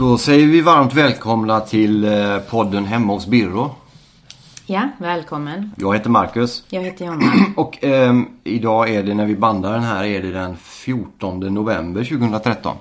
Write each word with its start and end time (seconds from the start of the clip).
Då 0.00 0.18
säger 0.18 0.46
vi 0.46 0.60
varmt 0.60 0.94
välkomna 0.94 1.60
till 1.60 2.04
eh, 2.04 2.38
podden 2.50 2.84
Hemma 2.84 3.12
hos 3.12 3.26
Birro. 3.26 3.70
Ja, 4.66 4.88
välkommen. 4.98 5.70
Jag 5.76 5.94
heter 5.94 6.10
Marcus. 6.10 6.64
Jag 6.70 6.82
heter 6.82 7.04
Jonna. 7.06 7.32
Och 7.56 7.84
ehm, 7.84 8.26
idag 8.44 8.90
är 8.90 9.02
det, 9.02 9.14
när 9.14 9.26
vi 9.26 9.36
bandar 9.36 9.72
den 9.72 9.82
här, 9.82 10.04
är 10.04 10.22
det 10.22 10.30
den 10.32 10.56
14 10.56 11.40
november 11.40 12.04
2013. 12.04 12.76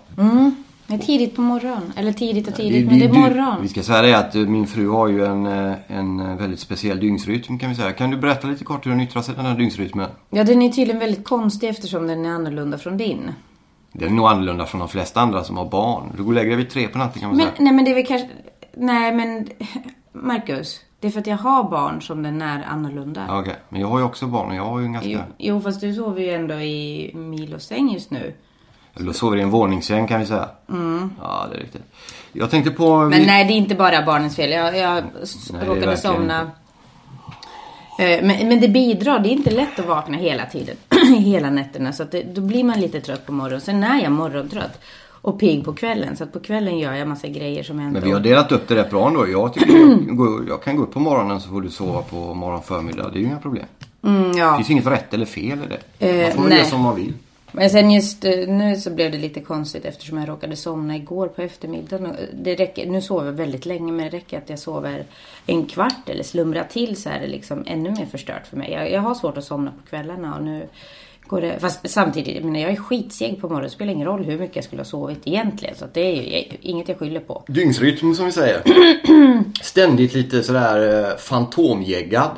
Det 0.87 0.93
är 0.93 0.97
tidigt 0.97 1.35
på 1.35 1.41
morgonen. 1.41 1.93
Eller 1.95 2.11
tidigt 2.13 2.47
och 2.47 2.55
tidigt, 2.55 2.81
Det- 2.89 2.89
men 2.91 2.99
det 2.99 3.05
är 3.05 3.29
morgon. 3.29 3.55
Vi 3.61 3.67
ska 3.67 3.83
säga 3.83 4.01
det 4.01 4.13
att 4.17 4.35
eh, 4.35 4.41
min 4.41 4.67
fru 4.67 4.89
har 4.89 5.07
ju 5.07 5.25
en, 5.25 5.45
eh, 5.45 5.73
en 5.87 6.19
eh, 6.19 6.35
väldigt 6.37 6.59
speciell 6.59 6.99
dygnsrytm 6.99 7.59
kan 7.59 7.69
vi 7.69 7.75
säga. 7.75 7.91
Kan 7.91 8.09
du 8.09 8.17
berätta 8.17 8.47
lite 8.47 8.63
kort 8.63 8.85
hur 8.85 8.91
den 8.91 9.01
yttrar 9.01 9.21
sig 9.21 9.35
den 9.35 9.45
här 9.45 9.57
dygnsrytmen? 9.57 10.09
Ja, 10.29 10.43
den 10.43 10.61
är 10.61 10.69
tydligen 10.69 10.99
väldigt 10.99 11.23
konstig 11.25 11.69
eftersom 11.69 12.07
den 12.07 12.25
är 12.25 12.29
annorlunda 12.29 12.77
från 12.77 12.97
din. 12.97 13.31
Den 13.91 14.09
är 14.09 14.13
nog 14.13 14.27
annorlunda 14.27 14.65
från 14.65 14.79
de 14.79 14.89
flesta 14.89 15.21
andra 15.21 15.43
som 15.43 15.57
har 15.57 15.65
barn. 15.65 16.11
Du 16.17 16.23
går 16.23 16.31
och 16.31 16.35
lägger 16.35 16.49
dig 16.49 16.57
vid 16.57 16.69
tre 16.69 16.87
på 16.87 16.97
natten 16.97 17.21
kan 17.21 17.29
man 17.29 17.37
Men, 17.37 17.45
säga. 17.45 17.55
nej 17.59 17.73
men 17.73 17.85
det 17.85 17.91
är 17.91 17.95
väl 17.95 18.05
kanske... 18.05 18.27
Nej 18.73 19.15
men... 19.15 19.49
Marcus, 20.11 20.79
det 20.99 21.07
är 21.07 21.11
för 21.11 21.19
att 21.19 21.27
jag 21.27 21.37
har 21.37 21.63
barn 21.63 22.01
som 22.01 22.23
den 22.23 22.41
är 22.41 22.63
annorlunda. 22.63 23.39
Okej, 23.39 23.55
men 23.69 23.81
jag 23.81 23.87
har 23.87 23.99
ju 23.99 24.05
också 24.05 24.27
barn 24.27 24.49
och 24.49 24.55
jag 24.55 24.65
har 24.65 24.79
ju 24.79 24.85
en 24.85 24.93
ganska... 24.93 25.09
Jo, 25.09 25.19
jo, 25.37 25.61
fast 25.61 25.81
du 25.81 25.93
sover 25.93 26.21
ju 26.21 26.33
ändå 26.33 26.53
i 26.53 27.11
Milos 27.15 27.63
säng 27.63 27.93
just 27.93 28.11
nu. 28.11 28.33
Eller 28.99 29.13
sover 29.13 29.37
i 29.37 29.41
en 29.41 29.49
våningssäng 29.49 30.07
kan 30.07 30.19
vi 30.19 30.25
säga. 30.25 30.49
Ja, 31.21 31.45
det 31.51 31.57
är 31.57 31.61
riktigt. 31.61 31.83
Jag 32.31 32.51
tänkte 32.51 32.71
på... 32.71 32.97
Men 32.97 33.21
nej, 33.21 33.45
det 33.45 33.53
är 33.53 33.57
inte 33.57 33.75
bara 33.75 34.05
barnens 34.05 34.35
fel. 34.35 34.51
Jag, 34.51 34.77
jag 34.77 35.03
Nej, 35.03 35.03
det 35.51 35.65
råkade 35.65 35.97
somna. 35.97 36.41
Eh, 36.41 36.47
Men, 37.99 38.47
men 38.47 38.59
det 38.61 38.67
bidrar. 38.67 39.19
Det 39.19 39.29
är 39.29 39.31
inte 39.31 39.51
lätt 39.51 39.79
att 39.79 39.85
vakna 39.85 40.17
hela 40.17 40.45
tiden. 40.45 40.75
hela 41.19 41.49
nätterna. 41.49 41.93
Så 41.93 42.03
att 42.03 42.11
det, 42.11 42.23
då 42.23 42.41
blir 42.41 42.63
man 42.63 42.79
lite 42.79 43.01
trött 43.01 43.25
på 43.25 43.31
morgonen. 43.31 43.61
Sen 43.61 43.83
är 43.83 44.03
jag 44.03 44.11
morgontrött. 44.11 44.79
Och 45.21 45.39
pigg 45.39 45.65
på 45.65 45.73
kvällen. 45.73 46.15
Så 46.17 46.23
att 46.23 46.33
på 46.33 46.39
kvällen 46.39 46.77
gör 46.79 46.93
jag 46.93 47.07
massa 47.07 47.27
grejer 47.27 47.63
som 47.63 47.79
ändå... 47.79 47.91
Men 47.91 48.03
vi 48.03 48.11
har 48.11 48.19
delat 48.19 48.51
upp 48.51 48.67
det 48.67 48.75
rätt 48.75 48.89
bra 48.89 49.07
ändå. 49.07 49.27
Jag, 49.29 49.53
tycker 49.53 49.77
jag, 49.77 50.45
jag 50.49 50.63
kan 50.63 50.75
gå 50.77 50.83
upp 50.83 50.91
på 50.93 50.99
morgonen 50.99 51.41
så 51.41 51.49
får 51.49 51.61
du 51.61 51.69
sova 51.69 52.01
på 52.01 52.33
morgon 52.33 52.61
förmiddag. 52.63 53.09
Det 53.13 53.17
är 53.17 53.21
ju 53.21 53.25
inga 53.27 53.37
problem. 53.39 53.65
Mm, 54.03 54.31
Det 54.31 54.37
ja. 54.39 54.55
finns 54.57 54.69
inget 54.69 54.87
rätt 54.87 55.13
eller 55.13 55.25
fel 55.25 55.59
i 55.59 55.67
det. 55.99 56.07
Eh, 56.09 56.23
Man 56.23 56.31
får 56.31 56.41
väl 56.41 56.49
nej. 56.49 56.57
göra 56.57 56.67
som 56.69 56.81
man 56.81 56.95
vill. 56.95 57.13
Men 57.51 57.69
sen 57.69 57.91
just 57.91 58.25
eh, 58.25 58.47
nu 58.47 58.75
så 58.75 58.89
blev 58.89 59.11
det 59.11 59.17
lite 59.17 59.39
konstigt 59.39 59.85
eftersom 59.85 60.17
jag 60.17 60.29
råkade 60.29 60.55
somna 60.55 60.95
igår 60.95 61.27
på 61.27 61.41
eftermiddagen. 61.41 62.05
Och 62.05 62.15
Det 62.33 62.55
räcker, 62.55 62.85
nu 62.85 63.01
sover 63.01 63.25
jag 63.25 63.33
väldigt 63.33 63.65
länge 63.65 63.91
men 63.91 64.05
det 64.05 64.17
räcker 64.17 64.37
att 64.37 64.49
jag 64.49 64.59
sover 64.59 65.05
en 65.45 65.65
kvart 65.65 66.09
eller 66.09 66.23
slumrar 66.23 66.63
till 66.63 67.01
så 67.01 67.09
är 67.09 67.19
det 67.19 67.27
liksom 67.27 67.63
ännu 67.67 67.89
mer 67.89 68.05
förstört 68.05 68.47
för 68.47 68.57
mig. 68.57 68.71
Jag, 68.71 68.91
jag 68.91 69.01
har 69.01 69.15
svårt 69.15 69.37
att 69.37 69.43
somna 69.43 69.71
på 69.71 69.89
kvällarna 69.89 70.35
och 70.35 70.43
nu 70.43 70.67
går 71.29 71.41
det... 71.41 71.59
Fast 71.59 71.89
samtidigt, 71.89 72.45
menar 72.45 72.59
jag 72.59 72.71
är 72.71 72.75
skitseg 72.75 73.41
på 73.41 73.47
morgonen. 73.47 73.63
Det 73.63 73.69
spelar 73.69 73.93
ingen 73.93 74.07
roll 74.07 74.23
hur 74.23 74.39
mycket 74.39 74.55
jag 74.55 74.65
skulle 74.65 74.79
ha 74.79 74.85
sovit 74.85 75.27
egentligen. 75.27 75.75
Så 75.75 75.85
det 75.93 76.01
är 76.01 76.13
ju 76.13 76.57
inget 76.61 76.87
jag 76.87 76.99
skyller 76.99 77.19
på. 77.19 77.43
Dygnsrytm 77.47 78.13
som 78.13 78.25
vi 78.25 78.31
säger. 78.31 78.63
Ständigt 79.63 80.13
lite 80.13 80.43
sådär 80.43 81.09
eh, 81.09 81.17
fantomjäggad. 81.17 82.31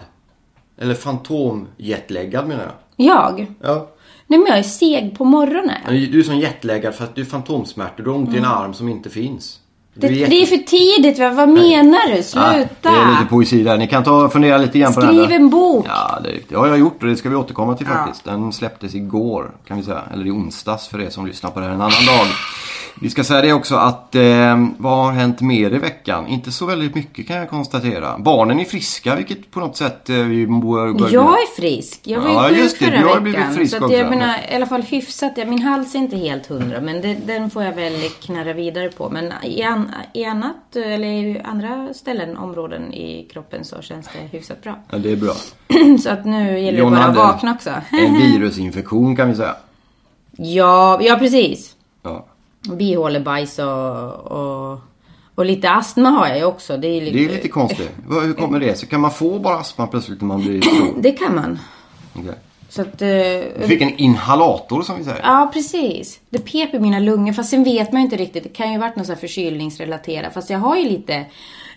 Eller 0.78 0.94
fantomjetläggad 0.94 2.47
menar 2.47 2.64
jag. 2.64 3.06
Jag? 3.06 3.46
Ja. 3.62 3.88
Nej 4.31 4.40
men 4.40 4.47
jag 4.47 4.58
är 4.59 4.64
seg 4.64 5.18
på 5.18 5.25
morgonen. 5.25 6.12
Du 6.12 6.19
är 6.19 6.24
som 6.24 6.40
jetläggad 6.40 6.96
för 6.96 7.03
att 7.03 7.16
du 7.16 7.22
är 7.22 7.25
fantomsmärtor. 7.25 8.03
Du 8.03 8.09
har 8.09 8.18
ont 8.18 8.34
i 8.34 8.38
en 8.38 8.46
arm 8.46 8.74
som 8.74 8.90
inte 8.90 9.09
finns. 9.09 9.59
Du 9.94 10.08
Det, 10.08 10.24
är 10.24 10.30
det 10.30 10.42
är 10.42 10.46
för 10.46 10.58
tidigt. 10.58 11.19
Vad, 11.19 11.36
vad 11.36 11.50
menar 11.50 12.16
du? 12.16 12.24
Sluta! 12.24 12.66
det 12.81 12.90
är 12.90 13.12
lite 13.12 13.25
poesi 13.30 13.64
där. 13.64 13.78
Ni 13.78 13.88
kan 13.88 14.03
ta 14.03 14.25
och 14.25 14.31
fundera 14.31 14.58
lite 14.58 14.80
grann 14.80 14.94
på 14.94 15.02
den 15.02 15.09
Skriv 15.09 15.31
en 15.31 15.50
bok. 15.50 15.86
Ja, 15.90 16.20
det, 16.24 16.50
det 16.50 16.56
har 16.56 16.68
jag 16.68 16.80
gjort 16.80 17.03
och 17.03 17.09
det 17.09 17.16
ska 17.16 17.30
vi 17.30 17.36
återkomma 17.36 17.75
till 17.75 17.88
faktiskt. 17.88 18.24
Den 18.24 18.53
släpptes 18.53 18.96
igår 18.96 19.52
kan 19.68 19.78
vi 19.78 19.84
säga. 19.84 20.02
Eller 20.14 20.28
i 20.28 20.31
onsdags 20.31 20.88
för 20.88 21.02
er 21.02 21.09
som 21.09 21.28
lyssnar 21.28 21.52
på 21.52 21.59
det 21.59 21.66
här 21.66 21.74
en 21.74 21.81
annan 21.81 22.06
dag. 22.06 22.28
Vi 23.02 23.09
ska 23.09 23.24
säga 23.24 23.41
det 23.41 23.53
också 23.53 23.75
att 23.75 24.16
eh, 24.16 24.66
vad 24.78 24.97
har 25.06 25.12
hänt 25.12 25.41
mer 25.41 25.74
i 25.74 25.78
veckan? 25.78 26.28
Inte 26.28 26.52
så 26.52 26.66
väldigt 26.66 26.96
mycket 26.96 27.28
kan 27.28 27.35
jag 27.35 27.50
konstatera. 27.50 28.18
Barnen 28.18 28.59
är 28.59 28.66
friska 28.66 29.16
vilket 29.16 29.52
på 29.52 29.59
något 29.59 29.78
sätt 29.78 30.09
eh, 30.09 30.16
vi 30.16 30.47
bör... 30.47 30.94
bör 30.94 31.09
Jag 31.13 31.24
är 31.41 31.56
frisk. 31.62 32.00
Jag 32.03 32.22
var 32.22 32.29
ju 32.29 32.34
Ja, 32.35 32.47
sjuk 32.50 32.57
just 32.57 32.79
det. 32.79 32.85
förra 32.85 32.97
Du 32.97 33.03
har 33.03 33.09
veckan. 33.09 33.24
blivit 33.24 33.56
frisk 33.56 33.78
så 33.78 33.85
att 33.85 33.91
jag 33.91 34.02
också. 34.07 34.18
menar, 34.18 34.35
i 34.52 34.56
alla 34.56 34.66
fall 34.66 34.81
hyfsat. 34.81 35.31
Ja, 35.35 35.46
Min 35.46 35.62
hals 35.62 35.96
är 35.96 36.00
inte 36.00 36.18
helt 36.18 36.47
hundra, 36.47 36.81
men 36.81 37.02
det, 37.02 37.13
den 37.25 37.50
får 37.50 37.63
jag 37.63 37.74
väl 37.74 37.94
knarra 38.22 38.53
vidare 38.53 38.90
på. 38.90 39.09
Men 39.09 39.34
i, 39.44 39.63
an, 39.63 39.91
i 40.13 40.25
annat, 40.25 40.75
eller 40.75 41.08
i 41.08 41.41
andra 41.44 41.94
ställen, 41.94 42.38
områden 42.38 42.94
i 42.94 43.28
kroppen 43.34 43.66
så 43.66 43.81
känns 43.81 44.08
det 44.13 44.38
hyfsat 44.38 44.63
bra. 44.63 44.79
Ja, 44.91 44.97
det 44.97 45.12
är 45.12 45.16
bra. 45.16 45.34
så 46.03 46.09
att 46.09 46.25
nu 46.25 46.59
gäller 46.59 46.78
det 46.85 46.91
bara 46.91 47.03
att 47.03 47.16
vakna 47.16 47.52
också. 47.53 47.69
En 47.91 48.13
virusinfektion 48.18 49.16
kan 49.16 49.29
vi 49.29 49.35
säga. 49.35 49.56
ja, 50.38 51.00
ja, 51.02 51.16
precis. 51.16 51.75
Ja. 52.03 52.25
Bihålebajs 52.69 53.59
och, 53.59 54.13
och, 54.13 54.79
och 55.35 55.45
lite 55.45 55.69
astma 55.72 56.09
har 56.09 56.27
jag 56.27 56.38
ju 56.38 56.44
också. 56.44 56.77
Det 56.77 56.88
är, 56.88 57.01
lite, 57.01 57.17
Det 57.17 57.25
är 57.25 57.29
lite 57.29 57.47
konstigt. 57.47 57.91
Hur 58.09 58.33
kommer 58.33 58.59
det 58.59 58.75
sig? 58.79 58.89
Kan 58.89 59.01
man 59.01 59.11
få 59.11 59.39
bara 59.39 59.55
astma 59.57 59.88
plötsligt 59.88 60.22
när 60.22 60.27
man 60.27 60.41
blir 60.41 60.61
stor? 60.75 60.94
Det 61.01 61.11
kan 61.11 61.35
man. 61.35 61.59
Okej. 62.13 62.31
Så 62.69 62.81
att... 62.81 63.01
eh, 63.01 63.07
Du 63.07 63.67
fick 63.67 63.81
en 63.81 63.97
inhalator 63.97 64.81
som 64.81 64.97
vi 64.97 65.03
säger. 65.03 65.19
Ja, 65.23 65.49
precis. 65.53 66.19
Det 66.29 66.39
pep 66.39 66.73
i 66.73 66.79
mina 66.79 66.99
lungor. 66.99 67.33
Fast 67.33 67.49
sen 67.49 67.63
vet 67.63 67.91
man 67.91 68.01
ju 68.01 68.05
inte 68.05 68.17
riktigt. 68.17 68.44
Det 68.44 68.49
kan 68.49 68.72
ju 68.72 68.78
varit 68.78 68.95
något 68.95 69.05
så 69.05 69.11
här 69.13 69.19
förkylningsrelaterat. 69.19 70.33
Fast 70.33 70.49
jag 70.49 70.59
har 70.59 70.75
ju 70.78 70.89
lite, 70.89 71.25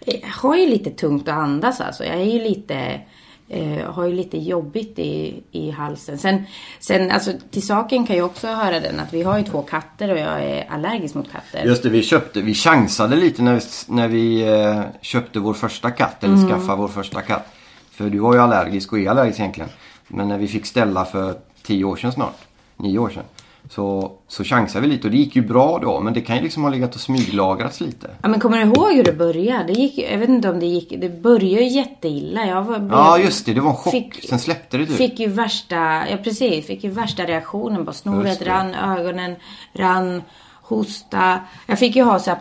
jag 0.04 0.20
har 0.42 0.56
ju 0.56 0.66
lite 0.66 0.90
tungt 0.90 1.28
att 1.28 1.34
andas 1.34 1.80
alltså. 1.80 2.04
Jag 2.04 2.14
är 2.20 2.24
ju 2.24 2.38
lite, 2.42 3.00
eh, 3.48 3.90
har 3.92 4.06
ju 4.06 4.14
lite 4.14 4.38
jobbigt 4.38 4.98
i, 4.98 5.42
i 5.50 5.70
halsen. 5.70 6.18
Sen, 6.18 6.44
sen 6.80 7.10
alltså 7.10 7.32
till 7.50 7.66
saken 7.66 8.06
kan 8.06 8.16
jag 8.16 8.26
också 8.26 8.46
höra 8.46 8.80
den 8.80 9.00
att 9.00 9.12
vi 9.12 9.22
har 9.22 9.38
ju 9.38 9.44
två 9.44 9.62
katter 9.62 10.12
och 10.12 10.18
jag 10.18 10.42
är 10.44 10.70
allergisk 10.70 11.14
mot 11.14 11.32
katter. 11.32 11.64
Just 11.64 11.82
det, 11.82 11.88
vi 11.88 12.02
köpte, 12.02 12.40
vi 12.40 12.54
chansade 12.54 13.16
lite 13.16 13.42
när 13.42 13.54
vi, 13.54 13.60
när 13.86 14.08
vi 14.08 14.52
eh, 14.52 14.82
köpte 15.00 15.38
vår 15.38 15.54
första 15.54 15.90
katt, 15.90 16.24
eller 16.24 16.48
skaffade 16.48 16.78
vår 16.78 16.88
första 16.88 17.22
katt. 17.22 17.46
För 17.90 18.10
du 18.10 18.18
var 18.18 18.34
ju 18.34 18.40
allergisk 18.40 18.92
och 18.92 18.98
är 18.98 19.10
allergisk 19.10 19.40
egentligen. 19.40 19.70
Men 20.08 20.28
när 20.28 20.38
vi 20.38 20.48
fick 20.48 20.66
ställa 20.66 21.04
för 21.04 21.34
tio 21.62 21.84
år 21.84 21.96
sedan 21.96 22.12
snart, 22.12 22.38
nio 22.76 22.98
år 22.98 23.10
sedan. 23.10 23.24
Så, 23.70 24.12
så 24.28 24.44
chansade 24.44 24.86
vi 24.86 24.92
lite 24.92 25.06
och 25.06 25.10
det 25.10 25.16
gick 25.16 25.36
ju 25.36 25.42
bra 25.42 25.78
då. 25.78 26.00
Men 26.00 26.12
det 26.14 26.20
kan 26.20 26.36
ju 26.36 26.42
liksom 26.42 26.62
ha 26.62 26.70
legat 26.70 26.94
och 26.94 27.00
smyglagrats 27.00 27.80
lite. 27.80 28.10
Ja 28.22 28.28
men 28.28 28.40
kommer 28.40 28.58
du 28.58 28.64
ihåg 28.64 28.92
hur 28.92 29.04
det 29.04 29.12
började? 29.12 29.64
Det 29.64 29.72
gick, 29.72 29.98
jag 29.98 30.18
vet 30.18 30.28
inte 30.28 30.50
om 30.50 30.60
det 30.60 30.66
gick, 30.66 30.94
det 31.00 31.08
började 31.22 31.64
ju 31.64 31.68
jätteilla. 31.68 32.46
Jag 32.46 32.62
var, 32.62 32.88
Ja 32.92 33.18
just 33.18 33.46
det, 33.46 33.52
det 33.54 33.60
var 33.60 33.70
en 33.70 33.76
chock. 33.76 33.92
Fick- 33.92 34.28
Sen 34.28 34.38
släppte 34.38 34.78
det 34.78 34.86
typ. 34.86 34.96
Fick 34.96 35.20
ju 35.20 35.26
värsta, 35.28 35.76
ja 36.10 36.16
precis, 36.24 36.66
fick 36.66 36.84
ju 36.84 36.90
värsta 36.90 37.22
reaktionen. 37.24 37.84
Bara 37.84 37.92
snoret 37.92 38.42
rann, 38.42 38.74
ögonen 38.74 39.36
rann, 39.72 40.22
hosta. 40.62 41.38
Jag 41.66 41.78
fick 41.78 41.96
ju 41.96 42.02
ha 42.02 42.18
så 42.18 42.30
här 42.30 42.38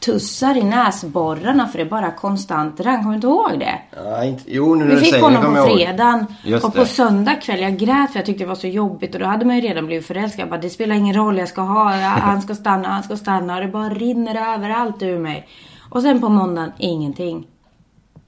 papperstussar 0.00 0.56
i 0.56 0.62
näsborrarna 0.62 1.68
för 1.68 1.78
det 1.78 1.84
bara 1.84 2.10
konstant 2.10 2.80
rann. 2.80 2.96
Kommer 2.96 3.10
du 3.10 3.14
inte 3.14 3.26
ihåg 3.26 3.58
det? 3.58 3.78
Ja, 3.96 4.24
inte, 4.24 4.42
jo, 4.46 4.74
nu 4.74 4.84
när 4.84 4.94
Vi 4.94 5.00
fick 5.00 5.10
säger 5.10 5.24
honom 5.24 5.42
på 5.54 5.58
jag 5.58 5.66
fredagen 5.66 6.26
Just 6.44 6.64
och 6.64 6.74
på 6.74 6.80
det. 6.80 6.86
söndag 6.86 7.34
kväll, 7.34 7.60
jag 7.60 7.76
grät 7.78 8.10
för 8.12 8.18
jag 8.18 8.26
tyckte 8.26 8.44
det 8.44 8.48
var 8.48 8.54
så 8.54 8.66
jobbigt 8.66 9.14
och 9.14 9.20
då 9.20 9.26
hade 9.26 9.44
man 9.44 9.56
ju 9.56 9.62
redan 9.62 9.86
blivit 9.86 10.06
förälskad. 10.06 10.40
Jag 10.40 10.48
bara, 10.48 10.60
det 10.60 10.70
spelar 10.70 10.94
ingen 10.96 11.14
roll, 11.14 11.38
jag 11.38 11.48
ska 11.48 11.60
ha, 11.60 11.90
han 12.04 12.42
ska 12.42 12.54
stanna, 12.54 12.88
han 12.88 13.02
ska 13.02 13.16
stanna 13.16 13.54
och 13.54 13.60
det 13.60 13.68
bara 13.68 13.88
rinner 13.88 14.54
överallt 14.54 15.02
ur 15.02 15.18
mig. 15.18 15.48
Och 15.90 16.02
sen 16.02 16.20
på 16.20 16.28
måndagen, 16.28 16.72
ingenting. 16.78 17.46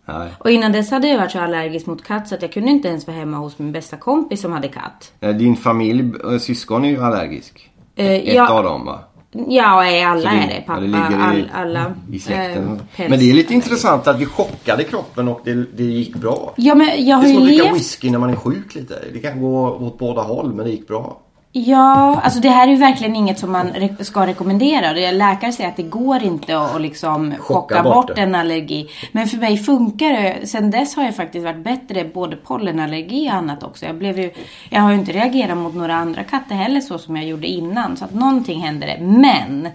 Nej. 0.04 0.28
Och 0.38 0.50
innan 0.50 0.72
dess 0.72 0.90
hade 0.90 1.08
jag 1.08 1.18
varit 1.18 1.30
så 1.30 1.40
allergisk 1.40 1.86
mot 1.86 2.04
katt 2.04 2.28
så 2.28 2.34
att 2.34 2.42
jag 2.42 2.52
kunde 2.52 2.70
inte 2.70 2.88
ens 2.88 3.06
vara 3.06 3.16
hemma 3.16 3.36
hos 3.36 3.58
min 3.58 3.72
bästa 3.72 3.96
kompis 3.96 4.40
som 4.40 4.52
hade 4.52 4.68
katt. 4.68 5.12
Din 5.20 5.56
familj, 5.56 6.12
eh, 6.32 6.38
syskon 6.38 6.84
är 6.84 6.88
ju 6.88 7.02
allergisk. 7.04 7.70
Eh, 7.96 8.10
Ett 8.10 8.34
ja. 8.34 8.50
av 8.50 8.64
dem 8.64 8.84
va? 8.86 9.00
Ja, 9.48 9.84
är 9.86 10.06
alla 10.06 10.30
det- 10.30 10.36
är 10.36 10.48
det. 10.48 10.62
Pappa, 10.66 10.80
det 10.80 10.96
all, 10.96 11.50
alla. 11.54 11.94
I 12.12 12.18
släkten. 12.18 12.80
päls- 12.96 13.08
men 13.10 13.18
det 13.18 13.30
är 13.30 13.34
lite 13.34 13.54
intressant 13.54 14.06
att 14.06 14.20
vi 14.20 14.26
chockade 14.26 14.84
kroppen 14.84 15.28
och 15.28 15.40
det, 15.44 15.54
det 15.76 15.82
gick 15.84 16.14
bra. 16.16 16.52
Ja, 16.56 16.74
men 16.74 16.86
jag 16.86 17.06
Det 17.06 17.12
har 17.12 17.24
är 17.24 17.28
ju 17.28 17.34
som 17.34 17.42
att 17.42 17.48
dricka 17.48 17.64
levt... 17.64 17.76
whisky 17.76 18.10
när 18.10 18.18
man 18.18 18.30
är 18.30 18.36
sjuk 18.36 18.74
lite. 18.74 18.94
Det 19.12 19.18
kan 19.18 19.40
gå 19.40 19.68
åt 19.70 19.98
båda 19.98 20.22
håll 20.22 20.52
men 20.54 20.64
det 20.66 20.70
gick 20.72 20.88
bra. 20.88 21.20
Ja, 21.54 22.20
alltså 22.24 22.40
det 22.40 22.48
här 22.48 22.68
är 22.68 22.72
ju 22.72 22.78
verkligen 22.78 23.16
inget 23.16 23.38
som 23.38 23.52
man 23.52 23.72
re- 23.72 24.02
ska 24.02 24.26
rekommendera. 24.26 25.10
Läkare 25.10 25.52
säger 25.52 25.70
att 25.70 25.76
det 25.76 25.82
går 25.82 26.22
inte 26.22 26.58
att 26.58 26.80
liksom 26.80 27.34
chocka 27.38 27.82
bort 27.82 27.94
bort, 27.94 28.16
det. 28.16 28.22
en 28.22 28.34
allergi. 28.34 28.88
Men 29.12 29.26
för 29.26 29.36
mig 29.36 29.58
funkar 29.58 30.12
det. 30.12 30.46
Sen 30.46 30.70
dess 30.70 30.96
har 30.96 31.04
jag 31.04 31.16
faktiskt 31.16 31.44
varit 31.44 31.64
bättre, 31.64 32.04
både 32.04 32.36
pollenallergi 32.36 33.28
och 33.28 33.34
annat 33.34 33.62
också. 33.62 33.86
Jag, 33.86 33.94
blev 33.94 34.18
ju, 34.18 34.30
jag 34.70 34.80
har 34.80 34.90
ju 34.90 34.98
inte 34.98 35.12
reagerat 35.12 35.58
mot 35.58 35.74
några 35.74 35.94
andra 35.94 36.24
katter 36.24 36.54
heller 36.54 36.80
så 36.80 36.98
som 36.98 37.16
jag 37.16 37.26
gjorde 37.26 37.46
innan. 37.46 37.96
Så 37.96 38.04
att 38.04 38.14
någonting 38.14 38.60
hände 38.60 38.86
det. 38.86 38.98
Men 39.04 39.68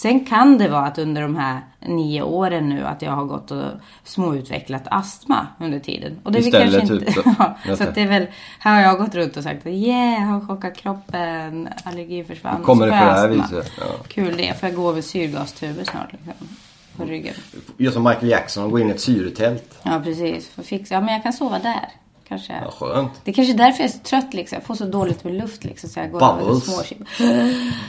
sen 0.00 0.24
kan 0.24 0.58
det 0.58 0.68
vara 0.68 0.86
att 0.86 0.98
under 0.98 1.22
de 1.22 1.36
här 1.36 1.60
nio 1.80 2.22
åren 2.22 2.68
nu 2.68 2.84
att 2.84 3.02
jag 3.02 3.12
har 3.12 3.24
gått 3.24 3.50
och 3.50 3.62
småutvecklat 4.04 4.82
astma 4.90 5.46
under 5.60 5.78
tiden. 5.78 6.20
Och 6.22 6.32
det 6.32 6.38
Istället 6.38 6.78
kanske 6.78 6.94
inte... 6.94 7.12
typ 7.12 7.14
så. 7.14 7.34
ja, 7.38 7.56
så 7.76 7.82
det. 7.82 7.88
att 7.88 7.94
det 7.94 8.00
är 8.00 8.08
väl, 8.08 8.26
här 8.58 8.74
har 8.74 8.82
jag 8.82 8.98
gått 8.98 9.14
runt 9.14 9.36
och 9.36 9.42
sagt 9.42 9.66
yeah, 9.66 10.12
jag 10.12 10.28
har 10.28 10.46
chockat 10.46 10.76
kroppen, 10.76 11.68
allergi 11.84 12.24
försvann. 12.24 12.62
Kommer 12.62 12.86
det 12.86 12.92
på 12.92 12.96
det 12.96 13.02
jag 13.02 13.14
här 13.14 13.30
astma. 13.30 13.42
viset? 13.42 13.72
Ja. 13.80 13.84
Kul 14.08 14.36
det, 14.36 14.60
får 14.60 14.68
jag 14.68 14.76
gå 14.76 14.90
över 14.90 15.02
syrgastuber 15.02 15.84
snart 15.84 16.12
liksom. 16.12 16.48
På 16.96 17.04
ryggen. 17.04 17.34
Gör 17.76 17.90
som 17.90 18.02
Michael 18.02 18.28
Jackson 18.28 18.64
och 18.64 18.70
gå 18.70 18.78
in 18.78 18.88
i 18.88 18.90
ett 18.90 19.00
syretält. 19.00 19.78
Ja 19.82 20.00
precis, 20.04 20.48
får 20.48 20.62
fixa. 20.62 20.94
Ja 20.94 21.00
men 21.00 21.14
jag 21.14 21.22
kan 21.22 21.32
sova 21.32 21.58
där. 21.58 21.88
Kanske. 22.30 22.52
Ja, 22.64 22.70
skönt. 22.70 23.10
Det 23.24 23.30
är 23.30 23.34
kanske 23.34 23.54
är 23.54 23.56
därför 23.58 23.82
jag 23.82 23.88
är 23.90 23.92
så 23.92 23.98
trött 23.98 24.34
liksom. 24.34 24.56
Jag 24.56 24.64
får 24.64 24.74
så 24.74 24.84
dåligt 24.84 25.24
med 25.24 25.34
luft 25.34 25.64
liksom. 25.64 25.90
Så 25.90 26.00
jag 26.00 26.12
går 26.12 26.20
Bubbles. 26.20 26.64
små 26.64 26.96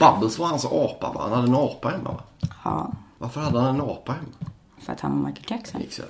Bubbles 0.12 0.38
var 0.38 0.46
hans 0.46 0.64
apa 0.64 1.12
va? 1.14 1.20
Han 1.22 1.32
hade 1.32 1.48
en 1.48 1.54
apa 1.54 1.88
hemma 1.88 2.10
va? 2.10 2.20
Ja, 2.64 2.92
Varför 3.18 3.40
hade 3.40 3.60
han 3.60 3.74
en 3.74 3.80
apa 3.80 4.12
hemma? 4.12 4.50
för 4.80 4.92
att 4.92 5.00
han 5.00 5.22
var 5.22 5.28
Michael 5.28 5.46
Jackson. 5.48 5.80
Exakt. 5.80 6.08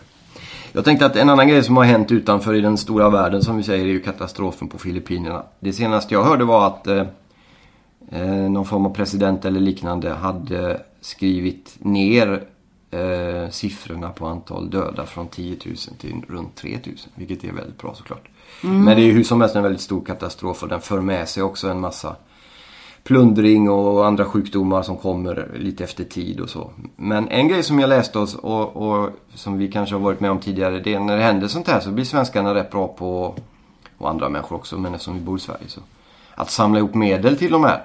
Jag 0.73 0.85
tänkte 0.85 1.07
att 1.07 1.17
en 1.17 1.29
annan 1.31 1.49
grej 1.49 1.65
som 1.65 1.77
har 1.77 1.85
hänt 1.85 2.11
utanför 2.13 2.55
i 2.55 2.61
den 2.61 2.79
stora 2.79 3.11
världen 3.11 3.43
som 3.43 3.57
vi 3.57 3.63
säger 3.63 3.85
är 3.85 3.89
ju 3.89 4.01
katastrofen 4.01 4.69
på 4.69 4.79
Filippinerna. 4.79 5.43
Det 5.61 5.73
senaste 5.73 6.15
jag 6.15 6.25
hörde 6.25 6.45
var 6.45 6.67
att 6.67 6.87
eh, 6.87 7.03
eh, 8.11 8.27
någon 8.27 8.65
form 8.65 8.87
av 8.87 8.91
president 8.95 9.45
eller 9.45 9.61
liknande 9.61 10.11
hade 10.15 10.81
skrivit 11.01 11.75
ner 11.79 12.45
eh, 12.93 13.51
siffrorna 13.51 14.11
på 14.11 14.27
antal 14.27 14.71
döda 14.71 15.07
från 15.07 15.29
10 15.29 15.57
000 15.67 15.77
till 15.99 16.23
runt 16.29 16.57
3 16.57 16.79
000. 16.87 16.97
Vilket 17.15 17.45
är 17.45 17.53
väldigt 17.53 17.79
bra 17.79 17.95
såklart. 17.95 18.29
Men 18.61 18.85
det 18.85 19.03
är 19.03 19.05
ju 19.05 19.13
hur 19.13 19.25
som 19.25 19.41
helst 19.41 19.57
en 19.57 19.63
väldigt 19.63 19.81
stor 19.81 20.05
katastrof 20.05 20.63
och 20.63 20.69
den 20.69 20.81
för 20.81 21.01
med 21.01 21.29
sig 21.29 21.43
också 21.43 21.69
en 21.69 21.81
massa 21.81 22.17
plundring 23.05 23.71
och 23.71 24.07
andra 24.07 24.25
sjukdomar 24.25 24.83
som 24.83 24.97
kommer 24.97 25.51
lite 25.55 25.85
efter 25.85 26.05
tid 26.05 26.41
och 26.41 26.51
så. 26.51 26.71
Men 26.97 27.29
en 27.29 27.49
grej 27.49 27.63
som 27.63 27.79
jag 27.79 27.89
läste 27.89 28.19
oss 28.19 28.35
och, 28.35 28.77
och 28.77 29.11
som 29.35 29.59
vi 29.59 29.73
kanske 29.73 29.95
har 29.95 30.01
varit 30.01 30.21
med 30.21 30.31
om 30.31 30.39
tidigare 30.39 30.81
det 30.81 30.95
är 30.95 31.01
när 31.01 31.17
det 31.17 31.23
händer 31.23 31.49
sånt 31.49 31.69
här 31.69 31.81
så 31.81 31.91
blir 31.91 32.05
svenskarna 32.05 32.55
rätt 32.55 32.71
bra 32.71 32.89
på, 32.89 33.35
och 33.99 34.11
andra 34.11 34.29
människor 34.29 34.57
också 34.57 34.79
men 34.79 34.95
eftersom 34.95 35.15
vi 35.15 35.21
bor 35.21 35.37
i 35.37 35.41
Sverige 35.41 35.69
så, 35.69 35.81
att 36.35 36.51
samla 36.51 36.79
ihop 36.79 36.95
medel 36.95 37.37
till 37.37 37.53
de 37.53 37.65
här. 37.65 37.85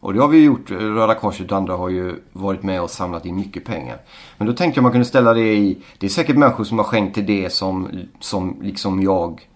Och 0.00 0.14
det 0.14 0.20
har 0.20 0.28
vi 0.28 0.44
gjort. 0.44 0.70
Röda 0.70 1.14
Korset 1.14 1.52
och 1.52 1.58
andra 1.58 1.76
har 1.76 1.88
ju 1.88 2.14
varit 2.32 2.62
med 2.62 2.82
och 2.82 2.90
samlat 2.90 3.26
in 3.26 3.36
mycket 3.36 3.64
pengar. 3.64 3.98
Men 4.38 4.46
då 4.46 4.52
tänkte 4.52 4.78
jag 4.78 4.82
man 4.82 4.92
kunde 4.92 5.04
ställa 5.04 5.34
det 5.34 5.54
i... 5.54 5.78
Det 5.98 6.06
är 6.06 6.10
säkert 6.10 6.36
människor 6.36 6.64
som 6.64 6.78
har 6.78 6.84
skänkt 6.84 7.14
till 7.14 7.26
det 7.26 7.52
som, 7.52 7.88
som 8.20 8.56
liksom 8.62 9.02
jag 9.02 9.48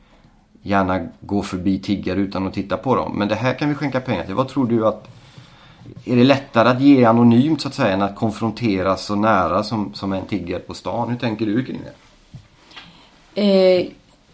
gärna 0.63 1.09
går 1.21 1.43
förbi 1.43 1.79
tiggare 1.79 2.21
utan 2.21 2.47
att 2.47 2.55
titta 2.55 2.77
på 2.77 2.97
dem. 2.97 3.19
Men 3.19 3.29
det 3.29 3.35
här 3.35 3.55
kan 3.55 3.69
vi 3.69 3.75
skänka 3.75 4.01
pengar 4.01 4.25
till. 4.25 4.35
Vad 4.35 4.49
tror 4.49 4.67
du 4.67 4.87
att... 4.87 5.09
Är 6.05 6.17
det 6.17 6.25
lättare 6.25 6.69
att 6.69 6.81
ge 6.81 7.05
anonymt 7.05 7.61
så 7.61 7.69
att 7.69 7.75
säga 7.75 7.95
än 7.95 8.03
att 8.03 8.17
konfrontera 8.17 8.97
så 8.97 9.15
nära 9.15 9.63
som, 9.63 9.95
som 9.95 10.13
en 10.13 10.27
tiggare 10.27 10.61
på 10.61 10.75
stan? 10.75 11.09
Hur 11.09 11.17
tänker 11.17 11.47
du 11.47 11.65
kring 11.65 11.81
det? 11.85 11.93
Eh, 13.35 13.87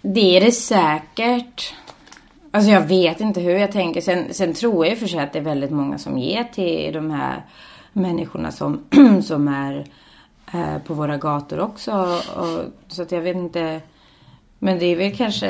det 0.02 0.36
är 0.36 0.40
det 0.40 0.52
säkert. 0.52 1.74
Alltså 2.56 2.70
jag 2.70 2.86
vet 2.86 3.20
inte 3.20 3.40
hur 3.40 3.58
jag 3.58 3.72
tänker. 3.72 4.00
Sen, 4.00 4.34
sen 4.34 4.54
tror 4.54 4.86
jag 4.86 4.92
i 4.92 4.94
och 4.94 5.00
för 5.00 5.06
sig 5.06 5.20
att 5.20 5.32
det 5.32 5.38
är 5.38 5.42
väldigt 5.42 5.70
många 5.70 5.98
som 5.98 6.18
ger 6.18 6.44
till 6.44 6.92
de 6.92 7.10
här 7.10 7.42
människorna 7.92 8.50
som, 8.52 8.84
som 9.22 9.48
är 9.48 9.86
eh, 10.54 10.78
på 10.86 10.94
våra 10.94 11.16
gator 11.16 11.60
också. 11.60 11.92
Och, 12.36 12.60
så 12.88 13.02
att 13.02 13.12
jag 13.12 13.20
vet 13.20 13.36
inte. 13.36 13.80
Men 14.58 14.78
det 14.78 14.86
är 14.86 14.96
väl 14.96 15.16
kanske 15.16 15.48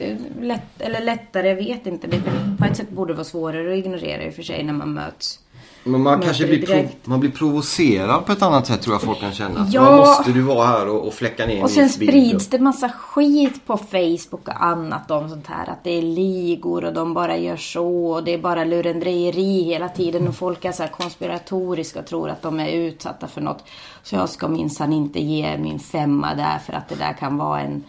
eh, 0.00 0.16
lätt, 0.40 0.80
eller 0.80 1.00
lättare, 1.00 1.48
jag 1.48 1.56
vet 1.56 1.86
inte. 1.86 2.06
Det 2.06 2.22
på 2.58 2.64
ett 2.64 2.76
sätt 2.76 2.90
borde 2.90 3.12
det 3.12 3.16
vara 3.16 3.24
svårare 3.24 3.72
att 3.72 3.78
ignorera 3.78 4.22
i 4.22 4.30
och 4.30 4.34
för 4.34 4.42
sig 4.42 4.64
när 4.64 4.72
man 4.72 4.92
möts. 4.92 5.40
Men 5.88 6.02
man 6.02 6.20
kanske 6.20 6.46
blir, 6.46 6.66
prov, 6.66 6.88
man 7.04 7.20
blir 7.20 7.30
provocerad 7.30 8.26
på 8.26 8.32
ett 8.32 8.42
annat 8.42 8.66
sätt 8.66 8.82
tror 8.82 8.94
jag 8.94 9.02
folk 9.02 9.20
kan 9.20 9.32
känna. 9.32 9.66
Ja. 9.70 9.96
Måste 9.96 10.32
du 10.32 10.40
vara 10.40 10.66
här 10.66 10.88
och, 10.88 11.06
och 11.06 11.14
fläcka 11.14 11.46
ner 11.46 11.62
Och 11.62 11.70
sen 11.70 11.88
sprids 11.88 12.46
det 12.46 12.58
massa 12.58 12.88
skit 12.88 13.66
på 13.66 13.76
Facebook 13.76 14.48
och 14.48 14.64
annat 14.64 15.10
om 15.10 15.28
sånt 15.28 15.46
här. 15.46 15.70
Att 15.70 15.84
det 15.84 15.98
är 15.98 16.02
ligor 16.02 16.84
och 16.84 16.92
de 16.92 17.14
bara 17.14 17.36
gör 17.36 17.56
så 17.56 18.06
och 18.06 18.24
det 18.24 18.34
är 18.34 18.38
bara 18.38 18.64
lurendrejeri 18.64 19.62
hela 19.62 19.88
tiden. 19.88 20.28
Och 20.28 20.36
folk 20.36 20.64
är 20.64 20.72
så 20.72 20.82
här 20.82 20.90
konspiratoriska 20.90 22.00
och 22.00 22.06
tror 22.06 22.30
att 22.30 22.42
de 22.42 22.60
är 22.60 22.68
utsatta 22.68 23.28
för 23.28 23.40
något. 23.40 23.64
Så 24.02 24.14
jag 24.14 24.28
ska 24.28 24.48
minsann 24.48 24.92
inte 24.92 25.20
ge 25.20 25.58
min 25.58 25.78
femma 25.78 26.34
där 26.34 26.58
för 26.58 26.72
att 26.72 26.88
det 26.88 26.94
där 26.94 27.12
kan 27.12 27.36
vara 27.36 27.60
en, 27.60 27.84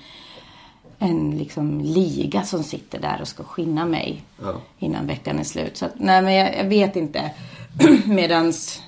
en 1.00 1.38
liksom 1.38 1.82
liga 1.82 2.44
som 2.44 2.64
sitter 2.64 3.00
där 3.00 3.18
och 3.22 3.28
ska 3.28 3.44
skinna 3.44 3.86
mig 3.86 4.24
Ja. 4.44 4.62
innan 4.80 5.08
veckan 5.08 5.40
är 5.40 5.44
slut. 5.44 5.78
Så 5.78 5.86
att, 5.86 5.94
nej 5.96 6.22
men 6.22 6.34
jag, 6.34 6.58
jag 6.58 6.66
vet 6.66 6.96
inte. 6.96 7.32
Medans... 8.06 8.82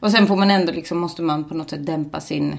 Och 0.00 0.10
sen 0.10 0.26
får 0.26 0.36
man 0.36 0.50
ändå 0.50 0.72
liksom, 0.72 0.98
måste 0.98 1.22
man 1.22 1.44
på 1.44 1.54
något 1.54 1.70
sätt 1.70 1.86
dämpa 1.86 2.20
sin 2.20 2.56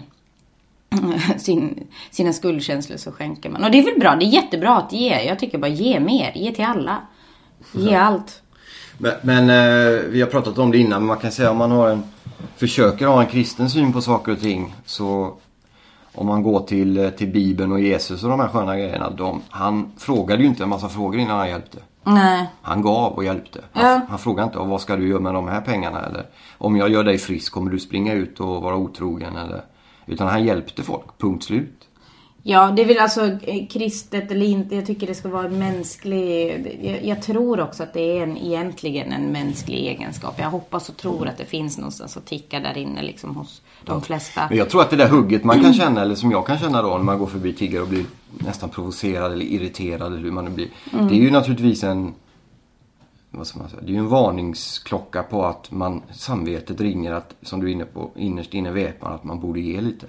sin, 1.38 1.88
sina 2.12 2.34
skuldkänslor 2.34 2.98
så 2.98 3.12
skänker 3.12 3.50
man. 3.50 3.64
Och 3.64 3.72
det 3.72 3.80
är 3.80 3.84
väl 3.84 4.00
bra, 4.00 4.16
det 4.16 4.26
är 4.26 4.30
jättebra 4.30 4.78
att 4.78 4.94
ge. 4.94 5.22
Jag 5.24 5.40
tycker 5.40 5.58
bara 5.58 5.68
ge 5.68 6.00
mer, 6.00 6.32
ge 6.36 6.52
till 6.52 6.66
alla. 6.66 7.02
Ge 7.72 7.96
allt. 7.96 8.42
Men, 8.98 9.14
men 9.22 9.50
eh, 9.50 10.00
vi 10.10 10.22
har 10.22 10.28
pratat 10.28 10.58
om 10.58 10.72
det 10.72 10.78
innan, 10.78 11.02
men 11.02 11.08
man 11.08 11.18
kan 11.18 11.32
säga 11.32 11.52
om 11.52 11.58
man 11.58 11.72
har 11.72 11.90
en, 11.90 12.04
försöker 12.58 13.08
ha 13.08 13.22
en 13.22 13.28
kristen 13.28 13.70
syn 13.70 13.94
på 13.94 14.02
saker 14.02 14.32
och 14.32 14.40
ting 14.40 14.76
så 14.86 15.38
om 16.16 16.28
man 16.28 16.44
går 16.44 16.60
till, 16.60 16.98
eh, 16.98 17.10
till 17.10 17.28
Bibeln 17.28 17.72
och 17.72 17.80
Jesus 17.80 18.24
och 18.24 18.30
de 18.30 18.40
här 18.40 18.48
sköna 18.48 18.76
grejerna. 18.78 19.10
De, 19.10 19.42
han 19.50 19.92
frågade 19.98 20.42
ju 20.44 20.48
inte 20.50 20.64
en 20.64 20.70
massa 20.70 20.90
frågor 20.90 21.20
innan 21.20 21.38
han 21.38 21.50
hjälpte. 21.50 21.78
Nej. 22.04 22.48
Han 22.62 22.82
gav 22.82 23.14
och 23.14 23.24
hjälpte. 23.24 23.62
Han, 23.72 23.86
Ja. 23.86 24.02
han 24.10 24.20
frågade 24.20 24.46
inte 24.48 24.58
vad 24.60 24.82
ska 24.82 24.96
du 24.96 25.08
göra 25.08 25.20
med 25.20 25.34
de 25.34 25.48
här 25.48 25.62
pengarna 25.62 26.06
eller 26.06 26.26
om 26.58 26.78
jag 26.78 26.90
gör 26.90 27.04
dig 27.04 27.18
frisk 27.18 27.54
kommer 27.54 27.72
du 27.72 27.80
springa 27.80 28.14
ut 28.14 28.40
och 28.40 28.62
vara 28.62 28.76
otrogen 28.76 29.36
eller 29.36 29.62
utan 30.06 30.28
han 30.28 30.44
hjälpte 30.46 30.84
folk, 30.84 31.06
punkt 31.18 31.44
slut. 31.44 31.79
Ja, 32.44 32.72
det 32.76 32.82
är 32.82 32.86
väl 32.86 33.00
alltså 33.00 33.26
eh, 33.42 33.68
kristet 33.68 34.32
eller 34.32 34.46
inte. 34.46 34.76
Jag 34.76 34.86
tycker 34.86 35.08
det 35.08 35.16
ska 35.16 35.30
vara 35.30 35.46
en 35.46 35.60
mänsklig... 35.60 36.80
Jag, 36.82 37.06
jag 37.06 37.22
tror 37.22 37.60
också 37.60 37.84
att 37.84 37.94
det 37.94 38.18
är 38.18 38.24
en, 38.24 38.38
egentligen 38.38 39.12
en 39.12 39.26
mänsklig 39.26 39.78
egenskap. 39.78 40.34
Jag 40.38 40.50
hoppas 40.50 40.90
och 40.90 40.98
tror 40.98 41.28
att 41.28 41.38
det 41.38 41.46
finns 41.46 41.78
någonstans 41.78 42.18
att 42.18 42.26
ticka 42.26 42.60
där 42.60 42.78
inne 42.78 43.02
liksom 43.02 43.36
hos 43.36 43.62
de 43.86 44.02
flesta. 44.02 44.42
Men 44.50 44.58
jag 44.58 44.70
tror 44.70 44.82
att 44.82 44.90
det 44.90 44.96
där 44.96 45.10
hugget 45.10 45.44
man 45.44 45.64
kan 45.64 45.74
känna, 45.74 46.02
eller 46.02 46.16
som 46.16 46.32
jag 46.32 46.48
kan 46.48 46.58
känna 46.58 46.82
då 46.82 46.90
när 46.90 47.04
man 47.04 47.20
går 47.20 47.28
förbi 47.28 47.54
tiggare 47.54 47.82
och 47.82 47.90
blir 47.90 48.06
nästan 48.30 48.70
provocerad 48.70 49.32
eller 49.32 49.46
irriterad 49.46 50.14
eller 50.14 50.24
hur 50.24 50.32
man 50.32 50.46
nu 50.46 50.52
blir. 50.52 50.68
Det 50.92 51.16
är 51.16 51.20
ju 51.20 51.32
naturligtvis 51.32 51.84
en 51.84 52.14
vad 53.32 53.48
ska 53.48 53.60
man 53.60 53.70
säga, 53.70 53.82
det 53.82 53.88
är 53.88 53.94
ju 53.94 54.00
en 54.00 54.10
varningsklocka 54.10 55.24
på 55.24 55.46
att 55.46 55.72
man, 55.72 56.02
samvetet 56.12 56.82
ringer 56.82 57.12
att, 57.12 57.36
som 57.42 57.60
du 57.60 57.68
är 57.68 57.72
inne 57.72 57.86
på, 57.86 58.12
innerst 58.16 58.54
inne 58.54 58.72
vet 58.72 59.02
man 59.02 59.14
att 59.14 59.24
man 59.24 59.40
borde 59.40 59.60
ge 59.60 59.82
lite. 59.82 60.06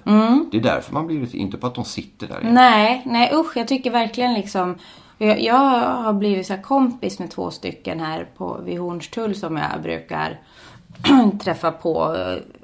Det 0.51 0.57
är 0.57 0.61
därför 0.61 0.93
man 0.93 1.07
blir 1.07 1.35
inte 1.35 1.57
på 1.57 1.67
att 1.67 1.75
de 1.75 1.85
sitter 1.85 2.27
där. 2.27 2.41
inne. 2.41 2.51
Nej, 2.51 3.01
nej 3.05 3.31
usch. 3.33 3.57
Jag 3.57 3.67
tycker 3.67 3.91
verkligen 3.91 4.33
liksom... 4.33 4.75
Jag, 5.17 5.41
jag 5.41 5.79
har 5.79 6.13
blivit 6.13 6.47
så 6.47 6.53
här 6.53 6.61
kompis 6.61 7.19
med 7.19 7.31
två 7.31 7.51
stycken 7.51 7.99
här 7.99 8.27
på, 8.37 8.59
vid 8.65 8.79
Hornstull 8.79 9.35
som 9.35 9.57
jag 9.57 9.81
brukar 9.81 10.39
träffa 11.43 11.71
på 11.71 12.15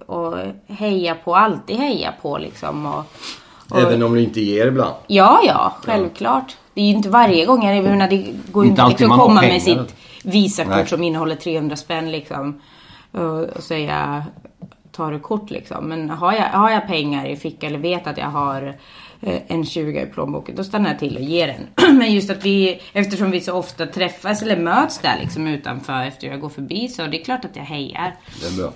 och 0.05 0.37
heja 0.67 1.15
på. 1.15 1.35
Alltid 1.35 1.75
heja 1.75 2.13
på 2.21 2.37
liksom. 2.37 2.85
Och, 2.85 3.03
och, 3.69 3.79
Även 3.79 4.03
om 4.03 4.13
du 4.13 4.21
inte 4.21 4.41
ger 4.41 4.67
ibland. 4.67 4.95
Ja, 5.07 5.39
ja, 5.47 5.73
självklart. 5.83 6.57
Det 6.73 6.81
är 6.81 6.85
ju 6.85 6.91
inte 6.91 7.09
varje 7.09 7.45
gång. 7.45 7.65
Jag 7.65 7.83
menar, 7.83 8.09
det 8.09 8.17
går 8.51 8.63
ju 8.63 8.69
Inte 8.69 8.81
inte 8.81 8.83
alltid 8.83 8.99
liksom 8.99 9.17
man 9.17 9.19
komma 9.19 9.41
med 9.41 9.61
sitt 9.61 9.95
Visakort 10.27 10.75
Nej. 10.75 10.87
som 10.87 11.03
innehåller 11.03 11.35
300 11.35 11.75
spänn 11.75 12.11
liksom. 12.11 12.61
Och, 13.11 13.63
säga, 13.63 14.25
tar 14.91 15.11
du 15.11 15.19
kort 15.19 15.49
liksom. 15.49 15.85
Men 15.85 16.09
har 16.09 16.33
jag, 16.33 16.43
har 16.43 16.69
jag 16.69 16.87
pengar 16.87 17.25
i 17.25 17.35
fickan 17.35 17.69
eller 17.69 17.79
vet 17.79 18.07
att 18.07 18.17
jag 18.17 18.27
har 18.27 18.75
eh, 19.21 19.41
en 19.47 19.65
20 19.65 20.01
i 20.01 20.05
plånboken, 20.05 20.55
då 20.55 20.63
stannar 20.63 20.89
jag 20.89 20.99
till 20.99 21.15
och 21.15 21.23
ger 21.23 21.47
den. 21.47 21.97
Men 21.97 22.13
just 22.13 22.29
att 22.29 22.45
vi, 22.45 22.81
eftersom 22.93 23.31
vi 23.31 23.41
så 23.41 23.53
ofta 23.53 23.85
träffas 23.85 24.41
eller 24.41 24.57
möts 24.57 24.99
där 24.99 25.17
liksom 25.21 25.47
utanför 25.47 26.03
efter 26.03 26.27
jag 26.27 26.39
går 26.39 26.49
förbi 26.49 26.87
så 26.87 27.07
det 27.07 27.21
är 27.21 27.23
klart 27.23 27.45
att 27.45 27.55
jag 27.55 27.63
hejar. 27.63 28.15
Det 28.41 28.47
är 28.47 28.61
bra. 28.61 28.71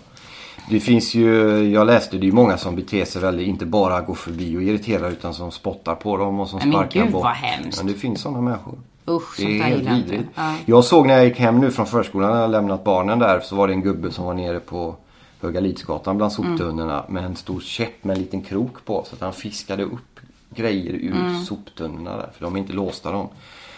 Det 0.70 0.80
finns 0.80 1.16
ju, 1.16 1.58
jag 1.70 1.88
läste, 1.88 2.18
det 2.18 2.24
är 2.24 2.28
ju 2.28 2.32
många 2.32 2.58
som 2.58 2.76
beter 2.76 3.06
sig 3.06 3.22
väldigt, 3.22 3.48
inte 3.48 3.66
bara 3.66 4.02
går 4.02 4.16
förbi 4.16 4.58
och 4.58 4.64
irriterar 4.64 5.12
utan 5.12 5.34
som 5.34 5.52
spottar 5.52 5.96
på 5.96 6.18
dem 6.18 6.40
och 6.40 6.50
som 6.50 6.60
Nej, 6.60 6.68
men 6.68 6.76
sparkar 6.76 7.04
gud, 7.04 7.12
bort. 7.12 7.24
vad 7.24 7.34
hemskt. 7.34 7.84
Men 7.84 7.94
det 7.94 8.00
finns 8.00 8.22
sådana 8.22 8.42
människor. 8.42 8.80
Usch, 9.08 9.34
Det 9.38 9.42
sånt 9.44 9.54
är 9.54 9.60
där 9.60 9.70
gillar 9.78 9.92
jag 9.92 10.00
inte. 10.00 10.24
Ja. 10.36 10.56
Jag 10.66 10.84
såg 10.86 11.08
när 11.08 11.14
jag 11.14 11.26
gick 11.26 11.40
hem 11.40 11.60
nu 11.60 11.72
från 11.72 11.86
förskolan 11.88 12.32
när 12.34 12.42
jag 12.42 12.52
lämnat 12.52 12.84
barnen 12.84 13.20
där 13.20 13.40
så 13.40 13.56
var 13.56 13.68
det 13.68 13.74
en 13.74 13.82
gubbe 13.82 14.12
som 14.12 14.26
var 14.26 14.34
nere 14.34 14.60
på 14.60 14.96
Höga 15.42 15.60
Lidsgatan 15.60 16.18
bland 16.18 16.34
soptunnorna 16.34 17.06
med 17.10 17.26
en 17.26 17.36
stor 17.36 17.60
käpp 17.60 18.04
med 18.04 18.16
en 18.18 18.22
liten 18.24 18.42
krok 18.42 18.86
på 18.86 19.04
så 19.10 19.16
att 19.16 19.22
han 19.22 19.34
fiskade 19.34 19.84
upp 19.84 20.20
grejer 20.56 20.94
ur 20.94 21.16
Mm. 21.16 21.42
soptunnorna 21.44 22.18
där 22.18 22.30
för 22.38 22.46
de 22.46 22.56
är 22.56 22.60
inte 22.60 22.74
låsta 22.74 23.12
de. 23.12 23.28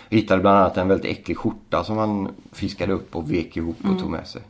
Hittade 0.10 0.42
bland 0.42 0.58
annat 0.58 0.78
en 0.78 0.88
väldigt 0.88 1.12
äcklig 1.18 1.38
skjorta 1.38 1.84
som 1.84 1.98
han 1.98 2.30
fiskade 2.52 2.94
upp 2.94 3.16
och 3.16 3.32
vek 3.32 3.58
ihop 3.58 3.78
och 3.94 4.00
tog 4.00 4.10
med 4.10 4.28
sig. 4.28 4.42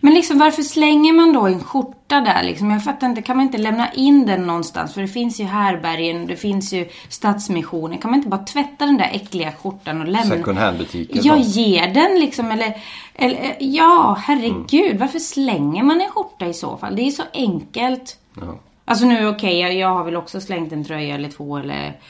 Men 0.00 0.14
liksom 0.14 0.38
varför 0.38 0.62
slänger 0.62 1.12
man 1.12 1.32
då 1.32 1.46
en 1.46 1.60
skjorta 1.60 2.20
där 2.20 2.42
liksom? 2.42 2.70
Jag 2.70 2.84
fattar 2.84 3.06
inte, 3.06 3.22
kan 3.22 3.36
man 3.36 3.46
inte 3.46 3.58
lämna 3.58 3.92
in 3.92 4.26
den 4.26 4.46
någonstans? 4.46 4.94
För 4.94 5.02
det 5.02 5.08
finns 5.08 5.40
ju 5.40 5.44
härbergen, 5.44 6.26
det 6.26 6.36
finns 6.36 6.72
ju 6.72 6.88
Stadsmissionen. 7.08 7.98
Kan 7.98 8.10
man 8.10 8.18
inte 8.18 8.28
bara 8.28 8.44
tvätta 8.44 8.86
den 8.86 8.96
där 8.96 9.10
äckliga 9.12 9.52
skjortan 9.52 10.00
och 10.00 10.06
lämna? 10.06 10.36
Second 10.36 10.58
hand-butiken. 10.58 11.20
Ja, 11.22 11.36
ge 11.36 11.86
den 11.94 12.20
liksom 12.20 12.50
eller, 12.50 12.76
eller 13.14 13.56
ja, 13.60 14.16
herregud. 14.20 14.98
Varför 14.98 15.18
slänger 15.18 15.82
man 15.82 16.00
en 16.00 16.10
skjorta 16.10 16.46
i 16.46 16.54
så 16.54 16.76
fall? 16.76 16.96
Det 16.96 17.02
är 17.02 17.10
så 17.10 17.22
enkelt. 17.32 18.18
Ja. 18.40 18.58
Alltså 18.84 19.04
nu 19.06 19.28
okej, 19.28 19.60
jag, 19.60 19.74
jag 19.74 19.88
har 19.88 20.04
väl 20.04 20.16
också 20.16 20.40
slängt 20.40 20.72
en 20.72 20.84
tröja 20.84 21.14
eller 21.14 21.28
två 21.28 21.58
eller 21.58 22.00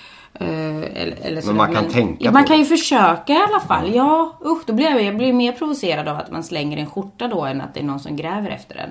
eller, 0.41 1.17
eller 1.23 1.41
sådär. 1.41 1.57
man 1.57 1.75
kan 1.75 1.89
tänka 1.89 2.33
Man 2.33 2.43
på 2.43 2.49
kan 2.49 2.57
det. 2.57 2.63
ju 2.63 2.69
försöka 2.69 3.33
i 3.33 3.37
alla 3.37 3.61
fall. 3.61 3.95
Ja, 3.95 4.39
usch, 4.47 4.63
då 4.67 4.73
blir 4.73 4.87
jag, 4.91 5.03
jag 5.03 5.17
blir 5.17 5.33
mer 5.33 5.53
provocerad 5.53 6.09
av 6.09 6.17
att 6.17 6.31
man 6.33 6.43
slänger 6.45 6.79
en 6.79 6.87
skjorta 6.87 7.29
då 7.29 7.45
än 7.45 7.61
att 7.61 7.75
det 7.75 7.81
är 7.81 7.85
någon 7.85 8.01
som 8.01 8.17
gräver 8.17 8.51
efter 8.51 8.75
den. 8.75 8.91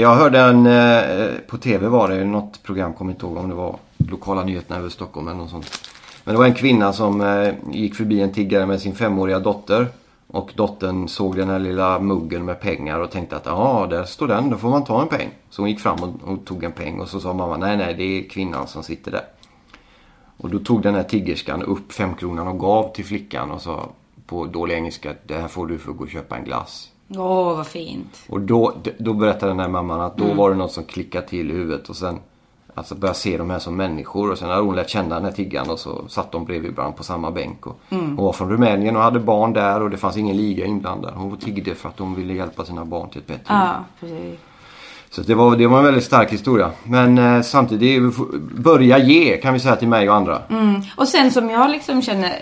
Jag 0.00 0.14
hörde 0.14 0.40
en, 0.40 0.66
eh, 0.66 1.28
på 1.46 1.56
TV 1.56 1.88
var 1.88 2.08
det 2.08 2.24
något 2.24 2.62
program, 2.62 2.92
kommer 2.92 3.10
inte 3.12 3.26
ihåg 3.26 3.36
om 3.36 3.48
det 3.48 3.54
var 3.54 3.76
lokala 4.10 4.42
nyheterna 4.44 4.78
över 4.78 4.88
Stockholm 4.88 5.28
eller 5.28 5.38
något 5.38 5.50
sånt. 5.50 5.70
Men 6.24 6.34
det 6.34 6.38
var 6.38 6.46
en 6.46 6.54
kvinna 6.54 6.92
som 6.92 7.20
eh, 7.20 7.52
gick 7.70 7.94
förbi 7.94 8.20
en 8.20 8.32
tiggare 8.32 8.66
med 8.66 8.80
sin 8.80 8.94
femåriga 8.94 9.38
dotter. 9.38 9.86
Och 10.28 10.52
dottern 10.54 11.08
såg 11.08 11.36
den 11.36 11.48
här 11.48 11.58
lilla 11.58 11.98
muggen 11.98 12.44
med 12.44 12.60
pengar 12.60 13.00
och 13.00 13.10
tänkte 13.10 13.36
att 13.36 13.46
ja, 13.46 13.86
där 13.90 14.04
står 14.04 14.28
den, 14.28 14.50
då 14.50 14.56
får 14.56 14.68
man 14.68 14.84
ta 14.84 15.02
en 15.02 15.08
peng. 15.08 15.28
Så 15.50 15.62
hon 15.62 15.70
gick 15.70 15.80
fram 15.80 15.98
och, 16.02 16.28
och 16.32 16.44
tog 16.44 16.64
en 16.64 16.72
peng 16.72 17.00
och 17.00 17.08
så 17.08 17.20
sa 17.20 17.32
mamma, 17.32 17.56
nej 17.56 17.76
nej 17.76 17.94
det 17.94 18.02
är 18.04 18.28
kvinnan 18.28 18.66
som 18.66 18.82
sitter 18.82 19.10
där. 19.10 19.24
Och 20.36 20.50
då 20.50 20.58
tog 20.58 20.82
den 20.82 20.94
här 20.94 21.02
tiggerskan 21.02 21.62
upp 21.62 21.92
femkronan 21.92 22.48
och 22.48 22.58
gav 22.60 22.92
till 22.92 23.04
flickan 23.04 23.50
och 23.50 23.62
sa 23.62 23.88
på 24.26 24.46
dålig 24.46 24.74
engelska, 24.74 25.14
det 25.26 25.34
här 25.34 25.48
får 25.48 25.66
du 25.66 25.78
för 25.78 25.90
att 25.90 25.96
gå 25.96 26.04
och 26.04 26.10
köpa 26.10 26.36
en 26.36 26.44
glass. 26.44 26.90
Åh, 27.08 27.56
vad 27.56 27.66
fint. 27.66 28.24
Och 28.28 28.40
då, 28.40 28.72
då 28.98 29.12
berättade 29.12 29.52
den 29.52 29.60
här 29.60 29.68
mamman 29.68 30.00
att 30.00 30.16
då 30.16 30.34
var 30.34 30.50
det 30.50 30.56
något 30.56 30.72
som 30.72 30.84
klickade 30.84 31.28
till 31.28 31.50
i 31.50 31.54
huvudet 31.54 31.88
och 31.88 31.96
sen 31.96 32.18
Alltså 32.76 32.94
börja 32.94 33.14
se 33.14 33.38
de 33.38 33.50
här 33.50 33.58
som 33.58 33.76
människor 33.76 34.30
och 34.30 34.38
sen 34.38 34.48
hade 34.48 34.62
hon 34.62 34.76
lärt 34.76 34.90
känna 34.90 35.14
den 35.14 35.24
här 35.24 35.32
tiggaren 35.32 35.70
och 35.70 35.78
så 35.78 36.08
satt 36.08 36.32
de 36.32 36.44
bredvid 36.44 36.76
varandra 36.76 36.96
på 36.96 37.04
samma 37.04 37.30
bänk. 37.30 37.66
Och 37.66 37.78
Hon 37.88 38.16
var 38.16 38.32
från 38.32 38.50
Rumänien 38.50 38.96
och 38.96 39.02
hade 39.02 39.20
barn 39.20 39.52
där 39.52 39.82
och 39.82 39.90
det 39.90 39.96
fanns 39.96 40.16
ingen 40.16 40.36
liga 40.36 40.66
inblandad. 40.66 41.14
Hon 41.14 41.36
tiggde 41.36 41.74
för 41.74 41.88
att 41.88 41.98
hon 41.98 42.14
ville 42.14 42.34
hjälpa 42.34 42.64
sina 42.64 42.84
barn 42.84 43.10
till 43.10 43.20
ett 43.20 43.26
bättre 43.26 43.54
liv. 44.00 44.30
Ja. 44.30 44.36
Så 45.16 45.22
det 45.22 45.34
var, 45.34 45.56
det 45.56 45.66
var 45.66 45.78
en 45.78 45.84
väldigt 45.84 46.04
stark 46.04 46.32
historia. 46.32 46.72
Men 46.84 47.18
eh, 47.18 47.42
samtidigt, 47.42 48.02
börja 48.56 48.98
ge 48.98 49.36
kan 49.36 49.54
vi 49.54 49.60
säga 49.60 49.76
till 49.76 49.88
mig 49.88 50.10
och 50.10 50.16
andra. 50.16 50.42
Mm. 50.50 50.82
Och 50.96 51.08
sen 51.08 51.30
som 51.30 51.50
jag 51.50 51.70
liksom 51.70 52.02
känner, 52.02 52.32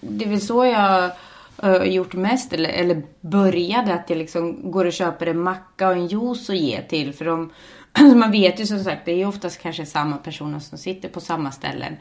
det 0.00 0.24
är 0.24 0.28
väl 0.28 0.40
så 0.40 0.64
jag 0.64 1.10
har 1.56 1.84
gjort 1.84 2.14
mest, 2.14 2.52
eller, 2.52 2.68
eller 2.68 3.02
började, 3.20 3.94
att 3.94 4.10
jag 4.10 4.18
liksom 4.18 4.70
går 4.70 4.84
och 4.84 4.92
köper 4.92 5.26
en 5.26 5.40
macka 5.40 5.88
och 5.88 5.94
en 5.94 6.06
juice 6.06 6.48
och 6.48 6.54
ger 6.54 6.82
till. 6.82 7.12
För 7.12 7.24
de, 7.24 7.50
man 8.18 8.30
vet 8.30 8.60
ju 8.60 8.66
som 8.66 8.84
sagt, 8.84 9.04
det 9.04 9.12
är 9.12 9.16
ju 9.16 9.26
oftast 9.26 9.62
kanske 9.62 9.86
samma 9.86 10.16
personer 10.16 10.58
som 10.58 10.78
sitter 10.78 11.08
på 11.08 11.20
samma 11.20 11.50
ställen. 11.50 11.96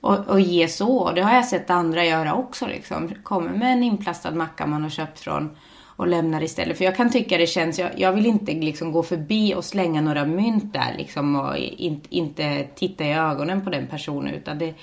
Och, 0.00 0.28
och 0.28 0.40
ge 0.40 0.68
så. 0.68 0.98
Och 0.98 1.14
det 1.14 1.22
har 1.22 1.34
jag 1.34 1.44
sett 1.44 1.70
andra 1.70 2.04
göra 2.04 2.34
också 2.34 2.66
liksom. 2.66 3.10
Kommer 3.22 3.50
med 3.50 3.72
en 3.72 3.82
inplastad 3.82 4.30
macka 4.30 4.66
man 4.66 4.82
har 4.82 4.90
köpt 4.90 5.20
från 5.20 5.50
och 5.96 6.06
lämnar 6.06 6.42
istället. 6.42 6.78
För 6.78 6.84
jag 6.84 6.96
kan 6.96 7.10
tycka 7.10 7.38
det 7.38 7.46
känns, 7.46 7.78
jag, 7.78 7.90
jag 7.96 8.12
vill 8.12 8.26
inte 8.26 8.52
liksom 8.52 8.92
gå 8.92 9.02
förbi 9.02 9.54
och 9.54 9.64
slänga 9.64 10.00
några 10.00 10.24
mynt 10.24 10.72
där 10.72 10.94
liksom 10.98 11.36
och 11.36 11.56
in, 11.56 12.00
inte 12.08 12.64
titta 12.74 13.04
i 13.04 13.12
ögonen 13.14 13.64
på 13.64 13.70
den 13.70 13.86
personen 13.86 14.34
utan 14.34 14.58
det 14.58 14.74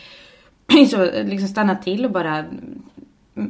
så 0.90 1.06
liksom 1.24 1.48
stanna 1.48 1.76
till 1.76 2.06
och 2.06 2.12
bara 2.12 2.46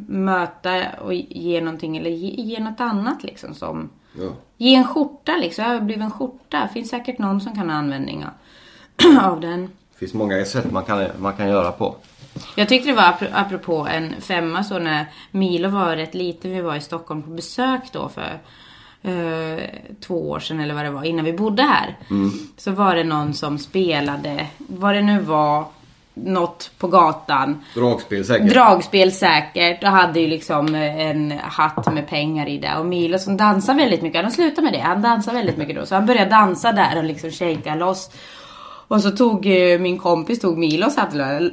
möta 0.08 0.84
och 1.02 1.14
ge 1.14 1.62
någonting 1.62 1.98
eller 1.98 2.10
ge, 2.10 2.42
ge 2.42 2.60
något 2.60 2.80
annat 2.82 3.24
liksom 3.24 3.54
som 3.54 3.90
Ja. 4.20 4.30
Ge 4.58 4.76
en 4.76 4.88
skjorta 4.88 5.38
liksom, 5.42 5.66
överbliven 5.66 6.12
skjorta. 6.12 6.68
Finns 6.74 6.90
säkert 6.90 7.18
någon 7.18 7.42
som 7.42 7.56
kan 7.56 7.70
ha 7.70 7.78
användning 7.78 8.26
av- 8.26 9.18
av 9.32 9.42
den. 9.42 9.62
Det 9.92 9.98
finns 10.00 10.14
många 10.14 10.46
sätt 10.46 10.72
man 10.72 10.84
kan, 10.84 11.06
man 11.20 11.34
kan 11.34 11.50
göra 11.50 11.72
på. 11.72 11.96
Jag 12.56 12.70
tyckte 12.70 12.90
det 12.90 12.96
var 12.96 13.04
apro- 13.04 13.32
apropå 13.34 13.88
en 13.92 14.22
femma 14.22 14.64
så 14.64 14.80
när 14.80 15.06
Milo 15.32 15.70
var 15.70 15.96
rätt 15.96 16.14
liten. 16.14 16.52
Vi 16.52 16.62
var 16.62 16.76
i 16.76 16.82
Stockholm 16.82 17.22
på 17.24 17.30
besök 17.30 17.82
då 17.92 18.10
för 18.10 18.40
eh, 19.04 19.64
två 20.08 20.30
år 20.30 20.40
sedan 20.40 20.60
eller 20.60 20.74
vad 20.74 20.86
det 20.86 20.90
var 20.92 21.04
innan 21.04 21.26
vi 21.26 21.34
bodde 21.34 21.64
här. 21.64 21.98
Så 22.58 22.72
var 22.72 22.96
det 22.96 23.04
någon 23.04 23.34
som 23.34 23.58
spelade, 23.58 24.48
vad 24.58 24.96
det 24.96 25.02
nu 25.02 25.20
var, 25.20 25.66
något 26.14 26.72
på 26.78 26.88
gatan. 26.88 27.64
Dragspel 27.76 28.26
säkert. 28.26 28.50
Dragspel 28.50 29.12
säkert 29.12 29.84
och 29.84 29.90
hade 29.90 30.20
ju 30.20 30.28
liksom 30.28 30.76
eh, 30.76 31.00
en 31.00 31.32
hatt 31.44 31.94
med 31.94 32.08
pengar 32.08 32.48
i 32.48 32.58
det. 32.58 32.76
Och 32.78 32.86
Milo 32.86 33.20
som 33.20 33.38
dansar 33.38 33.74
väldigt 33.74 34.02
mycket, 34.02 34.18
han 34.18 34.26
har 34.26 34.32
slutat 34.32 34.64
med 34.64 34.74
det. 34.74 34.80
Han 34.80 35.02
dansar 35.02 35.34
väldigt 35.34 35.58
mycket 35.58 35.76
då. 35.76 35.86
Så 35.86 35.96
han 35.96 36.06
började 36.06 36.30
dansa 36.30 36.72
där 36.72 36.98
och 36.98 37.04
liksom 37.04 37.32
shakea 37.32 37.76
loss. 37.76 38.10
Och 38.92 39.02
så 39.02 39.12
tog 39.12 39.46
eh, 39.46 39.80
min 39.80 39.98
kompis 39.98 40.40
tog 40.40 40.58
Milo 40.58 40.86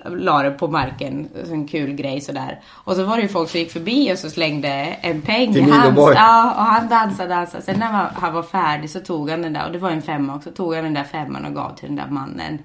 och 0.04 0.16
la 0.16 0.42
det 0.42 0.50
på 0.50 0.68
marken. 0.68 1.28
Så 1.46 1.52
En 1.52 1.68
kul 1.68 1.92
grej 1.92 2.20
sådär. 2.20 2.60
Och 2.84 2.96
så 2.96 3.04
var 3.04 3.16
det 3.16 3.22
ju 3.22 3.28
folk 3.28 3.50
som 3.50 3.60
gick 3.60 3.72
förbi 3.72 4.12
och 4.12 4.18
så 4.18 4.30
slängde 4.30 4.68
en 5.00 5.22
peng 5.22 5.52
Till 5.52 5.68
i 5.68 5.70
hans. 5.70 5.98
Ja, 6.14 6.54
och 6.56 6.62
han 6.62 6.88
dansade, 6.88 7.28
dansade. 7.28 7.62
Sen 7.62 7.78
när 7.78 7.86
han 8.14 8.34
var- 8.34 8.42
färdig 8.42 8.90
så 8.90 9.00
tog 9.00 9.30
han 9.30 9.42
den 9.42 9.52
där, 9.52 9.66
och 9.66 9.72
det 9.72 9.78
var 9.78 9.90
en 9.90 10.02
femma 10.02 10.34
också, 10.36 10.50
tog 10.50 10.74
han 10.74 10.84
den 10.84 10.94
där 10.94 11.04
femman 11.04 11.44
och 11.44 11.54
gav 11.54 11.76
till 11.76 11.86
den 11.88 11.96
där 11.96 12.06
mannen. 12.10 12.58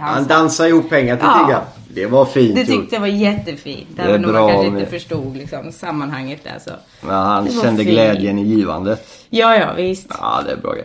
Han 0.00 0.26
dansade 0.26 0.68
ihop 0.68 0.88
pengar 0.90 1.16
till 1.16 1.26
Ja. 1.26 1.62
Det 1.94 2.06
var 2.06 2.24
fint 2.24 2.54
det 2.56 2.64
tyckte 2.64 2.94
jag 2.96 3.00
var 3.00 3.06
jättefint. 3.08 3.88
Även 3.98 4.24
om 4.24 4.32
man 4.32 4.48
kanske 4.48 4.66
inte 4.66 4.78
med- 4.78 4.88
förstod 4.88 5.36
liksom, 5.36 5.72
sammanhanget 5.72 6.44
där 6.44 6.58
så. 6.60 6.70
Men 7.06 7.14
han 7.14 7.48
kände 7.48 7.82
fint. 7.84 7.94
glädjen 7.94 8.38
i 8.38 8.42
givandet. 8.42 9.08
Ja, 9.30 9.56
ja 9.56 9.72
visst. 9.76 10.06
Ja, 10.20 10.42
det 10.46 10.52
är 10.52 10.56
bra 10.56 10.72
grej. 10.72 10.84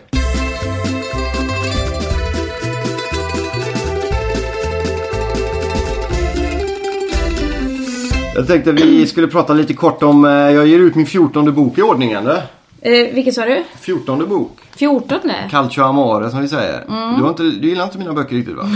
Jag 8.40 8.48
tänkte 8.48 8.72
vi 8.72 9.08
skulle 9.08 9.28
prata 9.28 9.54
lite 9.54 9.74
kort 9.74 10.04
om, 10.04 10.26
eh, 10.26 10.32
jag 10.32 10.68
ger 10.68 10.80
ut 10.80 10.96
min 10.96 11.06
fjortonde 11.06 11.52
bok 11.52 11.78
i 11.78 11.82
ordning 11.82 12.12
eller? 12.12 12.42
Eh, 12.82 13.14
vilket 13.14 13.34
sa 13.34 13.46
du? 13.46 13.64
Fjortonde 13.80 14.26
bok. 14.26 14.60
14? 14.76 15.20
Calcio 15.52 15.84
Amore 15.84 16.30
som 16.30 16.42
vi 16.42 16.48
säger. 16.48 16.86
Mm. 16.88 17.18
Du, 17.18 17.22
har 17.22 17.30
inte, 17.30 17.44
du 17.44 17.70
gillar 17.70 17.84
inte 17.84 17.98
mina 17.98 18.14
böcker 18.14 18.36
riktigt 18.36 18.56
va? 18.56 18.64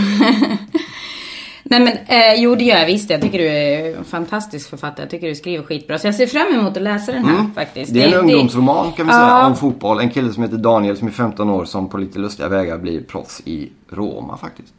Nej 1.66 1.80
men 1.80 1.92
eh, 2.06 2.34
jo 2.42 2.54
det 2.54 2.64
gör 2.64 2.76
jag 2.78 2.86
visst. 2.86 3.10
Jag 3.10 3.20
tycker 3.22 3.38
du 3.38 3.48
är 3.48 3.96
en 3.96 4.04
fantastisk 4.04 4.70
författare. 4.70 5.02
Jag 5.02 5.10
tycker 5.10 5.28
du 5.28 5.34
skriver 5.34 5.64
skitbra. 5.64 5.98
Så 5.98 6.06
jag 6.06 6.14
ser 6.14 6.26
fram 6.26 6.46
emot 6.60 6.76
att 6.76 6.82
läsa 6.82 7.12
den 7.12 7.24
här 7.24 7.46
faktiskt. 7.54 7.90
Mm. 7.90 8.02
Det 8.10 8.16
är 8.16 8.18
en 8.18 8.24
ungdomsroman 8.24 8.92
kan 8.92 9.06
vi 9.06 9.12
säga 9.12 9.24
Ja. 9.28 9.46
om 9.46 9.56
fotboll. 9.56 10.00
En 10.00 10.10
kille 10.10 10.32
som 10.32 10.42
heter 10.42 10.56
Daniel 10.56 10.96
som 10.96 11.08
är 11.08 11.12
15 11.12 11.50
år 11.50 11.64
som 11.64 11.88
på 11.88 11.98
lite 11.98 12.18
lustiga 12.18 12.48
vägar 12.48 12.78
blir 12.78 13.00
proffs 13.02 13.42
i 13.44 13.70
Roma 13.90 14.36
faktiskt. 14.36 14.74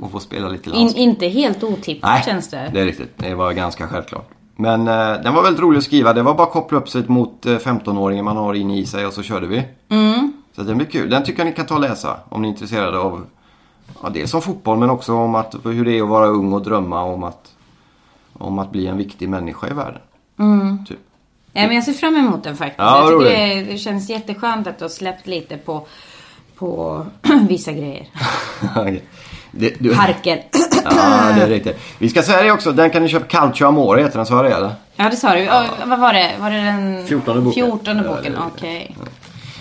Och 0.00 0.10
får 0.10 0.20
spela 0.20 0.48
lite 0.48 0.70
In, 0.70 0.76
landslag. 0.76 1.02
inte 1.02 1.26
helt 1.28 1.62
otippat 1.62 2.10
Nej, 2.10 2.22
känns 2.26 2.48
det. 2.50 2.70
det 2.74 2.80
är 2.80 2.84
riktigt. 2.84 3.12
Det 3.16 3.34
var 3.34 3.52
ganska 3.52 3.86
självklart. 3.88 4.28
Men 4.56 4.80
eh, 4.88 5.22
den 5.22 5.34
var 5.34 5.42
väldigt 5.42 5.62
rolig 5.62 5.78
att 5.78 5.84
skriva. 5.84 6.12
Det 6.12 6.22
var 6.22 6.34
bara 6.34 6.46
att 6.46 6.52
koppla 6.52 6.78
upp 6.78 6.88
sig 6.88 7.02
mot 7.06 7.46
eh, 7.46 7.52
15-åringen 7.52 8.24
man 8.24 8.36
har 8.36 8.54
inne 8.54 8.78
i 8.78 8.86
sig 8.86 9.06
och 9.06 9.12
så 9.12 9.22
körde 9.22 9.46
vi. 9.46 9.62
Mm. 9.88 10.32
Så 10.56 10.62
den 10.62 10.76
blir 10.78 10.86
kul. 10.86 11.10
Den 11.10 11.24
tycker 11.24 11.40
jag 11.40 11.46
ni 11.46 11.52
kan 11.52 11.66
ta 11.66 11.74
och 11.74 11.80
läsa 11.80 12.16
om 12.28 12.42
ni 12.42 12.48
är 12.48 12.52
intresserade 12.52 12.98
av 12.98 13.26
ja, 14.02 14.08
dels 14.08 14.34
om 14.34 14.42
fotboll 14.42 14.78
men 14.78 14.90
också 14.90 15.14
om 15.14 15.34
att, 15.34 15.54
hur 15.64 15.84
det 15.84 15.98
är 15.98 16.02
att 16.02 16.08
vara 16.08 16.26
ung 16.26 16.52
och 16.52 16.62
drömma 16.62 17.02
om 17.02 17.24
att, 17.24 17.52
om 18.32 18.58
att 18.58 18.70
bli 18.70 18.86
en 18.86 18.96
viktig 18.96 19.28
människa 19.28 19.68
i 19.68 19.72
världen. 19.72 20.00
Typ. 20.88 20.98
Ja, 21.56 21.66
men 21.66 21.74
jag 21.74 21.84
ser 21.84 21.92
fram 21.92 22.16
emot 22.16 22.44
den 22.44 22.56
faktiskt. 22.56 22.78
Ja, 22.78 23.10
jag 23.10 23.20
tycker 23.20 23.38
det, 23.38 23.72
det 23.72 23.78
känns 23.78 24.10
jätteskönt 24.10 24.66
att 24.66 24.78
du 24.78 24.84
har 24.84 24.88
släppt 24.88 25.26
lite 25.26 25.56
på, 25.56 25.86
på 26.56 27.06
vissa 27.48 27.72
grejer. 27.72 28.06
det, 29.50 29.74
du, 29.80 29.94
Harkel. 29.94 30.38
ja, 30.84 31.32
det 31.36 31.42
är 31.42 31.48
riktigt. 31.48 31.78
Vi 31.98 32.08
ska 32.08 32.22
säga 32.22 32.42
det 32.42 32.50
också. 32.50 32.72
Den 32.72 32.90
kan 32.90 33.02
ni 33.02 33.08
köpa. 33.08 33.26
Calcio 33.26 33.66
Amore 33.66 34.02
heter 34.02 34.16
den, 34.16 34.26
sa 34.26 34.34
jag 34.34 34.44
det 34.44 34.56
eller? 34.56 34.74
Ja, 34.96 35.10
det 35.10 35.16
sa 35.16 35.34
du. 35.34 35.40
Ja. 35.40 35.64
vad 35.84 35.98
var 35.98 36.12
det? 36.12 36.32
Var 36.40 36.50
det 36.50 36.56
den 36.56 37.06
14:e 37.06 37.40
boken. 37.40 37.52
14 37.52 37.96
Ja, 37.96 38.02
boken, 38.02 38.36
det 38.60 38.66
är 38.66 38.78
det. 38.78 38.94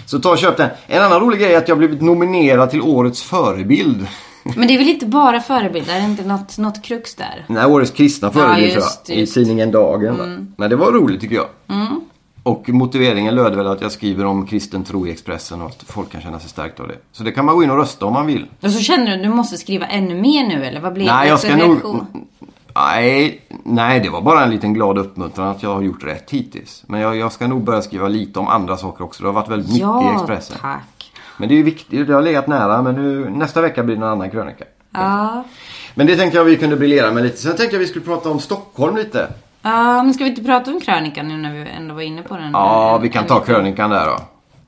Så 0.06 0.20
ta 0.20 0.32
och 0.32 0.38
köp 0.38 0.58
den. 0.58 0.70
En 0.88 1.02
annan 1.04 1.20
rolig 1.20 1.40
grej 1.40 1.54
är 1.54 1.58
att 1.58 1.68
jag 1.68 1.78
blivit 1.78 2.02
nominerad 2.02 2.70
till 2.70 2.82
Årets 2.82 3.24
förebild. 3.24 4.08
Men 4.44 4.68
det 4.68 4.74
är 4.74 4.78
väl 4.78 4.90
inte 4.90 5.06
bara 5.06 5.40
förebilder? 5.40 5.96
Är 5.96 6.00
det 6.00 6.06
inte 6.06 6.24
något, 6.24 6.58
något 6.58 6.82
krux 6.82 7.16
där? 7.16 7.46
Nej, 7.48 7.66
Årets 7.66 7.92
kristna 7.92 8.32
förebild 8.32 8.72
tror 8.72 8.84
just, 8.84 9.10
jag. 9.10 9.18
I 9.18 9.20
just. 9.20 9.36
Mm. 9.36 9.46
tidningen 9.46 9.72
Dagen. 9.72 10.18
va? 10.18 10.46
Men 10.58 10.70
det 10.70 10.76
var 10.76 10.92
roligt 10.92 11.22
tycker 11.22 11.36
jag. 11.36 11.48
Och 12.44 12.70
motiveringen 12.70 13.36
löd 13.36 13.56
väl 13.56 13.68
att 13.68 13.82
jag 13.82 13.92
skriver 13.92 14.26
om 14.26 14.48
kristen 14.48 14.84
tro 14.84 15.08
i 15.08 15.12
Expressen 15.12 15.62
och 15.62 15.68
att 15.68 15.84
folk 15.88 16.12
kan 16.12 16.22
känna 16.22 16.40
sig 16.40 16.50
stärkta 16.50 16.84
av 16.84 16.90
det. 16.90 16.98
Så 17.12 17.24
det 17.24 17.32
kan 17.32 17.46
man 17.46 17.56
gå 17.56 17.64
in 17.64 17.70
och 17.70 17.78
rösta 17.78 18.06
om 18.06 18.14
man 18.14 18.28
vill. 18.28 18.46
Och 18.62 18.72
så 18.72 18.80
känner 18.80 19.06
du 19.08 19.14
att 19.14 19.24
du 19.24 19.30
måste 19.30 19.58
skriva 19.58 19.86
ännu 19.86 20.16
mer 20.16 20.48
nu 20.48 20.66
eller 20.66 20.82
vad 20.82 20.94
blir 20.94 21.06
Nej, 21.06 21.26
det 21.26 21.30
jag 21.30 21.40
ska 21.40 21.56
nog... 21.56 22.06
Nej, 22.76 23.42
nej, 23.64 24.00
det 24.00 24.10
var 24.10 24.22
bara 24.22 24.44
en 24.44 24.50
liten 24.50 24.74
glad 24.74 24.98
uppmuntran 24.98 25.48
att 25.48 25.64
jag 25.64 25.74
har 25.74 25.82
gjort 25.82 26.04
rätt 26.04 26.32
hittills. 26.32 26.84
Men 26.88 27.00
jag, 27.02 27.16
jag 27.18 27.32
ska 27.32 27.48
nog 27.48 27.64
börja 27.64 27.82
skriva 27.82 28.08
lite 28.08 28.40
om 28.40 28.48
andra 28.48 28.78
saker 28.78 29.04
också. 29.04 29.24
Det 29.24 29.30
har 29.30 29.34
varit 29.34 29.50
väldigt 29.50 29.68
mycket 29.68 29.80
i 29.80 29.82
Ja, 29.82 30.14
Expressen. 30.16 30.58
tack. 30.62 31.12
Men 31.38 31.50
det 31.50 31.56
är 31.56 31.58
ju 31.58 31.64
viktigt, 31.64 32.08
det 32.08 32.14
har 32.14 32.22
legat 32.22 32.48
nära. 32.48 32.82
Men 32.82 32.96
nu, 32.96 33.30
nästa 33.30 33.62
vecka 33.62 33.84
blir 33.84 33.96
det 33.96 34.06
en 34.06 34.12
annan 34.12 34.32
krönika. 34.32 34.66
Ja. 34.92 35.44
Men 35.96 36.08
det 36.08 36.16
tänkte 36.16 36.38
jag 36.38 36.46
vi 36.46 36.58
kunde 36.58 36.76
briljera 36.76 37.12
med 37.12 37.24
lite. 37.24 37.38
Sen 37.38 37.56
tänkte 37.56 37.76
jag 37.76 37.80
vi 37.80 37.88
skulle 37.88 38.06
prata 38.06 38.30
om 38.30 38.40
Stockholm 38.40 38.96
lite. 38.96 39.28
Ja, 39.62 40.04
men 40.04 40.14
ska 40.14 40.24
vi 40.24 40.30
inte 40.30 40.44
prata 40.44 40.72
om 40.72 40.82
krönikan 40.82 41.28
nu 41.28 41.38
när 41.38 41.54
vi 41.54 41.70
ändå 41.78 41.96
var 41.96 42.02
inne 42.02 42.22
på 42.22 42.38
den? 42.38 42.52
Ja, 42.52 42.98
vi 42.98 43.10
kan 43.10 43.26
ta 43.26 43.40
krönikan 43.40 43.90
där 43.90 44.06
då. 44.06 44.18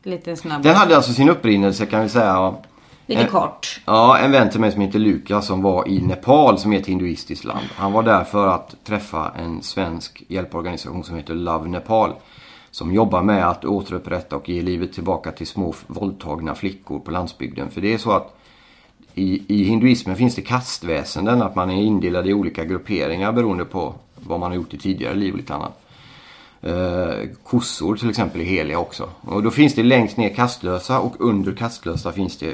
Lite 0.09 0.35
snabb. 0.35 0.63
Den 0.63 0.75
hade 0.75 0.95
alltså 0.95 1.13
sin 1.13 1.29
upprinnelse 1.29 1.85
kan 1.85 2.01
vi 2.01 2.09
säga. 2.09 2.53
Lite 3.05 3.21
Eh, 3.21 3.27
kort. 3.27 3.81
Ja, 3.85 4.17
en 4.17 4.31
vän 4.31 4.49
till 4.49 4.59
mig 4.59 4.71
som 4.71 4.81
heter 4.81 4.99
Lukas 4.99 5.47
som 5.47 5.61
var 5.61 5.87
i 5.87 6.01
Nepal 6.01 6.57
som 6.57 6.73
är 6.73 6.79
ett 6.79 6.87
hinduistiskt 6.87 7.45
land. 7.45 7.65
Han 7.75 7.91
var 7.91 8.03
där 8.03 8.23
för 8.23 8.47
att 8.47 8.75
träffa 8.83 9.31
en 9.39 9.61
svensk 9.61 10.23
hjälporganisation 10.27 11.03
som 11.03 11.15
heter 11.15 11.33
Love 11.33 11.69
Nepal. 11.69 12.13
Som 12.71 12.93
jobbar 12.93 13.23
med 13.23 13.49
att 13.49 13.65
återupprätta 13.65 14.35
och 14.35 14.49
ge 14.49 14.61
livet 14.61 14.93
tillbaka 14.93 15.31
till 15.31 15.47
små 15.47 15.73
våldtagna 15.87 16.55
flickor 16.55 16.99
på 16.99 17.11
landsbygden. 17.11 17.71
För 17.71 17.81
det 17.81 17.93
är 17.93 17.97
så 17.97 18.11
att 18.11 18.35
i, 19.13 19.41
i 19.47 19.63
hinduismen 19.63 20.15
finns 20.15 20.35
det 20.35 20.41
kastväsenden, 20.41 21.41
att 21.41 21.55
man 21.55 21.69
är 21.69 21.83
indelad 21.83 22.27
i 22.27 22.33
olika 22.33 22.65
grupperingar 22.65 23.31
beroende 23.31 23.65
på 23.65 23.93
vad 24.15 24.39
man 24.39 24.51
har 24.51 24.55
gjort 24.55 24.73
i 24.73 24.77
tidigare 24.77 25.15
liv 25.15 25.33
och 25.33 25.37
lite 25.37 25.55
annat. 25.55 25.81
Eh, 26.61 27.29
kossor 27.43 27.95
till 27.95 28.09
exempel 28.09 28.41
är 28.41 28.45
heliga 28.45 28.79
också. 28.79 29.09
Och 29.21 29.43
då 29.43 29.51
finns 29.51 29.75
det 29.75 29.83
längst 29.83 30.17
ner 30.17 30.29
kastlösa 30.29 30.99
och 30.99 31.15
under 31.19 31.51
kastlösa 31.51 32.11
finns 32.11 32.37
det 32.37 32.53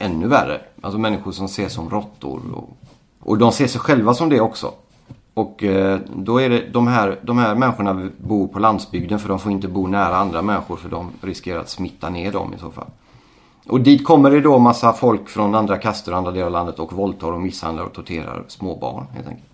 ännu 0.00 0.28
värre. 0.28 0.60
Alltså 0.80 0.98
människor 0.98 1.32
som 1.32 1.44
ses 1.46 1.72
som 1.72 1.90
råttor. 1.90 2.40
Och, 2.54 2.76
och 3.20 3.38
de 3.38 3.52
ser 3.52 3.66
sig 3.66 3.80
själva 3.80 4.14
som 4.14 4.28
det 4.28 4.40
också. 4.40 4.72
Och 5.34 5.64
eh, 5.64 5.98
då 6.16 6.40
är 6.40 6.48
det 6.48 6.66
de 6.72 6.86
här, 6.86 7.18
de 7.22 7.38
här 7.38 7.54
människorna 7.54 8.10
bor 8.18 8.48
på 8.48 8.58
landsbygden 8.58 9.18
för 9.18 9.28
de 9.28 9.38
får 9.38 9.52
inte 9.52 9.68
bo 9.68 9.86
nära 9.86 10.16
andra 10.16 10.42
människor 10.42 10.76
för 10.76 10.88
de 10.88 11.10
riskerar 11.20 11.60
att 11.60 11.68
smitta 11.68 12.10
ner 12.10 12.32
dem 12.32 12.54
i 12.54 12.58
så 12.58 12.70
fall. 12.70 12.90
Och 13.66 13.80
dit 13.80 14.04
kommer 14.04 14.30
det 14.30 14.40
då 14.40 14.58
massa 14.58 14.92
folk 14.92 15.28
från 15.28 15.54
andra 15.54 15.76
kaster 15.76 16.12
och 16.12 16.18
andra 16.18 16.30
delar 16.30 16.46
av 16.46 16.52
landet 16.52 16.78
och 16.78 16.92
våldtar 16.92 17.32
och 17.32 17.40
misshandlar 17.40 17.84
och 17.84 17.92
torterar 17.92 18.44
småbarn. 18.48 19.06
helt 19.14 19.28
enkelt. 19.28 19.46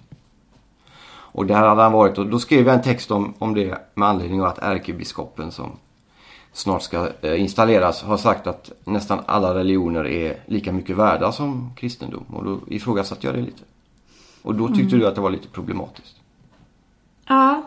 Och 1.37 1.47
där 1.47 1.55
hade 1.55 1.83
han 1.83 1.93
varit 1.93 2.19
och 2.19 2.27
då 2.27 2.39
skrev 2.39 2.67
jag 2.67 2.75
en 2.75 2.83
text 2.83 3.11
om, 3.11 3.35
om 3.39 3.55
det 3.55 3.79
med 3.95 4.09
anledning 4.09 4.41
av 4.41 4.47
att 4.47 4.59
ärkebiskopen 4.59 5.51
som 5.51 5.71
snart 6.57 6.83
ska 6.83 7.09
eh, 7.23 7.41
installeras 7.41 8.03
har 8.03 8.17
sagt 8.17 8.47
att 8.47 8.71
nästan 8.85 9.19
alla 9.27 9.55
religioner 9.55 10.07
är 10.07 10.37
lika 10.47 10.73
mycket 10.73 10.97
värda 10.97 11.33
som 11.33 11.71
kristendom. 11.77 12.25
Och 12.33 12.45
då 12.45 12.59
ifrågasatte 12.69 13.27
jag 13.27 13.35
det 13.37 13.41
lite. 13.41 13.63
Och 14.43 14.55
då 14.55 14.69
tyckte 14.69 14.97
du 14.97 15.07
att 15.07 15.15
det 15.15 15.21
var 15.21 15.31
lite 15.31 15.49
problematiskt. 15.49 16.17
Ja. 17.29 17.63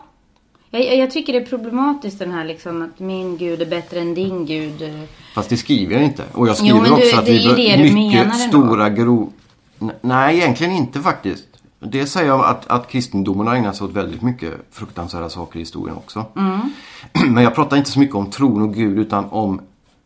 Jag, 0.70 0.96
jag 0.96 1.10
tycker 1.10 1.32
det 1.32 1.38
är 1.38 1.44
problematiskt 1.46 2.18
den 2.18 2.30
här 2.32 2.44
liksom 2.44 2.82
att 2.82 2.98
min 2.98 3.36
gud 3.36 3.62
är 3.62 3.66
bättre 3.66 4.00
än 4.00 4.14
din 4.14 4.46
gud. 4.46 5.06
Fast 5.34 5.48
det 5.50 5.56
skriver 5.56 5.94
jag 5.94 6.04
inte. 6.04 6.24
Och 6.32 6.48
jag 6.48 6.56
Jo, 6.60 6.66
skriver 6.66 6.84
du- 6.84 6.90
också 6.92 7.16
att 7.18 7.26
det 7.26 7.32
är 7.36 7.38
vi 7.38 7.46
bör- 7.48 7.84
du 7.84 7.94
mycket 7.94 8.36
stora 8.36 8.90
grov... 8.90 9.32
Nej, 10.00 10.36
egentligen 10.36 10.72
inte 10.72 11.00
faktiskt. 11.00 11.46
Det 11.82 12.06
säger 12.06 12.28
jag 12.28 12.44
att, 12.44 12.66
att 12.66 12.88
kristendomen 12.88 13.46
har 13.46 13.54
ägnat 13.54 13.76
sig 13.76 13.84
åt 13.84 13.92
väldigt 13.92 14.22
mycket 14.22 14.54
fruktansvärda 14.70 15.28
saker 15.28 15.56
i 15.56 15.62
historien 15.62 15.96
också. 15.96 16.24
Mm. 16.36 16.60
Men 17.34 17.44
jag 17.44 17.54
pratar 17.54 17.76
inte 17.76 17.90
så 17.90 17.98
mycket 17.98 18.16
om 18.16 18.30
tron 18.30 18.62
och 18.62 18.74
Gud 18.74 18.98
utan 18.98 19.24
om 19.24 19.60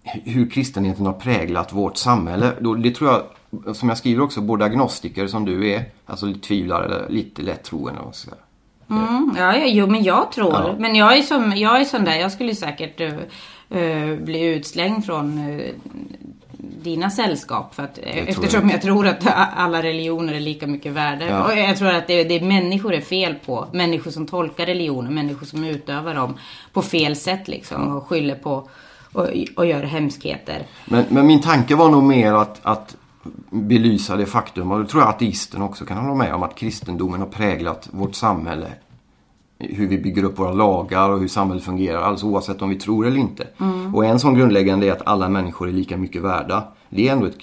hur 0.05 0.51
kristenheten 0.51 1.07
har 1.07 1.13
präglat 1.13 1.73
vårt 1.73 1.97
samhälle. 1.97 2.53
Det 2.83 2.91
tror 2.91 3.11
jag, 3.11 3.77
som 3.77 3.89
jag 3.89 3.99
skriver 3.99 4.23
också, 4.23 4.41
både 4.41 4.65
agnostiker 4.65 5.27
som 5.27 5.45
du 5.45 5.71
är, 5.71 5.85
alltså 6.07 6.27
lite 6.27 6.41
tvivlare 6.41 6.85
eller 6.85 7.09
lite 7.09 7.43
lätt 7.43 7.65
troende. 7.65 8.01
Mm, 8.91 9.35
ja, 9.39 9.57
ja, 9.57 9.67
jo, 9.67 9.87
men 9.87 10.03
jag 10.03 10.33
tror. 10.33 10.53
Ja. 10.53 10.75
Men 10.79 10.95
jag 10.95 11.19
är, 11.19 11.23
som, 11.23 11.57
jag 11.57 11.81
är 11.81 11.85
sån 11.85 12.05
där, 12.05 12.17
jag 12.17 12.33
skulle 12.33 12.55
säkert 12.55 13.01
eh, 13.71 14.17
bli 14.17 14.45
utslängd 14.45 15.07
från 15.07 15.39
eh, 15.39 15.71
dina 16.83 17.11
sällskap. 17.11 17.75
För 17.75 17.83
att, 17.83 17.99
eh, 18.03 18.13
tror 18.13 18.29
eftersom 18.29 18.69
jag 18.69 18.77
jag, 18.77 18.83
tror 18.83 19.07
att 19.07 19.27
alla 19.57 19.83
religioner 19.83 20.35
är 20.35 20.41
lika 20.41 20.67
mycket 20.67 20.93
värda. 20.93 21.27
Ja. 21.27 21.45
Och 21.45 21.59
jag 21.59 21.77
tror 21.77 21.89
att 21.89 22.07
det, 22.07 22.25
det 22.25 22.35
är 22.35 22.41
människor 22.41 22.95
är 22.95 23.01
fel 23.01 23.35
på. 23.47 23.67
Människor 23.73 24.11
som 24.11 24.27
tolkar 24.27 24.67
religioner, 24.67 25.11
människor 25.11 25.47
som 25.47 25.65
utövar 25.65 26.15
dem 26.15 26.35
på 26.73 26.83
fel 26.83 27.17
sätt 27.17 27.49
liksom. 27.49 27.97
Och 27.97 28.07
skyller 28.07 28.35
på 28.35 28.69
och, 29.15 29.29
och 29.57 29.67
gör 29.67 29.83
hemskheter. 29.83 30.67
Men, 30.85 31.05
men 31.09 31.27
min 31.27 31.43
tanke 31.43 31.75
var 31.75 31.91
nog 31.91 32.03
mer 32.03 32.33
att, 32.33 32.61
att 32.63 32.97
belysa 33.51 34.17
det 34.17 34.27
faktum, 34.27 34.71
och 34.71 34.81
det 34.81 34.87
tror 34.87 35.03
jag 35.03 35.11
ateisten 35.11 35.63
också 35.63 35.85
kan 35.85 35.97
hålla 35.97 36.15
med 36.15 36.35
om, 36.35 36.43
att 36.43 36.55
kristendomen 36.55 37.21
har 37.21 37.27
präglat 37.27 37.89
vårt 37.91 38.15
samhälle. 38.15 38.67
Hur 39.71 39.87
vi 39.89 39.99
bygger 39.99 40.25
upp 40.25 40.39
våra 40.39 40.53
lagar 40.53 41.11
och 41.11 41.21
hur 41.21 41.29
samhället 41.29 41.65
fungerar, 41.65 42.03
alltså 42.03 42.27
oavsett 42.27 42.63
om 42.63 42.69
vi 42.69 42.77
tror 42.77 43.07
eller 43.07 43.17
inte. 43.17 43.47
Och 43.95 44.05
en 44.05 44.19
sån 44.21 44.35
grundläggande 44.35 44.87
är 44.87 44.93
att 44.93 45.07
alla 45.07 45.29
människor 45.29 45.69
är 45.69 45.73
lika 45.73 45.97
mycket 45.97 46.23
värda. 46.23 46.65
Det 46.91 47.09
är 47.09 47.13
ändå 47.13 47.27
ett, 47.27 47.37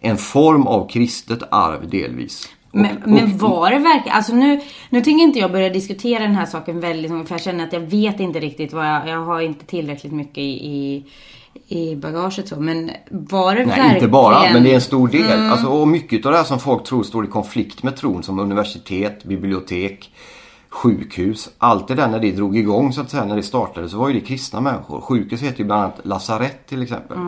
en 0.00 0.16
form 0.16 0.66
av 0.66 0.88
kristet 0.88 1.42
arv 1.50 1.88
delvis. 1.90 2.48
Och- 2.70 2.78
Men, 2.80 2.96
och- 3.02 3.08
men 3.08 3.38
var 3.38 3.70
det 3.70 3.78
verkligen, 3.78 4.16
alltså 4.16 4.34
nu, 4.34 4.60
nu 4.90 5.00
tänker 5.00 5.24
inte 5.24 5.38
jag 5.38 5.52
börja 5.52 5.68
diskutera 5.70 6.22
den 6.22 6.34
här 6.34 6.46
saken 6.46 6.80
väldigt 6.80 7.10
mycket 7.12 7.28
för 7.28 7.34
jag 7.34 7.42
känner 7.42 7.64
att 7.66 7.72
jag 7.72 7.80
vet 7.80 8.20
inte 8.20 8.40
riktigt 8.40 8.72
vad 8.72 8.86
jag, 8.86 9.08
jag 9.08 9.20
har 9.20 9.40
inte 9.40 9.66
tillräckligt 9.66 10.12
mycket 10.12 10.38
i, 10.38 10.66
i, 10.66 11.04
i 11.68 11.96
bagaget 11.96 12.48
så. 12.48 12.60
Men 12.60 12.90
var 13.10 13.52
det 13.54 13.58
Nej, 13.58 13.66
verkligen... 13.66 13.94
inte 13.94 14.08
bara, 14.08 14.52
men 14.52 14.62
det 14.62 14.70
är 14.70 14.74
en 14.74 14.80
stor 14.80 15.08
del. 15.08 15.50
Alltså, 15.50 15.66
och 15.66 15.88
mycket 15.88 16.26
av 16.26 16.32
det 16.32 16.38
här 16.38 16.44
som 16.44 16.58
folk 16.60 16.84
tror 16.84 17.02
står 17.02 17.24
i 17.24 17.28
konflikt 17.28 17.82
med 17.82 17.96
tron, 17.96 18.22
som 18.22 18.38
universitet, 18.38 19.24
bibliotek, 19.24 20.10
sjukhus. 20.74 21.50
Allt 21.58 21.88
det 21.88 21.94
där 21.94 22.08
när 22.08 22.20
det 22.20 22.32
drog 22.32 22.56
igång, 22.58 22.92
så 22.92 23.00
att 23.00 23.10
säga, 23.10 23.24
när 23.24 23.36
det 23.36 23.42
startade, 23.42 23.88
så 23.88 23.98
var 23.98 24.08
ju 24.08 24.14
det 24.14 24.26
kristna 24.26 24.60
människor. 24.60 25.00
Sjukhus 25.00 25.42
heter 25.42 25.58
ju 25.58 25.64
bland 25.64 25.82
annat 25.82 26.00
lasarett 26.02 26.66
till 26.66 26.82
exempel. 26.82 27.18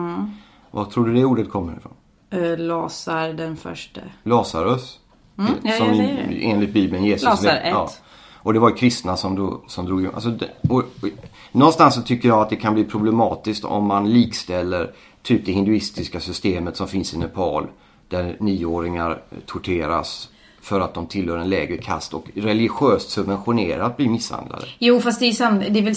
Vad 0.71 0.89
tror 0.89 1.05
du 1.05 1.13
det 1.13 1.25
ordet 1.25 1.49
kommer 1.49 1.77
ifrån? 1.77 1.93
Uh, 2.33 2.57
Lasar 2.57 3.33
den 3.33 3.57
första. 3.57 4.01
Lazarus. 4.23 4.99
Mm, 5.37 5.51
ja, 5.63 5.71
som 5.71 5.91
i- 5.93 5.97
säger 5.97 6.27
det. 6.27 6.51
enligt 6.51 6.73
Bibeln 6.73 7.03
Jesus 7.03 7.25
Lasaret. 7.25 8.01
Och 8.33 8.53
det 8.53 8.59
var 8.59 8.77
kristna 8.77 9.17
som, 9.17 9.35
då, 9.35 9.61
som 9.67 9.85
drog 9.85 10.01
igång. 10.01 10.13
Alltså, 10.13 10.29
det, 10.29 10.49
och, 10.69 10.77
och, 10.77 11.09
någonstans 11.51 11.95
så 11.95 12.01
tycker 12.01 12.27
jag 12.27 12.41
att 12.41 12.49
det 12.49 12.55
kan 12.55 12.73
bli 12.73 12.83
problematiskt 12.83 13.65
om 13.65 13.87
man 13.87 14.09
likställer 14.13 14.91
typ 15.23 15.45
det 15.45 15.51
hinduistiska 15.51 16.19
systemet 16.19 16.77
som 16.77 16.87
finns 16.87 17.13
i 17.13 17.17
Nepal. 17.17 17.67
Där 18.09 18.37
nioåringar 18.39 19.21
torteras 19.45 20.29
för 20.67 20.79
att 20.81 20.93
de 20.93 21.07
tillhör 21.07 21.37
en 21.37 21.49
lägre 21.49 21.77
kast 21.77 22.13
och 22.13 22.25
religiöst 22.35 23.09
subventionerat 23.09 23.97
blir 23.97 24.09
misshandlade. 24.09 24.65
Jo 24.79 24.99
fast 25.01 25.19
det 25.19 25.25
är, 25.25 25.31
sam, 25.31 25.59
det 25.69 25.79
är 25.79 25.83
väl... 25.83 25.95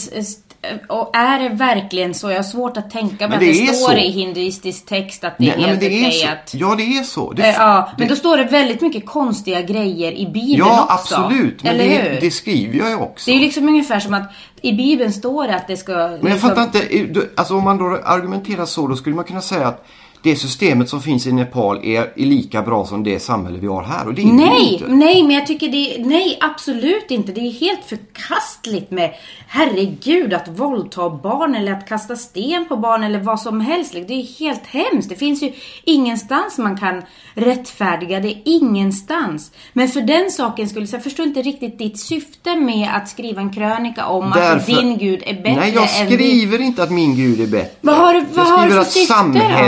Och 0.89 1.17
är 1.17 1.39
det 1.41 1.49
verkligen 1.49 2.15
så? 2.15 2.31
Jag 2.31 2.37
har 2.37 2.43
svårt 2.43 2.77
att 2.77 2.91
tänka 2.91 3.29
mig 3.29 3.35
att 3.35 3.41
det, 3.41 3.75
står 3.75 3.89
så. 3.89 3.97
i 3.97 4.11
hinduistisk 4.11 4.87
text 4.87 5.25
att 5.25 5.39
det 5.39 5.51
är 5.51 5.57
Nej, 5.57 5.67
helt 5.67 5.83
är 5.83 5.87
okej 5.87 6.13
så. 6.13 6.29
att... 6.29 6.55
Ja, 6.55 6.75
det 6.75 6.83
är 6.83 7.03
så. 7.03 7.33
Det, 7.33 7.43
Eh, 7.43 7.55
Ja, 7.59 7.89
men 7.99 8.09
det, 8.09 8.15
då 8.15 8.17
står 8.17 8.37
det 8.37 8.45
väldigt 8.45 8.81
mycket 8.81 9.07
konstiga 9.07 9.63
grejer 9.63 10.13
i 10.13 10.27
Bibeln 10.27 10.59
Ja, 10.59 10.83
också. 10.83 11.15
absolut. 11.15 11.63
Men 11.63 11.75
Eller 11.75 11.85
det, 11.85 12.19
det 12.21 12.31
skriver 12.31 12.79
jag 12.79 12.89
ju 12.89 12.97
också. 12.97 13.31
Det 13.31 13.33
är 13.33 13.35
ju 13.35 13.41
liksom 13.41 13.69
ungefär 13.69 14.01
som 14.01 14.15
att 14.15 14.33
i 14.63 14.73
Bibeln 14.73 15.13
står 15.13 15.47
det 15.47 15.55
att 15.57 15.69
det 15.69 15.77
ska... 15.77 15.93
Men 15.93 16.11
jag 16.11 16.23
liksom, 16.23 16.49
fattar 16.49 16.63
inte, 16.63 16.81
eh, 16.81 17.23
alltså 17.37 17.55
om 17.57 17.65
man 17.65 17.79
då 17.79 17.99
argumenterar 18.05 18.67
så, 18.67 18.87
då 18.87 18.97
skulle 18.97 19.17
man 19.17 19.25
kunna 19.25 19.41
säga 19.41 19.67
att 19.69 19.87
det 20.23 20.37
systemet 20.37 20.89
som 20.89 21.03
finns 21.03 21.27
i 21.27 21.33
Nepal 21.33 21.85
är, 21.85 22.01
är 22.01 22.27
lika 22.27 22.63
bra 22.63 22.87
som 22.87 23.05
det 23.05 23.21
samhälle 23.21 23.59
vi 23.59 23.67
har 23.67 23.83
här. 23.83 24.07
Och 24.07 24.15
det 24.15 24.23
är 24.23 24.27
Nej, 24.27 24.73
inte. 24.75 24.87
nej, 24.89 25.23
men 25.23 25.31
jag 25.37 25.47
tycker 25.47 25.69
det 25.69 26.05
Nej, 26.05 26.39
absolut 26.41 27.11
inte. 27.11 27.33
Det 27.33 27.41
är 27.41 27.53
helt 27.53 27.85
förkastligt 27.85 28.91
med 28.91 29.15
herregud 29.47 30.35
att 30.35 30.49
våldta 30.49 31.11
barn 31.11 31.55
eller 31.55 31.73
att 31.73 31.89
kasta 31.89 32.17
sten 32.17 32.65
på 32.69 32.77
barn 32.77 33.03
eller 33.05 33.19
vad 33.21 33.41
som 33.41 33.61
helst. 33.61 33.93
Det 33.93 34.15
är 34.15 34.39
helt 34.41 34.67
hemskt. 34.67 35.09
Det 35.09 35.15
finns 35.17 35.43
ju 35.43 35.53
ingenstans 35.85 36.59
man 36.59 36.79
kan 36.79 37.03
rättfärdiga 37.35 38.21
det. 38.21 38.37
Ingenstans. 38.45 39.53
Men 39.73 39.89
för 39.89 40.01
den 40.01 40.31
saken 40.31 40.69
skulle 40.69 40.87
jag 40.93 41.03
förstår 41.03 41.27
inte 41.27 41.43
riktigt 41.43 41.79
ditt 41.79 42.01
syfte 42.01 42.57
med 42.57 42.89
att 42.95 43.09
skriva 43.09 43.41
en 43.41 43.53
krönika 43.53 44.07
om 44.07 44.25
att 44.33 44.35
Därför- 44.35 44.73
din 44.83 44.99
gud 44.99 45.23
är 45.27 45.35
bättre 45.35 45.55
Nej, 45.61 45.73
jag 45.75 46.01
än 46.01 46.07
skriver 46.07 46.61
inte 46.61 46.83
att 46.83 46.91
min 46.91 47.17
gud 47.17 47.41
är 47.41 47.47
bättre. 47.47 47.71
Vad 47.81 47.97
har 47.97 48.15
vad 48.35 48.47
jag 48.47 48.51
har 48.51 48.59
skriver 48.59 48.75
för 48.75 48.81
att 48.81 48.93
syfte 48.93 49.15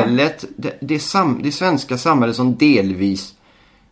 då? 0.07 0.42
Det, 0.57 0.79
det, 0.81 0.99
sam, 0.99 1.41
det 1.43 1.53
svenska 1.53 1.99
samhället 1.99 2.37
som 2.37 2.57
delvis 2.57 3.35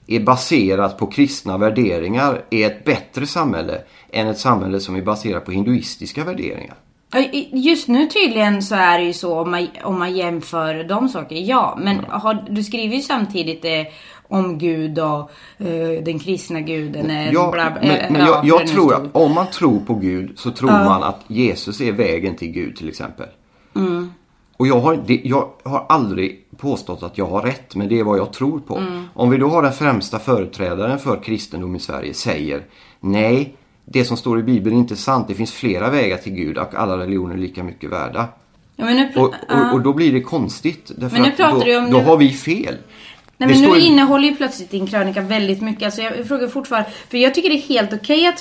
är 0.06 0.20
baserat 0.20 0.98
på 0.98 1.06
kristna 1.06 1.58
värderingar 1.58 2.42
är 2.50 2.66
ett 2.66 2.84
bättre 2.84 3.26
samhälle 3.26 3.80
än 4.12 4.26
ett 4.26 4.38
samhälle 4.38 4.80
som 4.80 4.96
är 4.96 5.02
baserat 5.02 5.44
på 5.44 5.50
hinduistiska 5.50 6.24
värderingar. 6.24 6.76
Just 7.52 7.88
nu 7.88 8.06
tydligen 8.06 8.62
så 8.62 8.74
är 8.74 8.98
det 8.98 9.04
ju 9.04 9.12
så 9.12 9.40
om 9.40 9.50
man, 9.50 9.68
om 9.82 9.98
man 9.98 10.16
jämför 10.16 10.84
de 10.84 11.08
sakerna, 11.08 11.40
ja. 11.40 11.78
Men 11.82 12.04
har, 12.08 12.46
du 12.50 12.64
skriver 12.64 12.96
ju 12.96 13.02
samtidigt 13.02 13.64
eh, 13.64 13.92
om 14.28 14.58
Gud 14.58 14.98
och 14.98 15.30
eh, 15.58 16.02
den 16.04 16.18
kristna 16.18 16.60
guden. 16.60 17.10
Eh, 17.10 17.32
Ja, 17.32 17.50
bla, 17.52 17.72
men, 17.80 17.90
eh, 17.90 18.10
men 18.10 18.20
ja, 18.20 18.42
jag, 18.44 18.60
jag 18.60 18.68
tror 18.68 18.94
att 18.94 19.02
om 19.12 19.34
man 19.34 19.46
tror 19.50 19.80
på 19.80 19.94
Gud 19.94 20.38
så 20.38 20.50
tror 20.50 20.70
man 20.70 21.02
att 21.02 21.20
Jesus 21.26 21.80
är 21.80 21.92
vägen 21.92 22.36
till 22.36 22.50
Gud 22.50 22.76
till 22.76 22.88
exempel. 22.88 23.26
Mm. 23.76 24.12
Och 24.61 24.66
jag 24.66 24.81
har, 24.81 24.96
det, 25.07 25.20
jag 25.25 25.49
har 25.64 25.87
aldrig 25.88 26.44
påstått 26.57 27.03
att 27.03 27.18
jag 27.18 27.27
har 27.27 27.42
rätt, 27.42 27.75
men 27.75 27.88
det 27.88 27.99
är 28.01 28.05
vad 28.05 28.18
jag 28.18 28.33
tror 28.33 28.61
på. 28.61 28.77
Mm. 28.77 29.05
Om 29.14 29.31
vi 29.31 29.37
då 29.37 29.49
har 29.49 29.62
den 29.62 29.73
främsta 29.73 30.18
företrädaren 30.18 30.99
för 30.99 31.23
kristendom 31.23 31.77
i 31.77 31.79
Sverige 31.79 32.14
säger 32.14 32.62
nej, 33.01 33.55
det 33.85 34.05
som 34.05 34.16
står 34.16 34.38
i 34.38 34.42
Bibeln 34.42 34.77
är 34.77 34.81
inte 34.81 34.96
sant. 34.96 35.29
Det 35.29 35.35
finns 35.35 35.53
flera 35.53 35.90
vägar 35.90 36.16
till 36.16 36.33
Gud 36.33 36.59
och 36.59 36.75
alla 36.75 36.99
religioner 36.99 37.35
är 37.35 37.38
lika 37.38 37.62
mycket 37.62 37.90
värda. 37.90 38.29
Ja, 38.77 39.07
Och, 39.16 39.23
och, 39.25 39.73
och 39.73 39.81
då 39.81 39.92
blir 39.92 40.12
det 40.12 40.20
konstigt. 40.20 40.92
Därför 40.96 41.16
Men 41.16 41.23
nu 41.23 41.29
att 41.29 41.37
pratar 41.37 41.59
då, 41.59 41.64
du 41.64 41.79
om 41.79 41.90
då 41.90 41.99
nu- 41.99 42.05
har 42.05 42.16
vi 42.16 42.29
fel. 42.33 42.77
Nej 43.37 43.49
men 43.49 43.61
nu 43.62 43.79
i- 43.79 43.81
innehåller 43.87 44.29
ju 44.29 44.37
plötsligt 44.37 44.70
din 44.70 44.87
krönika 44.87 45.20
väldigt 45.20 45.61
mycket. 45.62 45.83
Alltså 45.85 46.03
jag 46.03 46.29
frågar 46.29 46.49
fortfarande, 46.49 46.90
för 47.11 47.18
jag 47.18 47.35
tycker 47.35 47.49
det 47.49 47.55
är 47.57 47.68
helt 47.68 47.92
okej 47.92 48.27
att 48.27 48.40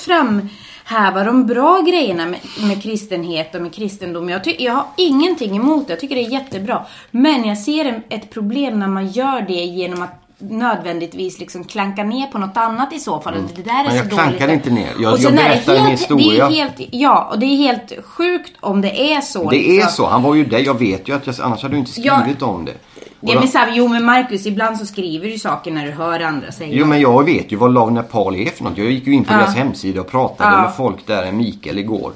häva 0.89 1.23
de 1.23 1.45
bra 1.47 1.81
grejerna 1.81 2.25
med, 2.25 2.39
med 2.67 2.83
kristenhet 2.83 3.55
och 3.55 3.61
med 3.61 3.73
kristendom. 3.73 4.29
Jag, 4.29 4.55
jag 4.61 4.73
har 4.73 4.85
ingenting 4.97 5.55
emot 5.55 5.87
det. 5.87 5.93
Jag 5.93 5.99
tycker 5.99 6.15
det 6.15 6.21
är 6.25 6.31
jättebra. 6.31 6.85
Men 7.11 7.45
jag 7.47 7.57
ser 7.57 7.85
en, 7.85 8.03
ett 8.09 8.29
problem 8.29 8.79
när 8.79 8.87
man 8.87 9.07
gör 9.07 9.41
det 9.41 9.53
genom 9.53 10.01
att 10.01 10.09
nödvändigtvis 10.41 11.39
liksom 11.39 11.63
klanka 11.63 12.03
ner 12.03 12.27
på 12.27 12.37
något 12.37 12.57
annat 12.57 12.93
i 12.93 12.99
så 12.99 13.19
fall. 13.21 13.33
Mm. 13.33 13.45
Det 13.55 13.61
där 13.61 13.79
är 13.79 13.83
Men 13.87 13.95
jag 13.95 14.03
så 14.09 14.09
klankar 14.15 14.47
dåligt. 14.47 14.53
inte 14.65 14.69
ner. 14.69 14.89
Jag- 14.99 15.13
Och 15.13 15.19
jag 15.19 15.31
är 15.33 15.35
berättar 15.37 15.75
en 15.75 15.81
helt- 15.81 16.01
historia. 16.01 16.47
Det 16.49 16.55
är 16.59 16.63
helt, 16.63 16.73
ja, 16.91 17.29
och 17.31 17.39
det 17.39 17.45
är 17.45 17.55
helt 17.57 17.93
sjukt 18.05 18.51
om 18.59 18.81
det 18.81 19.13
är 19.13 19.21
så. 19.21 19.49
Det 19.49 19.69
är 19.69 19.71
liksom. 19.73 19.91
så. 19.91 20.05
Han 20.07 20.23
var 20.23 20.35
ju 20.35 20.45
det. 20.45 20.59
Jag 20.59 20.79
vet 20.79 21.07
ju 21.09 21.15
att 21.15 21.27
jag, 21.27 21.35
annars 21.41 21.61
hade 21.63 21.73
du 21.75 21.79
inte 21.79 21.91
skrivit 21.91 22.41
om 22.41 22.65
det. 22.65 22.73
Ja, 23.21 23.33
då- 23.33 23.39
men 23.39 23.47
så 23.49 23.57
här, 23.57 23.71
jo 23.75 23.87
men 23.87 24.05
Marcus, 24.05 24.45
ibland 24.45 24.77
så 24.77 24.85
skriver 24.85 25.27
du 25.27 25.39
saker 25.39 25.71
när 25.71 25.85
du 25.85 25.91
hör 25.91 26.19
andra 26.19 26.51
säga. 26.51 26.69
Jo 26.73 26.85
men 26.85 27.01
jag 27.01 27.23
vet 27.25 27.51
ju 27.51 27.55
vad 27.55 27.73
Love 27.73 27.91
Nepal 27.91 28.35
är 28.35 28.45
för 28.45 28.63
något. 28.63 28.77
Jag 28.77 28.91
gick 28.91 29.07
ju 29.07 29.13
in 29.13 29.23
på 29.23 29.33
Ja. 29.33 29.37
deras 29.37 29.55
hemsida 29.55 30.01
och 30.01 30.07
pratade 30.07 30.55
Ja. 30.55 30.61
med 30.61 30.75
folk 30.75 31.07
där, 31.07 31.31
Mikael 31.31 31.77
igår. 31.79 32.11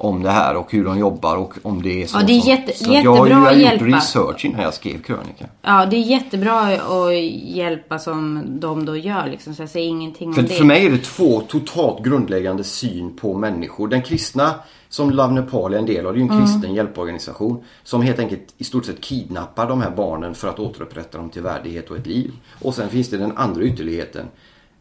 Om 0.00 0.22
det 0.22 0.30
här 0.30 0.56
och 0.56 0.72
hur 0.72 0.84
de 0.84 0.98
jobbar 0.98 1.36
och 1.36 1.54
om 1.62 1.82
det 1.82 2.02
är 2.02 2.06
så. 2.06 2.18
Ja, 2.18 2.22
det 2.26 2.32
är 2.32 2.46
jätte- 2.46 2.72
så 2.78 2.84
jag 2.84 2.94
jättebra 2.94 3.34
har 3.34 3.52
ju 3.52 3.66
att 3.66 3.72
gjort 3.72 3.82
research 3.94 4.44
innan 4.44 4.60
jag 4.62 4.74
skrev 4.74 5.02
krönikan. 5.02 5.48
Ja, 5.62 5.86
det 5.86 5.96
är 5.96 6.00
jättebra 6.00 6.60
att 6.60 7.14
hjälpa 7.44 7.98
som 7.98 8.42
de 8.46 8.84
då 8.84 8.96
gör 8.96 9.26
liksom. 9.30 9.54
Så 9.54 9.62
jag 9.62 9.68
säger 9.70 9.88
ingenting 9.88 10.34
För, 10.34 10.42
om 10.42 10.48
det. 10.48 10.54
för 10.54 10.64
mig 10.64 10.86
är 10.86 10.90
det 10.90 10.98
två 11.04 11.40
totalt 11.40 12.04
grundläggande 12.04 12.64
syn 12.64 13.16
på 13.16 13.34
människor. 13.34 13.88
Den 13.88 14.02
kristna 14.02 14.54
som 14.88 15.10
Love 15.10 15.32
Nepal 15.34 15.74
är 15.74 15.78
en 15.78 15.86
del 15.86 16.06
av, 16.06 16.12
det 16.12 16.16
är 16.18 16.20
ju 16.20 16.26
en 16.28 16.30
Mm. 16.34 16.44
kristen 16.46 16.74
hjälporganisation. 16.74 17.64
Som 17.82 18.02
helt 18.02 18.18
enkelt 18.18 18.54
i 18.58 18.64
stort 18.64 18.84
sett 18.86 19.00
kidnappar 19.00 19.68
de 19.68 19.82
här 19.82 19.90
barnen 19.90 20.34
för 20.34 20.48
att 20.48 20.58
återupprätta 20.58 21.18
dem 21.18 21.30
till 21.30 21.42
värdighet 21.42 21.90
och 21.90 21.96
ett 21.96 22.06
liv. 22.06 22.32
Och 22.62 22.74
sen 22.74 22.88
finns 22.88 23.08
det 23.10 23.16
den 23.16 23.36
andra 23.36 23.62
ytterligheten. 23.62 24.26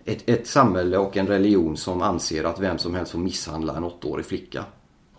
Ett, 0.05 0.29
ett 0.29 0.47
samhälle 0.47 0.97
och 0.97 1.17
en 1.17 1.27
religion 1.27 1.77
som 1.77 2.01
anser 2.01 2.43
att 2.43 2.59
vem 2.59 2.77
som 2.77 2.95
helst 2.95 3.11
får 3.11 3.19
misshandla 3.19 3.77
en 3.77 3.83
åttaårig 3.83 4.25
flicka. 4.25 4.63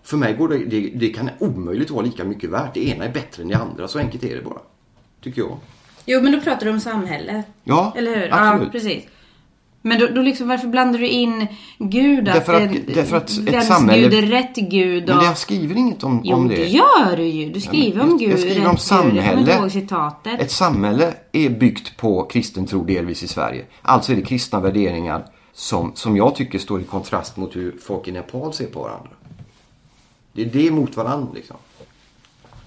För 0.03 0.17
mig 0.17 0.35
går 0.35 0.49
det, 0.49 0.59
det, 0.59 0.81
det 0.95 1.09
kan 1.09 1.31
omöjligt 1.39 1.91
vara 1.91 2.05
lika 2.05 2.25
mycket 2.25 2.51
värt. 2.51 2.75
Det 2.75 2.89
ena 2.89 3.05
är 3.05 3.13
bättre 3.13 3.43
än 3.43 3.49
det 3.49 3.55
andra, 3.57 3.89
så 3.89 3.99
enkelt 3.99 4.25
är 4.25 4.37
det 4.37 4.43
bara. 4.43 4.59
Tycker 5.23 5.43
jag. 5.43 5.57
Jo, 6.07 6.21
men 6.23 6.33
då 6.33 6.41
pratar 6.41 6.67
du 6.67 6.73
om 6.73 6.81
samhället. 6.81 7.47
Ja, 7.65 7.93
Eller 7.97 8.17
hur? 8.17 8.29
absolut. 8.35 8.63
Ja, 8.67 8.71
precis. 8.73 9.05
Men 9.89 10.01
då, 10.01 10.07
då 10.07 10.23
liksom, 10.23 10.49
varför 10.49 10.69
blandar 10.69 10.99
du 10.99 11.09
in 11.09 11.47
Gud? 11.79 12.25
Därför 12.25 12.55
att- 12.55 12.73
det- 12.73 12.95
därför 12.95 13.17
att 13.17 13.31
ett 13.31 13.39
vems 13.39 13.67
samhälle- 13.67 14.09
Gud 14.09 14.15
är 14.25 14.27
rätt 14.27 14.55
Gud? 14.57 15.11
Och... 15.11 15.17
Men 15.17 15.25
jag 15.25 15.39
skriver 15.39 15.77
inget 15.77 16.05
om, 16.05 16.21
Jo, 16.25 16.37
om 16.37 16.49
det 16.49 16.57
det. 16.57 16.67
gör 16.67 17.17
du 17.17 17.25
ju. 17.25 17.51
Du 17.53 17.61
skriver 17.61 18.03
om 18.03 18.09
Jag- 18.11 18.19
Gud. 18.21 18.31
Jag 18.31 18.39
skriver 18.39 18.67
om 18.67 18.71
Gud. 18.73 18.81
Samhälle. 18.81 19.71
citatet. 19.71 20.41
Ett 20.41 20.51
samhälle 20.51 21.15
är 21.33 21.51
byggt 21.51 21.97
på 21.97 22.23
kristen 22.25 22.67
tro 22.67 22.85
delvis 22.85 23.23
i 23.23 23.29
Sverige. 23.29 23.65
Alltså 23.83 24.13
är 24.13 24.17
det 24.17 24.23
kristna 24.23 24.61
värderingar 24.61 25.25
som, 25.53 25.93
som 25.95 26.17
jag 26.17 26.35
tycker 26.35 26.59
står 26.59 26.81
i 26.81 26.85
kontrast 26.85 27.37
mot 27.37 27.57
hur 27.57 27.77
folk 27.83 28.09
i 28.09 28.13
Nepal 28.13 28.53
ser 28.53 28.67
på 28.67 28.81
varandra. 28.83 29.11
Det 30.33 30.43
är 30.43 30.47
det 30.47 30.71
mot 30.71 30.97
varandra 30.97 31.29
liksom. 31.35 31.57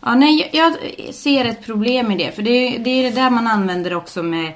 Ja, 0.05 0.15
nej, 0.15 0.49
jag, 0.53 0.73
jag 0.97 1.13
ser 1.15 1.45
ett 1.45 1.65
problem 1.65 2.11
i 2.11 2.17
det. 2.17 2.31
För 2.35 2.41
det, 2.41 2.77
det 2.77 2.89
är 2.89 3.03
det 3.03 3.11
där 3.11 3.29
man 3.29 3.47
använder 3.47 3.93
också 3.93 4.23
med 4.23 4.51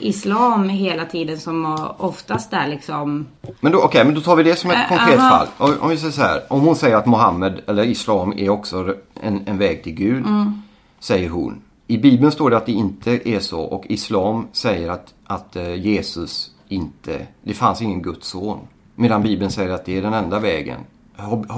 islam 0.00 0.68
hela 0.68 1.04
tiden 1.04 1.40
som 1.40 1.64
eh, 1.64 1.90
oftast 1.98 2.52
är 2.52 2.68
liksom... 2.68 3.26
Men 3.60 3.72
då, 3.72 3.82
okej, 3.82 4.04
men 4.04 4.14
då 4.14 4.20
tar 4.20 4.36
vi 4.36 4.42
det 4.42 4.56
som 4.56 4.70
ett 4.70 4.76
Äh, 4.76 4.88
konkret 4.88 5.18
aha. 5.18 5.30
fall. 5.30 5.46
Om, 5.58 5.74
om 5.80 5.88
vi 5.88 5.96
säger 5.96 6.12
så 6.12 6.22
här. 6.22 6.42
Om 6.48 6.60
hon 6.60 6.76
säger 6.76 6.96
att 6.96 7.06
Mohammed 7.06 7.60
eller 7.66 7.84
Islam 7.84 8.32
är 8.36 8.48
också 8.48 8.94
en, 9.20 9.42
en 9.46 9.58
väg 9.58 9.82
till 9.82 9.94
Gud. 9.94 10.26
Mm. 10.26 10.62
Säger 11.00 11.28
hon. 11.28 11.60
I 11.86 11.98
Bibeln 11.98 12.32
står 12.32 12.50
det 12.50 12.56
att 12.56 12.66
det 12.66 12.72
inte 12.72 13.28
är 13.28 13.40
så 13.40 13.60
och 13.60 13.86
Islam 13.88 14.46
säger 14.52 14.90
att, 14.90 15.14
att 15.24 15.56
eh, 15.56 15.74
Jesus 15.74 16.50
inte, 16.68 17.26
det 17.42 17.54
fanns 17.54 17.82
ingen 17.82 18.02
Guds 18.02 18.28
son. 18.28 18.58
Medan 18.94 19.22
Bibeln 19.22 19.50
säger 19.50 19.70
att 19.70 19.84
det 19.84 19.98
är 19.98 20.02
den 20.02 20.14
enda 20.14 20.38
vägen. 20.38 20.80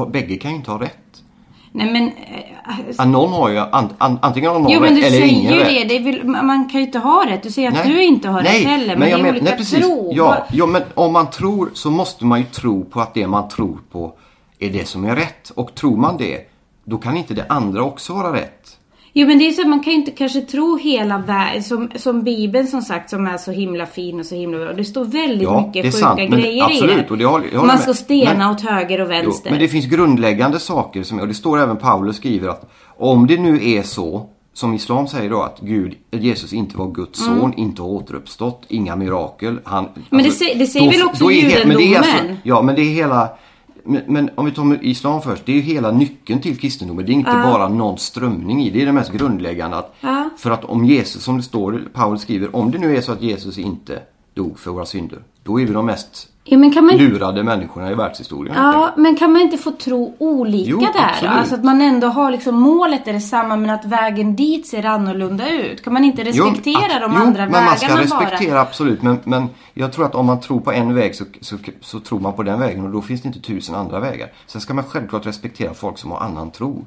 Bägge 0.08 0.36
kan 0.36 0.50
ju 0.50 0.56
inte 0.56 0.70
ha 0.70 0.80
rätt. 0.80 1.22
Nej 1.76 1.92
men... 1.92 2.10
Ja, 2.98 3.04
någon 3.04 3.32
har 3.32 3.48
ju, 3.48 3.58
an, 3.58 3.88
an, 3.98 4.18
antingen 4.22 4.50
har 4.50 4.58
någon 4.58 4.72
Jo 4.72 4.80
men 4.80 4.88
rätt 4.88 5.00
du 5.00 5.06
eller 5.06 5.18
säger 5.18 5.32
ingen 5.32 5.52
ju 5.52 5.58
rätt. 5.58 5.88
det. 5.88 5.98
det 5.98 6.04
väl, 6.04 6.24
man 6.24 6.68
kan 6.68 6.80
ju 6.80 6.86
inte 6.86 6.98
ha 6.98 7.26
rätt. 7.26 7.42
Du 7.42 7.50
säger 7.50 7.68
att 7.68 7.74
Nej. 7.74 7.88
du 7.88 8.02
inte 8.02 8.28
har 8.28 8.42
nej, 8.42 8.60
rätt 8.60 8.68
heller. 8.68 8.86
Men, 8.86 8.98
men 8.98 9.10
jag 9.10 9.18
det 9.18 9.20
är 9.20 9.22
men, 9.22 9.30
olika 9.30 9.44
nej, 9.44 9.56
precis. 9.56 9.78
tro. 9.78 10.12
Ja, 10.14 10.46
ja, 10.52 10.66
men 10.66 10.82
om 10.94 11.12
man 11.12 11.30
tror 11.30 11.70
så 11.74 11.90
måste 11.90 12.24
man 12.24 12.38
ju 12.38 12.44
tro 12.44 12.84
på 12.84 13.00
att 13.00 13.14
det 13.14 13.26
man 13.26 13.48
tror 13.48 13.78
på 13.92 14.12
är 14.58 14.70
det 14.70 14.88
som 14.88 15.04
är 15.04 15.16
rätt. 15.16 15.50
Och 15.54 15.74
tror 15.74 15.96
man 15.96 16.16
det, 16.16 16.40
då 16.84 16.98
kan 16.98 17.16
inte 17.16 17.34
det 17.34 17.46
andra 17.48 17.82
också 17.82 18.12
vara 18.12 18.32
rätt. 18.32 18.78
Jo 19.18 19.26
men 19.26 19.38
det 19.38 19.48
är 19.48 19.52
så 19.52 19.62
att 19.62 19.68
man 19.68 19.81
kan 19.81 19.92
ju 19.92 19.98
inte 19.98 20.11
kanske 20.11 20.40
tro 20.40 20.76
hela 20.76 21.18
världen. 21.18 21.62
Som, 21.62 21.90
som 21.96 22.22
Bibeln 22.22 22.66
som 22.66 22.83
sagt 22.83 23.11
som 23.11 23.26
är 23.26 23.38
så 23.38 23.50
himla 23.52 23.87
fin 23.87 24.20
och 24.20 24.26
så 24.26 24.35
himla 24.35 24.59
bra. 24.59 24.72
Det 24.72 24.85
står 24.85 25.05
väldigt 25.05 25.42
Ja, 25.42 25.66
mycket 25.66 25.85
sjuka 25.85 25.96
sant, 26.07 26.20
grejer 26.31 26.64
absolut, 26.64 26.92
i 26.92 26.96
det. 26.96 27.11
och 27.11 27.18
det 27.18 27.24
håller- 27.24 27.44
jag 27.46 27.52
håller 27.52 27.66
man 27.66 27.76
med. 27.76 27.83
ska 27.83 27.94
stena 27.94 28.38
Men- 28.38 28.50
åt 28.50 28.61
höger 28.61 29.00
och 29.00 29.07
Jo, 29.07 29.22
vänster. 29.22 29.50
men 29.50 29.61
det 29.61 29.68
finns 29.68 29.87
grundläggande 29.87 30.59
saker, 30.59 31.02
som, 31.02 31.20
och 31.20 31.29
det 31.29 31.35
står 31.35 31.59
även 31.59 31.76
Paulus 31.76 32.16
skriver 32.16 32.48
att 32.48 32.70
om 32.98 33.26
det 33.26 33.37
nu 33.40 33.70
är 33.70 33.83
så, 33.83 34.26
som 34.52 34.74
Islam 34.74 35.07
säger 35.09 35.31
då, 35.31 35.42
att 35.42 35.61
Gud, 35.61 35.94
Jesus 36.11 36.52
inte 36.52 36.76
var 36.79 36.87
Guds 36.90 37.24
son, 37.24 37.55
inte 37.57 37.83
har 37.83 37.88
återuppstått, 37.88 38.62
inga 38.68 38.96
mirakel. 38.96 39.59
Han, 39.64 39.85
Mm. 39.85 39.92
Men 40.11 40.22
det 40.24 40.31
sä- 40.31 40.59
det 40.59 40.66
säger 40.66 40.90
väl 40.92 41.02
också 41.02 41.24
alltså- 41.24 41.31
judendomen? 41.31 42.37
Ja, 42.42 42.62
men 42.62 42.74
det 42.74 42.81
är 42.83 42.94
hela... 42.94 43.29
Men, 43.87 44.03
men 44.07 44.31
om 44.35 44.44
vi 44.44 44.53
tar 44.53 44.64
med 44.64 44.79
Islam 44.83 45.22
först, 45.22 45.46
det 45.46 45.53
är 45.53 45.57
ju 45.57 45.62
hela 45.62 45.90
nyckeln 45.90 46.40
till 46.40 46.59
kristendomen. 46.59 47.07
Det 47.07 47.12
är 47.12 47.14
inte 47.14 47.31
bara 47.31 47.68
någon 47.68 47.99
strömning 47.99 48.62
i, 48.62 48.70
det 48.70 48.83
är 48.83 48.87
det 48.87 48.92
mest 48.92 49.12
grundläggande. 49.12 49.77
Att, 49.77 49.94
Ja. 50.01 50.31
För 50.38 50.51
att 50.51 50.64
om 50.64 50.85
Jesus, 50.85 51.22
som 51.22 51.37
det 51.37 51.42
står, 51.42 51.83
Paulus 51.92 52.22
skriver, 52.22 52.57
om 52.57 52.70
det 52.70 52.79
nu 52.79 52.96
är 52.96 53.01
så 53.01 53.12
att 53.12 53.22
Jesus 53.22 53.59
inte 53.59 54.03
dog 54.35 54.59
för 54.59 54.70
våra 54.70 54.87
synder, 54.87 55.18
då 55.46 55.61
är 55.61 55.66
vi 55.66 55.72
de 55.72 55.87
mest 55.87 56.28
ja, 56.44 56.59
men 56.59 56.85
man, 56.85 56.96
lurade 56.96 57.42
människorna 57.42 57.90
i 57.90 57.94
världshistorien. 57.94 58.54
ja, 58.56 58.94
men 58.96 59.16
kan 59.16 59.32
man 59.32 59.42
inte 59.42 59.59
få 59.59 59.70
tro 59.70 60.14
olika 60.18 60.70
Jo, 60.70 60.78
där? 60.80 60.88
absolut. 61.11 61.32
Alltså 61.35 61.54
att 61.54 61.64
man 61.64 61.80
ändå 61.82 62.06
har 62.06 62.30
liksom 62.30 62.54
målet 62.61 63.09
är 63.09 63.12
detsamma 63.12 63.56
men 63.56 63.70
att 63.70 63.85
vägen 63.85 64.37
dit 64.37 64.66
ser 64.66 64.85
annorlunda 64.87 65.50
ut. 65.50 65.85
Kan 65.85 65.92
man 65.92 66.04
inte 66.04 66.24
respektera 66.24 66.92
Jo, 66.92 67.00
de 67.00 67.12
jo, 67.16 67.22
andra 67.22 67.42
men 67.42 67.52
vägarna 67.52 67.66
man 67.66 67.76
ska 67.78 67.88
bara? 67.88 68.02
respektera 68.02 68.61
absolut. 68.61 69.02
Men, 69.02 69.18
men 69.24 69.48
jag 69.74 69.92
tror 69.92 70.06
att 70.06 70.14
om 70.14 70.26
man 70.26 70.40
tror 70.40 70.61
på 70.61 70.72
en 70.72 70.94
väg 70.94 71.14
så, 71.14 71.24
så, 71.40 71.56
så 71.80 72.00
tror 72.00 72.20
man 72.20 72.32
på 72.32 72.42
den 72.42 72.61
vägen 72.61 72.85
och 72.85 72.90
då 72.90 73.02
finns 73.02 73.22
det 73.22 73.26
inte 73.26 73.40
tusen 73.40 73.74
andra 73.74 74.00
vägar. 74.00 74.28
Sen 74.46 74.61
ska 74.61 74.74
man 74.74 74.85
självklart 74.85 75.26
respektera 75.26 75.74
folk 75.74 75.98
som 75.98 76.11
har 76.11 76.20
annan 76.20 76.50
tro. 76.50 76.85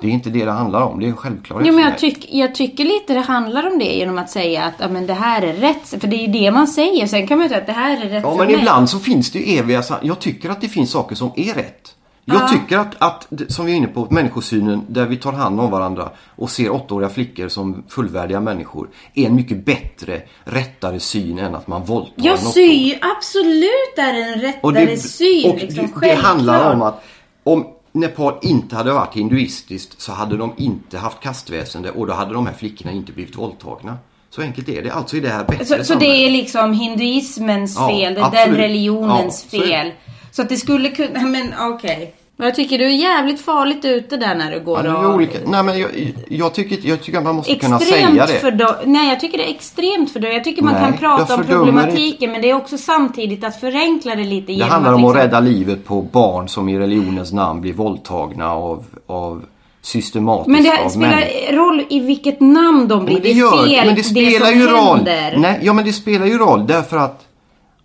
Det 0.00 0.08
är 0.08 0.12
inte 0.12 0.30
det 0.30 0.44
det 0.44 0.50
handlar 0.52 0.80
om. 0.82 1.00
Det 1.00 1.06
är 1.06 1.08
en 1.08 1.16
självklarhet 1.16 1.66
Jo, 1.66 1.74
men 1.74 1.84
jag, 1.84 1.98
tyck, 1.98 2.28
jag 2.34 2.54
tycker 2.54 2.84
lite 2.84 3.14
det 3.14 3.20
handlar 3.20 3.72
om 3.72 3.78
det 3.78 3.84
genom 3.84 4.18
att 4.18 4.30
säga 4.30 4.64
att 4.64 4.74
ja, 4.78 4.88
men 4.88 5.06
det 5.06 5.14
här 5.14 5.42
är 5.42 5.52
rätt. 5.52 5.88
För 6.00 6.08
det 6.08 6.16
är 6.16 6.26
ju 6.26 6.32
det 6.32 6.50
man 6.50 6.66
säger. 6.66 7.06
Sen 7.06 7.26
kan 7.26 7.38
man 7.38 7.44
ju 7.44 7.48
säga 7.48 7.60
att 7.60 7.66
det 7.66 7.72
här 7.72 7.93
är 7.96 8.08
rätt 8.08 8.22
Ja, 8.22 8.30
för 8.30 8.38
men 8.38 8.46
mig. 8.46 8.56
ibland 8.56 8.90
så 8.90 8.98
finns 8.98 9.30
det 9.30 9.38
ju 9.38 9.58
eviga 9.58 9.82
Jag 10.02 10.20
tycker 10.20 10.50
att 10.50 10.60
det 10.60 10.68
finns 10.68 10.90
saker 10.90 11.16
som 11.16 11.30
är 11.36 11.54
rätt. 11.54 11.94
Jag 12.26 12.48
tycker 12.48 12.78
att, 12.78 12.94
att, 12.98 13.28
som 13.48 13.66
vi 13.66 13.72
är 13.72 13.76
inne 13.76 13.86
på, 13.86 14.06
människosynen 14.10 14.84
där 14.88 15.06
vi 15.06 15.16
tar 15.16 15.32
hand 15.32 15.60
om 15.60 15.70
varandra 15.70 16.10
och 16.36 16.50
ser 16.50 16.70
åttaåriga 16.70 17.08
flickor 17.08 17.48
som 17.48 17.84
fullvärdiga 17.88 18.40
människor 18.40 18.88
är 19.14 19.26
en 19.26 19.34
mycket 19.34 19.64
bättre, 19.64 20.22
rättare 20.44 21.00
syn 21.00 21.38
än 21.38 21.54
att 21.54 21.66
man 21.66 21.84
våldtar 21.84 22.12
Jag 22.16 22.38
syr 22.38 22.98
absolut 23.16 23.98
är 23.98 24.14
en 24.14 24.40
rättare 24.40 24.60
Och 24.62 24.72
det, 24.72 24.96
syn. 24.96 25.50
och 25.50 25.56
liksom, 25.58 25.88
det, 26.00 26.06
det 26.06 26.14
handlar 26.14 26.74
om 26.74 26.82
att 26.82 27.04
om 27.44 27.66
Nepal 27.92 28.34
inte 28.42 28.76
hade 28.76 28.92
varit 28.92 29.14
hinduistiskt 29.14 30.00
så 30.00 30.12
hade 30.12 30.36
de 30.36 30.52
inte 30.56 30.98
haft 30.98 31.20
kastväsende 31.20 31.90
och 31.90 32.06
då 32.06 32.12
hade 32.12 32.34
de 32.34 32.46
här 32.46 32.54
flickorna 32.54 32.92
inte 32.92 33.12
blivit 33.12 33.38
våldtagna. 33.38 33.98
Så 34.34 34.42
enkelt 34.42 34.68
är 34.68 34.82
det. 34.82 34.90
Alltså 34.90 35.16
är 35.16 35.20
det 35.20 35.28
här 35.28 35.44
bättre 35.44 35.64
Så, 35.64 35.84
så 35.84 35.94
det 35.94 36.06
är 36.26 36.30
liksom 36.30 36.72
hinduismens 36.72 37.76
Ja, 37.78 37.88
fel, 37.88 38.14
det 38.14 38.20
är 38.20 38.46
den 38.46 38.56
religionens 38.56 39.46
Ja, 39.50 39.60
det. 39.60 39.66
fel. 39.66 39.90
Så 40.30 40.42
att 40.42 40.48
det 40.48 40.56
skulle 40.56 40.88
kunna, 40.88 41.20
men 41.20 41.54
okej. 41.60 42.14
Men 42.36 42.46
jag 42.46 42.54
tycker 42.54 42.78
du 42.78 42.84
är 42.84 42.88
jävligt 42.90 43.40
farligt 43.40 43.84
ute 43.84 44.16
där 44.16 44.34
när 44.34 44.50
du 44.50 44.60
går 44.60 44.76
Ja, 44.76 44.82
det 44.82 44.88
är 44.88 45.06
och... 45.08 45.14
olika. 45.14 45.38
Nej, 45.46 45.62
men 45.62 45.78
jag, 45.78 45.90
jag, 46.28 46.54
tycker, 46.54 46.88
jag 46.88 47.02
tycker 47.02 47.18
att 47.18 47.24
man 47.24 47.34
måste 47.34 47.54
kunna 47.54 47.76
Extremt 47.76 48.06
säga 48.10 48.26
det. 48.26 48.32
för 48.32 48.50
då, 48.50 48.76
Nej, 48.84 49.08
jag 49.08 49.20
tycker 49.20 49.38
det 49.38 49.44
är 49.50 49.54
extremt 49.54 50.12
för 50.12 50.20
då. 50.20 50.28
Jag 50.28 50.44
tycker 50.44 50.62
man 50.62 50.74
Nej, 50.74 50.82
kan 50.84 50.92
prata 50.98 51.34
om 51.34 51.44
problematiken 51.44 52.32
men 52.32 52.42
det 52.42 52.50
är 52.50 52.54
också 52.54 52.78
samtidigt 52.78 53.44
att 53.44 53.60
förenkla 53.60 54.14
det 54.14 54.24
lite 54.24 54.52
Det 54.52 54.62
handlar 54.64 54.90
att 54.92 54.96
om 54.98 55.04
att 55.04 55.10
liksom- 55.14 55.20
rädda 55.20 55.40
livet 55.40 55.84
på 55.84 56.02
barn 56.02 56.48
som 56.48 56.68
i 56.68 56.78
religionens 56.78 57.32
namn 57.32 57.60
blir 57.60 57.72
våldtagna 57.72 58.52
av, 58.52 58.84
av 59.06 59.44
systematiskt 59.84 60.48
Men 60.48 60.62
det 60.62 60.90
spelar 60.90 61.52
roll 61.56 61.84
i 61.90 62.00
vilket 62.00 62.40
namn 62.40 62.88
de 62.88 63.04
blir. 63.04 63.14
Men 63.14 63.22
det, 63.22 63.30
är 63.30 63.66
fel, 63.66 63.86
men 63.86 63.94
det 63.94 64.02
spelar 64.04 64.50
som 64.50 64.58
ju 64.60 64.66
roll. 64.66 64.96
händer. 64.96 65.34
Nej, 65.38 65.60
ja 65.62 65.72
men 65.72 65.84
det 65.84 65.92
spelar 65.92 66.26
ju 66.26 66.38
roll 66.38 66.66
därför 66.66 66.96
att 66.96 67.20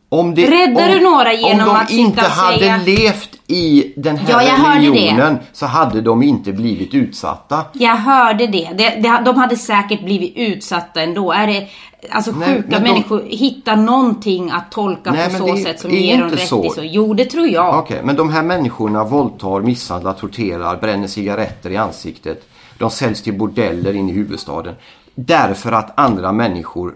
om 0.10 0.36
det, 0.36 0.46
Räddar 0.52 0.88
om, 0.90 0.94
du 0.94 1.00
några 1.02 1.34
genom 1.34 1.70
om 1.70 1.78
de 1.90 1.94
inte 1.94 2.22
hade 2.22 2.58
säga- 2.60 2.82
levt 2.86 3.29
i 3.52 3.94
den 3.96 4.18
här 4.18 4.42
Ja, 4.42 4.76
religionen 4.76 5.38
så 5.54 5.66
hade 5.66 6.02
de 6.02 6.24
inte 6.24 6.52
blivit 6.54 6.94
utsatta. 6.94 7.66
Jag 7.74 7.96
hörde 7.96 8.48
det. 8.48 8.70
det, 8.78 8.90
det 8.90 9.22
de 9.26 9.38
hade 9.38 9.56
säkert 9.56 10.04
blivit 10.04 10.34
utsatta 10.38 11.02
ändå. 11.02 11.32
Är 11.32 11.48
det, 11.48 11.68
alltså 12.12 12.32
Nej, 12.32 12.56
sjuka 12.56 12.80
de- 12.80 12.84
människor 12.90 13.24
hittar 13.30 13.76
någonting 13.76 14.52
att 14.52 14.72
tolka 14.72 15.12
Nej, 15.12 15.30
på 15.30 15.38
så 15.48 15.56
det 15.56 15.62
sätt 15.62 15.80
som 15.80 15.92
ger 15.92 16.18
dem 16.20 16.30
rätt 16.30 16.48
så. 16.48 16.66
i 16.66 16.70
så. 16.70 16.82
Jo, 16.84 17.14
det 17.14 17.26
tror 17.26 17.48
jag. 17.48 17.80
Okej, 17.80 18.02
men 18.04 18.16
de 18.16 18.30
här 18.30 18.44
människorna 18.44 19.04
våldtar, 19.04 19.62
misshandlar, 19.62 20.14
torterar, 20.14 20.78
bränner 20.78 21.08
cigaretter 21.08 21.70
i 21.70 21.78
ansiktet. 21.78 22.48
De 22.78 22.90
säljs 22.90 23.22
till 23.24 23.38
bordeller 23.38 23.96
in 23.96 24.10
i 24.10 24.14
huvudstaden. 24.14 24.76
Därför 25.16 25.72
att 25.72 26.00
andra 26.00 26.32
människor 26.32 26.94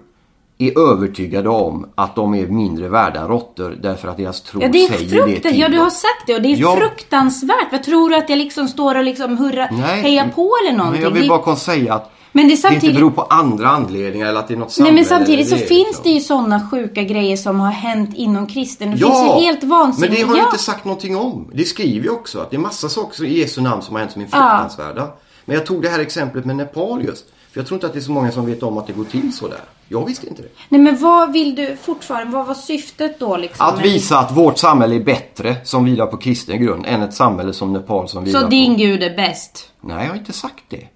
är 0.57 0.79
övertygade 0.79 1.49
om 1.49 1.85
att 1.95 2.15
de 2.15 2.35
är 2.35 2.47
mindre 2.47 2.89
värda 2.89 3.27
råttor 3.27 3.77
därför 3.81 4.07
att 4.07 4.17
deras 4.17 4.41
tro 4.41 4.61
Ja, 4.61 4.67
det 4.67 4.83
är 4.85 4.87
säger 4.93 5.25
det 5.27 5.39
till 5.39 5.59
Ja, 5.59 5.69
du 5.69 5.77
har 5.79 5.89
sagt 5.89 6.27
det 6.27 6.35
och 6.35 6.41
det 6.41 6.47
är 6.53 6.55
Ja. 6.57 6.75
fruktansvärt. 6.75 7.71
Vad 7.71 7.83
tror 7.83 8.09
du 8.09 8.15
att 8.15 8.29
jag 8.29 8.37
liksom 8.37 8.67
står 8.67 8.95
och 8.95 9.03
liksom 9.03 9.37
hurra, 9.37 9.65
hejar 9.65 10.27
på 10.35 10.51
eller 10.63 10.77
någonting? 10.77 11.01
Men 11.01 11.09
jag 11.09 11.11
vill 11.19 11.27
Det- 11.29 11.41
bara 11.45 11.55
säga 11.55 11.93
att 11.93 12.09
Men 12.31 12.47
det 12.47 12.53
är 12.53 12.55
det 12.55 12.61
samtidigt- 12.61 12.83
inte 12.83 12.95
beror 12.99 13.11
på 13.11 13.21
andra 13.21 13.67
anledningar 13.69 14.27
eller 14.27 14.39
att 14.39 14.47
det 14.47 14.53
är 14.53 14.57
något 14.57 14.67
Nej 14.67 14.73
samhälle. 14.75 14.95
men 14.95 15.05
samtidigt 15.05 15.49
så 15.49 15.55
eller 15.55 15.65
finns 15.65 15.87
liksom. 15.87 16.03
det 16.03 16.09
ju 16.09 16.19
sådana 16.19 16.67
sjuka 16.71 17.03
grejer 17.03 17.37
som 17.37 17.59
har 17.59 17.71
hänt 17.71 18.09
inom 18.15 18.47
kristen. 18.47 18.91
Det 18.91 18.97
Ja, 18.97 19.07
finns 19.07 19.41
ju 19.41 19.45
helt 19.45 19.63
vansinnigt. 19.63 20.11
men 20.11 20.21
det 20.21 20.27
har 20.27 20.35
ja. 20.37 20.41
jag 20.43 20.47
inte 20.53 20.63
sagt 20.63 20.85
någonting 20.85 21.17
om. 21.17 21.51
Det 21.53 21.63
skriver 21.65 22.05
jag 22.05 22.15
också. 22.15 22.39
Att 22.39 22.49
det 22.49 22.55
är 22.55 22.59
massa 22.59 22.89
saker 22.89 23.23
i 23.25 23.39
Jesu 23.39 23.61
namn 23.61 23.81
som 23.81 23.95
har 23.95 23.99
hänt 23.99 24.11
som 24.11 24.21
är 24.21 24.25
fruktansvärda. 24.25 25.07
Men 25.45 25.55
jag 25.55 25.65
tog 25.65 25.81
det 25.81 25.89
här 25.89 25.99
exemplet 25.99 26.45
med 26.45 26.55
Nepal 26.55 27.05
just. 27.05 27.25
För 27.53 27.59
jag 27.59 27.67
tror 27.67 27.75
inte 27.75 27.87
att 27.87 27.93
det 27.93 27.99
är 27.99 28.01
så 28.01 28.11
många 28.11 28.31
som 28.31 28.45
vet 28.45 28.63
om 28.63 28.77
att 28.77 28.87
det 28.87 28.93
går 28.93 29.03
till 29.03 29.33
så 29.33 29.47
där. 29.47 29.59
Jag 29.87 30.05
visste 30.05 30.27
inte 30.27 30.41
det. 30.41 30.47
Nej 30.69 30.81
men 30.81 30.97
vad 30.97 31.33
vill 31.33 31.55
du 31.55 31.77
fortfarande, 31.81 32.33
vad 32.33 32.47
var 32.47 32.53
syftet 32.53 33.19
då 33.19 33.37
liksom? 33.37 33.65
Att 33.65 33.81
visa 33.81 34.19
att 34.19 34.31
vårt 34.31 34.57
samhälle 34.57 34.95
är 34.95 35.03
bättre 35.03 35.55
som 35.63 35.85
vilar 35.85 36.07
på 36.07 36.17
kristen 36.17 36.61
grund 36.61 36.85
än 36.85 37.01
ett 37.01 37.13
samhälle 37.13 37.53
som 37.53 37.73
Nepal 37.73 38.09
som 38.09 38.23
vilar 38.23 38.39
Så 38.39 38.45
på... 38.45 38.49
din 38.49 38.77
gud 38.77 39.03
är 39.03 39.15
bäst? 39.15 39.71
Nej, 39.81 40.03
jag 40.03 40.11
har 40.11 40.17
inte 40.17 40.33
sagt 40.33 40.63
det. 40.69 40.87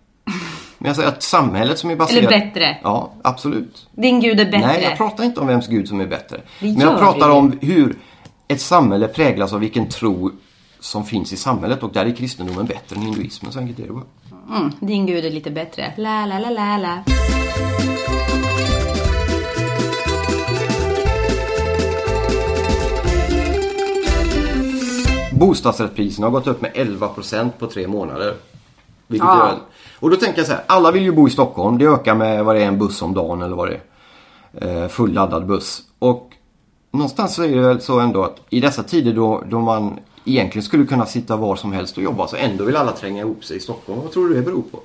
Men 0.77 0.87
jag 0.87 0.95
säger 0.95 1.09
att 1.09 1.23
samhället 1.23 1.79
som 1.79 1.89
är 1.89 1.95
baserat... 1.95 2.31
Eller 2.31 2.45
bättre? 2.45 2.77
Ja, 2.83 3.13
absolut. 3.21 3.87
Din 3.91 4.19
gud 4.19 4.39
är 4.39 4.45
bättre? 4.45 4.67
Nej, 4.67 4.83
jag 4.83 4.97
pratar 4.97 5.23
inte 5.23 5.39
om 5.39 5.47
vems 5.47 5.67
gud 5.67 5.87
som 5.87 6.01
är 6.01 6.07
bättre. 6.07 6.41
Det 6.59 6.65
Men 6.67 6.79
jag 6.79 6.99
pratar 6.99 7.29
om 7.29 7.57
hur 7.61 7.95
ett 8.47 8.61
samhälle 8.61 9.07
präglas 9.07 9.53
av 9.53 9.59
vilken 9.59 9.89
tro 9.89 10.31
som 10.79 11.05
finns 11.05 11.33
i 11.33 11.37
samhället 11.37 11.83
och 11.83 11.93
där 11.93 12.05
är 12.05 12.15
kristendomen 12.15 12.65
bättre 12.65 12.95
än 12.95 13.01
hinduismen. 13.01 13.51
Så 13.51 13.59
enkelt 13.59 13.79
är 13.79 13.83
det 13.83 13.93
bara. 13.93 14.03
Mm, 14.49 14.71
din 14.79 15.05
gud 15.05 15.25
är 15.25 15.29
lite 15.31 15.51
bättre. 15.51 15.93
La, 15.97 16.25
la, 16.25 16.39
la, 16.39 16.49
la, 16.49 16.77
la. 16.77 17.03
Bostadsrättspriserna 25.31 26.27
har 26.27 26.31
gått 26.31 26.47
upp 26.47 26.61
med 26.61 26.71
11% 26.73 27.49
på 27.59 27.67
tre 27.67 27.87
månader. 27.87 28.33
Vilket 29.07 29.27
Ja. 29.27 29.37
gör, 29.49 29.57
och 29.99 30.09
då 30.09 30.15
tänker 30.15 30.37
jag 30.39 30.47
så 30.47 30.53
här, 30.53 30.63
alla 30.67 30.91
vill 30.91 31.03
ju 31.03 31.11
bo 31.11 31.27
i 31.27 31.31
Stockholm. 31.31 31.77
Det 31.77 31.85
ökar 31.85 32.15
med 32.15 32.45
vad 32.45 32.55
det 32.55 32.63
är 32.63 32.67
en 32.67 32.79
buss 32.79 33.01
om 33.01 33.13
dagen 33.13 33.41
eller 33.41 33.55
vad 33.55 33.69
det 33.69 33.79
är. 34.53 34.83
Eh, 34.83 34.87
fulladdad 34.87 35.45
buss. 35.45 35.81
Och 35.99 36.29
någonstans 36.91 37.35
så 37.35 37.43
är 37.43 37.55
det 37.55 37.61
väl 37.61 37.81
så 37.81 37.99
ändå 37.99 38.23
att 38.23 38.37
i 38.49 38.59
dessa 38.59 38.83
tider 38.83 39.13
då, 39.13 39.43
då 39.49 39.59
man 39.61 39.99
egentligen 40.31 40.63
skulle 40.63 40.85
kunna 40.85 41.05
sitta 41.05 41.37
var 41.37 41.55
som 41.55 41.73
helst 41.73 41.97
och 41.97 42.03
jobba 42.03 42.27
så 42.27 42.35
ändå 42.35 42.63
vill 42.63 42.75
alla 42.75 42.91
tränga 42.91 43.21
ihop 43.21 43.45
sig 43.45 43.57
i 43.57 43.59
Stockholm. 43.59 44.01
Vad 44.01 44.11
tror 44.11 44.29
du 44.29 44.35
det 44.35 44.41
beror 44.41 44.61
på? 44.61 44.79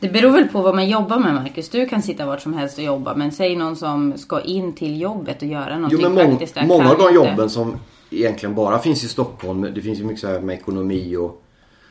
Det 0.00 0.08
beror 0.08 0.30
väl 0.30 0.48
på 0.48 0.62
vad 0.62 0.74
man 0.74 0.88
jobbar 0.88 1.18
med 1.18 1.34
Marcus. 1.34 1.68
Du 1.68 1.88
kan 1.88 2.02
sitta 2.02 2.26
vart 2.26 2.40
som 2.42 2.54
helst 2.54 2.78
och 2.78 2.84
jobba. 2.84 3.14
Men 3.14 3.32
säg 3.32 3.56
någon 3.56 3.76
som 3.76 4.18
ska 4.18 4.40
in 4.40 4.72
till 4.72 5.00
jobbet 5.00 5.42
och 5.42 5.48
göra 5.48 5.74
Jo 5.74 5.78
någonting 5.80 6.02
men 6.02 6.12
mång, 6.14 6.30
praktiskt. 6.30 6.54
där 6.54 6.66
många 6.66 6.90
av 6.90 6.98
de 6.98 7.02
inte. 7.02 7.14
jobben 7.14 7.50
som 7.50 7.76
egentligen 8.10 8.54
bara 8.54 8.78
finns 8.78 9.04
i 9.04 9.08
Stockholm. 9.08 9.62
Det 9.74 9.80
finns 9.80 10.00
ju 10.00 10.04
mycket 10.04 10.20
så 10.20 10.26
här 10.28 10.40
med 10.40 10.54
ekonomi 10.58 11.16
och 11.16 11.42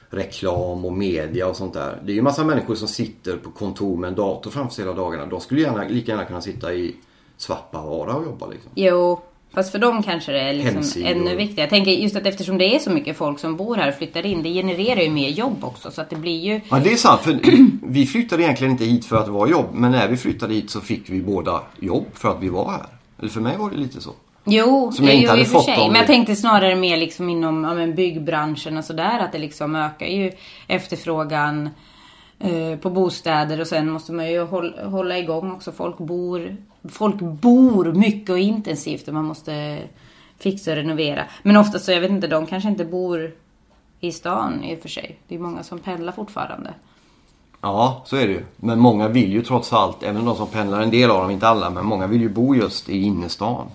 reklam 0.10 0.86
och 0.86 0.94
media 0.94 1.48
och 1.48 1.56
sånt 1.56 1.74
där. 1.74 2.02
Det 2.06 2.12
är 2.12 2.16
ju 2.16 2.22
massa 2.22 2.44
människor 2.44 2.76
som 2.76 2.88
sitter 2.88 3.38
på 3.38 3.52
kontor 3.52 3.98
med 3.98 4.08
en 4.08 4.16
dator 4.16 4.52
framför 4.52 4.76
sig 4.76 4.86
hela 4.86 4.96
dagarna. 4.98 5.26
De 5.26 5.42
skulle 5.42 5.62
gärna, 5.62 5.84
lika 5.84 6.12
gärna 6.12 6.26
kunna 6.26 6.42
sitta 6.42 6.74
i 6.74 6.96
Svappavaara 7.38 8.14
och 8.16 8.26
jobba 8.26 8.48
liksom. 8.48 8.72
Jo, 8.76 9.22
fast 9.56 9.72
för 9.72 9.80
dem 9.80 10.04
kanske 10.04 10.32
det 10.32 10.40
är 10.40 10.54
liksom 10.54 10.76
Hemsidor. 10.76 11.10
ännu 11.10 11.36
viktigare. 11.36 11.62
Jag 11.62 11.70
tänker 11.70 11.92
just 11.92 12.16
att 12.16 12.26
eftersom 12.26 12.58
det 12.58 12.76
är 12.76 12.80
så 12.80 12.90
mycket 12.90 13.18
folk 13.18 13.40
som 13.40 13.56
bor 13.56 13.76
här 13.76 13.90
och 13.90 13.96
flyttar 13.96 14.26
in. 14.26 14.44
Det 14.44 14.50
genererar 14.50 15.02
ju 15.02 15.10
mer 15.10 15.30
jobb 15.30 15.64
också. 15.64 15.92
Så 15.92 16.02
att 16.02 16.10
det 16.10 16.16
blir 16.16 16.40
ju... 16.40 16.62
Ja 16.70 16.80
det 16.80 16.92
är 16.92 16.96
sant 16.96 17.22
för 17.22 17.40
vi 17.88 18.06
flyttade 18.06 18.44
egentligen 18.44 18.72
inte 18.72 18.86
hit 18.86 19.06
för 19.06 19.16
att 19.16 19.28
vara 19.28 19.50
jobb. 19.50 19.66
Men 19.74 19.92
när 19.92 20.08
vi 20.08 20.18
flyttade 20.18 20.54
hit 20.54 20.70
så 20.70 20.82
fick 20.82 21.10
vi 21.10 21.22
båda 21.22 21.62
jobb 21.80 22.06
för 22.14 22.30
att 22.30 22.38
vi 22.44 22.50
var 22.50 22.72
här. 22.72 22.86
Eller 23.20 23.30
för 23.30 23.42
mig 23.42 23.58
var 23.58 23.70
det 23.70 23.78
lite 23.78 24.02
så. 24.02 24.12
Jo, 24.46 24.92
Som 24.92 25.06
jag 25.06 25.14
jo, 25.14 25.20
inte 25.20 25.32
hade 25.32 25.42
i 25.42 25.46
och 25.46 25.48
för 25.48 25.60
sig. 25.60 25.88
Men 25.88 25.96
jag 25.96 26.08
tänkte 26.08 26.36
snarare 26.36 26.76
mer 26.76 26.98
liksom 26.98 27.30
inom 27.30 27.64
ja, 27.64 27.88
byggbranschen 27.88 28.78
och 28.78 28.86
sådär. 28.86 29.20
Att 29.20 29.32
det 29.32 29.38
liksom 29.38 29.76
ökar 29.76 30.06
ju 30.06 30.32
efterfrågan 30.68 31.70
på 32.82 32.90
bostäder 32.90 33.62
och 33.62 33.68
sen 33.68 33.90
måste 33.90 34.12
man 34.14 34.32
ju 34.32 34.44
håll, 34.44 34.74
hålla 34.84 35.18
igång 35.18 35.52
också. 35.52 35.72
Folk 35.72 35.98
bor, 35.98 36.56
folk 36.90 37.16
bor 37.20 37.86
mycket 37.94 38.30
och 38.30 38.40
intensivt 38.40 39.08
och 39.08 39.14
man 39.14 39.26
måste 39.26 39.80
fixa 40.40 40.72
och 40.72 40.78
renovera. 40.78 41.24
Men 41.44 41.58
ofta 41.58 41.80
så, 41.80 41.92
jag 41.92 42.02
vet 42.02 42.12
inte, 42.12 42.28
de 42.28 42.46
kanske 42.46 42.70
inte 42.70 42.86
bor 42.86 43.32
i 44.00 44.12
stan 44.12 44.64
i 44.64 44.76
och 44.76 44.80
för 44.80 44.90
sig. 44.90 45.18
Det 45.28 45.36
är 45.36 45.40
många 45.40 45.64
som 45.64 45.80
pendlar 45.80 46.12
fortfarande. 46.12 46.74
Ja, 47.62 48.02
så 48.06 48.16
är 48.16 48.28
det 48.28 48.34
ju. 48.34 48.44
Men 48.58 48.80
många 48.80 49.08
vill 49.08 49.32
ju 49.32 49.42
trots 49.42 49.74
allt, 49.74 50.04
även 50.04 50.26
de 50.26 50.36
som 50.36 50.48
pendlar, 50.48 50.82
en 50.82 50.90
del 50.92 51.12
av 51.12 51.22
dem, 51.22 51.32
inte 51.32 51.48
alla, 51.48 51.70
men 51.70 51.86
många 51.86 52.08
vill 52.08 52.22
ju 52.22 52.30
bo 52.30 52.56
just 52.56 52.90
i 52.90 53.02
innerstan. 53.04 53.68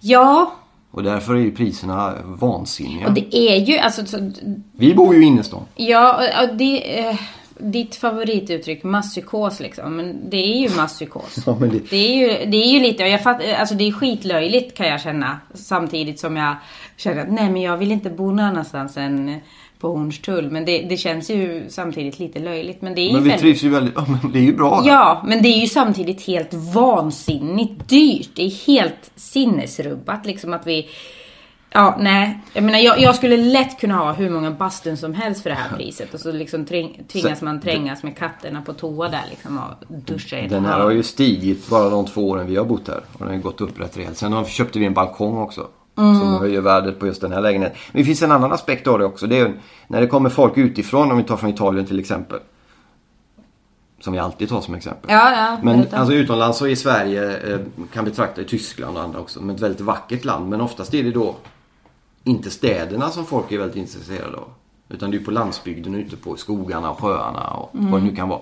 Ja, 0.00 0.52
Och 0.90 1.02
därför 1.02 1.34
är 1.34 1.38
ju 1.38 1.54
priserna 1.54 2.14
vansinniga. 2.24 3.06
och 3.06 3.12
det 3.12 3.36
är 3.36 3.56
ju 3.56 3.78
alltså 3.78 4.06
så, 4.06 4.30
Vi 4.72 4.94
bor 4.94 5.14
ju 5.14 5.22
i 5.22 5.26
innerstan. 5.26 5.60
Ja, 5.74 6.14
och- 6.16 6.48
och 6.50 6.56
det... 6.56 6.98
Eh, 7.00 7.16
ditt 7.58 7.94
favorituttryck, 7.96 8.82
masspsykos 8.84 9.60
liksom. 9.60 9.96
Men 9.96 10.30
det 10.30 10.36
är 10.36 10.68
ju 10.68 10.76
masspsykos. 10.76 11.36
Ja, 11.46 11.52
det- 11.52 11.90
det... 11.90 11.96
är 11.96 12.16
ju, 12.16 12.50
det 12.50 12.56
är 12.56 12.72
ju 12.72 12.80
lite, 12.80 13.02
jag 13.02 13.22
fatt, 13.22 13.40
alltså 13.58 13.74
det 13.74 13.88
är 13.88 13.92
skitlöjligt 13.92 14.76
kan 14.76 14.86
jag 14.88 15.00
känna. 15.00 15.40
Samtidigt 15.54 16.20
som 16.20 16.36
jag 16.36 16.56
känner 16.96 17.22
att 17.22 17.32
nej 17.32 17.50
men 17.50 17.62
jag 17.62 17.76
vill 17.76 17.92
inte 17.92 18.10
bo 18.10 18.26
någon 18.26 18.40
annanstans 18.40 18.96
än 18.96 19.40
på 19.80 19.88
Hornstull. 19.88 20.50
Men 20.50 20.64
det, 20.64 20.78
det 20.82 20.96
känns 20.96 21.30
ju 21.30 21.64
samtidigt 21.68 22.18
lite 22.18 22.38
löjligt. 22.38 22.82
Men 22.82 22.94
det 22.94 23.00
är 23.00 23.12
Men 23.12 23.22
vi 23.22 23.28
väldigt- 23.28 23.40
trivs 23.42 23.62
ju 23.62 23.68
väldigt... 23.68 23.94
Ja, 23.96 24.06
men 24.22 24.32
det 24.32 24.38
är 24.38 24.42
ju 24.42 24.56
bra 24.56 24.80
här. 24.80 24.88
Ja, 24.88 25.22
men 25.26 25.42
det 25.42 25.48
är 25.48 25.58
ju 25.60 25.66
samtidigt 25.66 26.26
helt 26.26 26.54
vansinnigt 26.54 27.88
dyrt. 27.88 28.30
Det 28.34 28.42
är 28.42 28.66
helt 28.66 29.10
sinnesrubbat 29.16 30.26
liksom 30.26 30.52
att 30.52 30.66
vi... 30.66 30.88
Ja, 31.74 31.96
nej. 32.00 32.38
Jag 32.52 32.64
menar, 32.64 32.78
jag, 32.78 32.98
jag 33.00 33.14
skulle 33.14 33.36
lätt 33.36 33.80
kunna 33.80 33.94
ha 33.94 34.12
hur 34.12 34.30
många 34.30 34.50
bastun 34.50 34.96
som 34.96 35.14
helst 35.14 35.42
för 35.42 35.50
det 35.50 35.56
här 35.56 35.76
priset. 35.76 36.14
Och 36.14 36.20
så 36.20 36.32
liksom 36.32 36.64
tring, 36.64 37.04
tvingas 37.12 37.38
Så- 37.38 37.44
man 37.44 37.60
trängas 37.60 38.02
med 38.02 38.16
katterna 38.16 38.62
på 38.62 38.72
toa 38.72 39.08
där 39.08 39.22
liksom 39.30 39.58
och 39.58 39.86
duscha 39.96 40.38
i 40.38 40.48
Den 40.48 40.64
här 40.64 40.80
har 40.80 40.90
ju 40.90 41.02
stigit 41.02 41.68
bara 41.68 41.90
de 41.90 42.06
två 42.06 42.28
åren 42.28 42.46
vi 42.46 42.56
har 42.56 42.64
bott 42.64 42.88
här. 42.88 42.96
Och 43.12 43.18
den 43.18 43.28
har 43.28 43.34
ju 43.34 43.40
gått 43.40 43.60
upp 43.60 43.80
rätt 43.80 43.96
rejält. 43.96 44.16
Sen 44.18 44.44
köpte 44.44 44.78
vi 44.78 44.86
en 44.86 44.94
balkong 44.94 45.38
också. 45.38 45.66
Mm. 45.98 46.20
Som 46.20 46.34
höjer 46.34 46.60
värdet 46.60 47.00
på 47.00 47.06
just 47.06 47.20
den 47.20 47.32
här 47.32 47.40
lägenheten. 47.40 47.76
Men 47.92 48.02
det 48.02 48.06
finns 48.06 48.22
en 48.22 48.32
annan 48.32 48.52
aspekt 48.52 48.86
av 48.86 48.98
det 48.98 49.04
också. 49.04 49.26
Det 49.26 49.38
är 49.38 49.52
när 49.88 50.00
det 50.00 50.06
kommer 50.06 50.30
folk 50.30 50.58
utifrån, 50.58 51.10
om 51.10 51.16
vi 51.18 51.24
tar 51.24 51.36
från 51.36 51.50
Italien 51.50 51.86
till 51.86 52.00
exempel. 52.00 52.38
Som 54.00 54.12
vi 54.12 54.18
alltid 54.18 54.48
tar 54.48 54.60
som 54.60 54.74
exempel. 54.74 55.10
Ja, 55.10 55.32
ja. 55.36 55.58
Men 55.62 55.86
alltså 55.92 56.14
utomlands 56.14 56.58
så 56.58 56.66
är 56.66 56.74
Sverige, 56.74 57.52
eh, 57.54 57.58
kan 57.92 58.04
betrakta 58.04 58.40
i 58.40 58.44
Tyskland 58.44 58.96
och 58.96 59.02
andra 59.02 59.20
också, 59.20 59.38
som 59.38 59.50
ett 59.50 59.60
väldigt 59.60 59.80
vackert 59.80 60.24
land. 60.24 60.48
Men 60.48 60.60
oftast 60.60 60.94
är 60.94 61.02
det 61.02 61.10
då 61.10 61.36
inte 62.24 62.50
städerna 62.50 63.10
som 63.10 63.24
folk 63.24 63.52
är 63.52 63.58
väldigt 63.58 63.76
intresserade 63.76 64.36
av. 64.36 64.48
Utan 64.88 65.10
det 65.10 65.16
är 65.16 65.24
på 65.24 65.30
landsbygden, 65.30 65.94
ute 65.94 66.16
på 66.16 66.36
skogarna 66.36 66.90
och 66.90 67.00
sjöarna 67.00 67.50
och 67.50 67.70
vad 67.72 68.00
det 68.00 68.06
nu 68.06 68.16
kan 68.16 68.28
vara. 68.28 68.40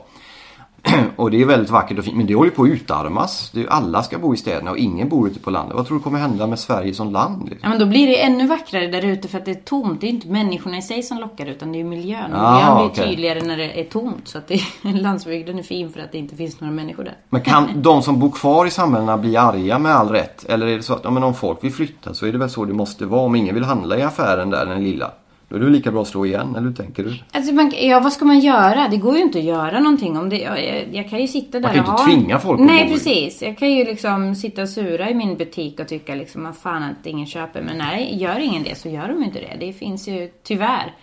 och 1.16 1.30
det 1.30 1.42
är 1.42 1.46
väldigt 1.46 1.70
vackert 1.70 1.98
och 1.98 2.04
fint, 2.04 2.16
men 2.16 2.26
det 2.26 2.34
håller 2.34 2.50
på 2.50 2.62
att 2.62 2.68
utarmas. 2.68 3.50
Det 3.54 3.60
är, 3.60 3.66
alla 3.66 4.02
ska 4.02 4.18
bo 4.18 4.34
i 4.34 4.36
städerna 4.36 4.70
och 4.70 4.78
ingen 4.78 5.08
bor 5.08 5.28
ute 5.28 5.40
på 5.40 5.50
landet. 5.50 5.76
Vad 5.76 5.86
tror 5.86 5.98
du 5.98 6.02
kommer 6.02 6.18
hända 6.18 6.46
med 6.46 6.58
Sverige 6.58 6.94
som 6.94 7.12
land? 7.12 7.42
Liksom? 7.42 7.58
Ja, 7.62 7.68
men 7.68 7.78
då 7.78 7.86
blir 7.86 8.06
det 8.06 8.22
ännu 8.22 8.46
vackrare 8.46 8.86
där 8.86 9.04
ute 9.04 9.28
för 9.28 9.38
att 9.38 9.44
det 9.44 9.50
är 9.50 9.54
tomt. 9.54 10.00
Det 10.00 10.06
är 10.06 10.08
inte 10.08 10.28
människorna 10.28 10.78
i 10.78 10.82
sig 10.82 11.02
som 11.02 11.18
lockar 11.18 11.46
utan 11.46 11.72
det 11.72 11.80
är 11.80 11.84
miljön. 11.84 12.34
Ah, 12.34 12.54
miljön 12.54 12.76
blir 12.76 12.86
okej. 12.86 13.08
tydligare 13.08 13.40
när 13.40 13.56
det 13.56 13.80
är 13.80 13.84
tomt. 13.84 14.28
Så 14.28 14.38
att 14.38 14.48
det, 14.48 14.60
landsbygden 14.82 15.58
är 15.58 15.62
fin 15.62 15.90
för 15.90 16.00
att 16.00 16.12
det 16.12 16.18
inte 16.18 16.36
finns 16.36 16.60
några 16.60 16.74
människor 16.74 17.04
där. 17.04 17.16
Men 17.28 17.40
kan 17.40 17.68
de 17.82 18.02
som 18.02 18.18
bor 18.18 18.30
kvar 18.30 18.66
i 18.66 18.70
samhällena 18.70 19.18
bli 19.18 19.36
arga 19.36 19.78
med 19.78 19.92
all 19.92 20.08
rätt? 20.08 20.44
Eller 20.48 20.66
är 20.66 20.76
det 20.76 20.82
så 20.82 20.94
att 20.94 21.04
ja, 21.04 21.10
men 21.10 21.22
om 21.22 21.34
folk 21.34 21.64
vill 21.64 21.72
flytta 21.72 22.14
så 22.14 22.26
är 22.26 22.32
det 22.32 22.38
väl 22.38 22.50
så 22.50 22.64
det 22.64 22.72
måste 22.72 23.06
vara. 23.06 23.20
Om 23.20 23.34
ingen 23.34 23.54
vill 23.54 23.64
handla 23.64 23.98
i 23.98 24.02
affären 24.02 24.50
där, 24.50 24.66
den 24.66 24.84
lilla. 24.84 25.10
Då 25.50 25.56
är 25.56 25.60
det 25.60 25.70
lika 25.70 25.90
bra 25.90 26.02
att 26.02 26.08
slå 26.08 26.26
igen, 26.26 26.56
eller 26.56 26.68
hur 26.68 26.74
tänker 26.74 27.04
du? 27.04 27.14
Alltså 27.32 27.54
man, 27.54 27.72
ja, 27.76 28.00
vad 28.00 28.12
ska 28.12 28.24
man 28.24 28.40
göra? 28.40 28.88
Det 28.88 28.96
går 28.96 29.16
ju 29.16 29.22
inte 29.22 29.38
att 29.38 29.44
göra 29.44 29.80
någonting 29.80 30.18
om 30.18 30.28
det. 30.28 30.38
Jag, 30.38 30.94
jag, 30.94 31.10
kan 31.10 31.20
ju 31.20 31.28
sitta 31.28 31.60
där 31.60 31.60
Man 31.60 31.70
kan 31.70 31.84
ju 31.84 31.92
och 31.92 31.98
inte 31.98 32.02
ha... 32.02 32.08
tvinga 32.08 32.38
folk 32.38 32.60
att 32.60 32.66
Nej, 32.66 32.88
precis. 32.88 33.42
Jag 33.42 33.58
kan 33.58 33.70
ju 33.70 33.84
liksom 33.84 34.34
sitta 34.34 34.62
och 34.62 34.68
sura 34.68 35.10
i 35.10 35.14
min 35.14 35.36
butik 35.36 35.80
och 35.80 35.88
tycka 35.88 36.14
liksom, 36.14 36.44
vad 36.44 36.56
fan 36.56 36.82
att 36.82 37.06
ingen 37.06 37.26
köper. 37.26 37.62
Men 37.62 37.78
nej, 37.78 38.22
gör 38.22 38.38
ingen 38.38 38.62
det 38.62 38.78
så 38.78 38.88
gör 38.88 39.08
de 39.08 39.24
inte 39.24 39.38
det. 39.38 39.66
Det 39.66 39.72
finns 39.72 40.08
ju 40.08 40.30
tyvärr. 40.42 40.94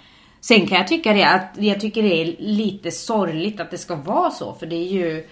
Sen 0.42 0.68
kan 0.68 0.78
jag 0.78 0.88
tycka 0.88 1.14
det 1.14 1.24
att 1.24 1.50
jag 1.58 1.80
tycker 1.80 2.04
det 2.04 2.22
är 2.22 2.36
lite 2.40 2.92
sorgligt 2.92 3.60
att 3.60 3.72
det 3.72 3.78
ska 3.78 3.96
vara 3.96 4.32
så. 4.32 4.54
För 4.54 4.66
det 4.66 4.76
är 4.76 4.88
ju... 4.88 5.28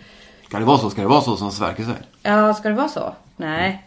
Ska 0.47 0.59
det 0.59 0.65
vara 0.65 0.77
så? 0.77 0.89
Ska 0.89 1.01
det 1.01 1.07
vara 1.07 1.21
så 1.21 1.37
som 1.37 1.51
Sverker 1.51 1.83
säger? 1.83 2.01
Ja, 2.23 2.53
ska 2.53 2.69
det 2.69 2.75
vara 2.75 2.87
så? 2.87 3.13
Nej. 3.35 3.83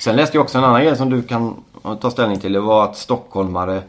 Sen 0.00 0.16
läste 0.16 0.36
jag 0.36 0.42
också 0.42 0.58
en 0.58 0.64
annan 0.64 0.82
grej 0.82 0.96
som 0.96 1.10
du 1.10 1.22
kan 1.22 1.64
ta 2.00 2.10
ställning 2.10 2.40
till. 2.40 2.52
Det 2.52 2.60
var 2.60 2.84
att 2.84 2.96
stockholmare 2.96 3.82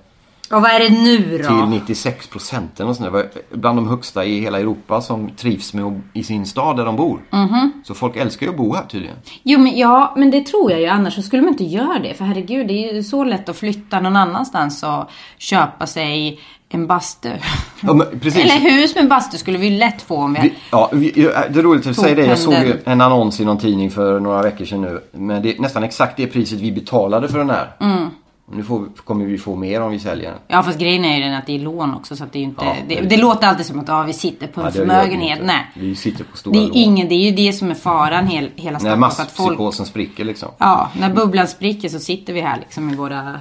Och 0.52 0.62
vad 0.62 0.72
är 0.72 0.80
det 0.80 0.90
nu 0.90 1.38
då? 1.38 1.48
till 1.48 1.70
96 1.70 2.28
procenten 2.28 2.88
och 2.88 2.96
sånt 2.96 3.12
där. 3.12 3.20
Det 3.20 3.30
var 3.52 3.58
bland 3.58 3.78
de 3.78 3.88
högsta 3.88 4.26
i 4.26 4.40
hela 4.40 4.60
Europa 4.60 5.02
som 5.02 5.30
trivs 5.30 5.74
med 5.74 6.02
i 6.14 6.24
sin 6.24 6.46
stad 6.46 6.78
där 6.78 6.86
de 6.86 6.96
bor. 6.96 7.20
Mhm. 7.30 7.72
Så 7.84 7.94
folk 7.94 8.16
älskar 8.16 8.46
ju 8.46 8.50
att 8.50 8.58
bo 8.58 8.76
här 8.76 8.84
tydligen. 8.86 9.16
Jo 9.44 9.60
men 9.60 9.78
ja, 9.78 10.14
men 10.18 10.32
det 10.32 10.46
tror 10.46 10.72
jag 10.72 10.82
ju. 10.82 10.88
Annars 10.88 11.16
så 11.16 11.22
skulle 11.22 11.42
man 11.42 11.52
inte 11.52 11.64
göra 11.64 12.00
det. 12.00 12.14
För 12.14 12.26
herregud, 12.26 12.68
det 12.68 12.74
är 12.74 12.94
ju 12.94 13.04
så 13.04 13.24
lätt 13.24 13.50
att 13.50 13.58
flytta 13.58 14.00
någon 14.00 14.16
annanstans 14.16 14.84
och 14.84 15.10
köpa 15.38 15.88
sig 15.88 16.40
en 16.74 16.88
bastu. 16.88 17.30
Ja, 17.82 17.94
men 17.94 18.20
precis. 18.20 18.44
Eller 18.44 18.72
hus 18.72 18.96
med 18.96 19.08
bastu 19.08 19.38
skulle 19.38 19.58
vi 19.58 19.70
lätt 19.70 20.02
få 20.02 20.16
om 20.16 20.34
vi... 20.34 20.42
Vi, 20.42 20.54
ja, 20.72 20.90
vi, 20.94 21.12
det 21.50 21.60
är 21.60 21.64
roligt 21.64 21.88
att 21.88 21.96
säga 21.96 22.16
det. 22.16 22.26
Jag 22.26 22.40
såg 22.40 22.54
ju 22.54 22.78
en 22.86 23.02
annons 23.02 23.40
i 23.40 23.46
någon 23.46 23.58
tidning 23.58 23.92
för 23.92 24.20
några 24.20 24.42
veckor 24.42 24.66
sedan 24.66 24.82
nu. 24.82 25.02
Men 25.12 25.42
det 25.42 25.56
är 25.56 25.62
nästan 25.62 25.84
exakt 25.84 26.18
det 26.18 26.28
priset 26.28 26.60
vi 26.60 26.72
betalade 26.72 27.28
för 27.30 27.38
den 27.38 27.50
här. 27.50 27.68
Mm. 27.80 28.10
Nu 28.54 28.63
får, 28.63 28.86
kommer 29.04 29.25
vi 29.25 29.38
få 29.38 29.56
mer 29.56 29.82
om 29.82 29.91
vi 29.91 29.99
säljer 29.99 30.30
den. 30.32 30.39
Ja 30.47 30.63
fast 30.63 30.80
grejen 30.80 31.06
är 31.06 31.17
ju 31.17 31.23
den 31.23 31.34
att 31.34 31.45
det 31.47 31.56
är 31.56 31.60
lån 31.60 31.93
också 31.95 32.15
så 32.15 32.23
att 32.23 32.34
det 32.34 32.39
är 32.39 32.43
inte... 32.43 32.65
Ja, 32.65 32.75
det, 32.88 32.95
det- 32.95 33.08
det, 33.08 33.17
låter 33.17 33.47
alltid 33.47 33.65
som 33.65 33.80
att 33.80 33.88
ja, 33.88 34.04
vi 34.04 34.13
sitter 34.13 34.47
på 34.47 34.62
en 34.62 34.65
Ja, 34.65 34.71
förmögenhet. 34.71 35.39
Nej. 35.43 35.71
Vi 35.75 35.95
sitter 35.95 36.23
på 36.23 36.38
stora 36.38 36.54
Det 36.54 36.60
är, 36.60 36.67
lån. 36.67 36.71
ingen, 36.77 37.08
det 37.10 37.15
är 37.15 37.30
ju 37.30 37.32
det 37.32 37.54
som 37.54 37.71
är 37.71 37.75
faran 37.75 38.27
hel, 38.27 38.49
hela 38.56 38.71
När 38.71 38.80
Stockholm. 38.80 39.01
så 39.12 39.21
att 39.21 39.32
folk, 39.32 39.47
masspsykosen 39.49 39.86
spricker 39.86 40.23
liksom. 40.25 40.49
Ja, 40.58 40.89
när 40.99 41.13
bubblan 41.13 41.47
spricker 41.47 41.89
så 41.89 41.99
sitter 41.99 42.34
vi 42.34 42.41
här 42.41 42.58
liksom 42.60 42.88
med 42.88 42.97
våra, 42.97 43.39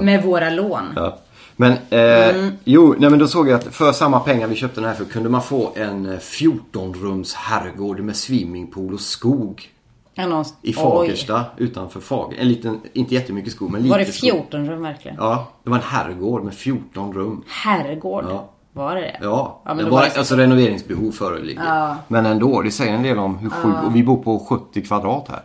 med 0.00 0.22
våra 0.24 0.50
lån. 0.50 0.82
Ja. 0.96 1.18
Men, 1.56 1.72
eh, 1.72 2.28
Mm. 2.28 2.52
jo, 2.64 2.94
nej 2.98 3.10
men 3.10 3.18
då 3.18 3.28
såg 3.28 3.48
jag 3.48 3.54
att 3.60 3.74
för 3.74 3.92
samma 3.92 4.20
pengar 4.20 4.46
vi 4.46 4.54
köpte 4.56 4.80
den 4.80 4.88
här 4.90 4.96
för 4.96 5.04
kunde 5.04 5.28
man 5.28 5.42
få 5.42 5.72
en 5.76 6.06
eh, 6.12 6.18
14-rums 6.18 7.34
herrgård 7.34 8.00
med 8.00 8.16
swimmingpool 8.16 8.94
och 8.94 9.00
skog. 9.00 9.68
Ja, 10.14 10.26
någonstans- 10.26 10.58
I 10.62 10.68
Oj. 10.70 10.74
Fagersta 10.74 11.44
utanför 11.56 12.00
Fager. 12.00 12.38
En 12.40 12.48
liten, 12.48 12.80
inte 12.92 13.14
jättemycket 13.14 13.52
skog 13.52 13.70
men 13.70 13.82
lite 13.82 13.90
Var 13.92 13.98
det 13.98 14.04
skog. 14.12 14.30
14 14.30 14.66
rum 14.66 14.82
verkligen? 14.82 15.16
Ja, 15.20 15.48
det 15.64 15.70
var 15.70 15.76
en 15.76 15.82
herrgård 15.84 16.44
med 16.44 16.54
14 16.54 17.12
rum. 17.12 17.44
Herrgård? 17.48 18.24
Ja. 18.28 18.48
Var 18.72 18.94
det 18.94 19.00
det? 19.00 19.16
Ja, 19.22 19.60
men 19.64 19.76
det 19.76 19.84
var, 19.90 20.04
det 20.04 20.10
så- 20.10 20.18
alltså 20.18 20.36
renoveringsbehov 20.36 21.12
föreligger. 21.12 21.62
Ja. 21.66 21.96
Men 22.08 22.26
ändå, 22.26 22.62
det 22.62 22.70
säger 22.70 22.94
en 22.94 23.02
del 23.02 23.18
om 23.18 23.38
hur 23.38 23.50
sjukt. 23.50 23.76
Och 23.86 23.96
vi 23.96 24.02
bor 24.02 24.16
på 24.16 24.38
70 24.38 24.82
kvadrat 24.82 25.28
här. 25.28 25.42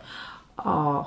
Ja. 0.56 1.06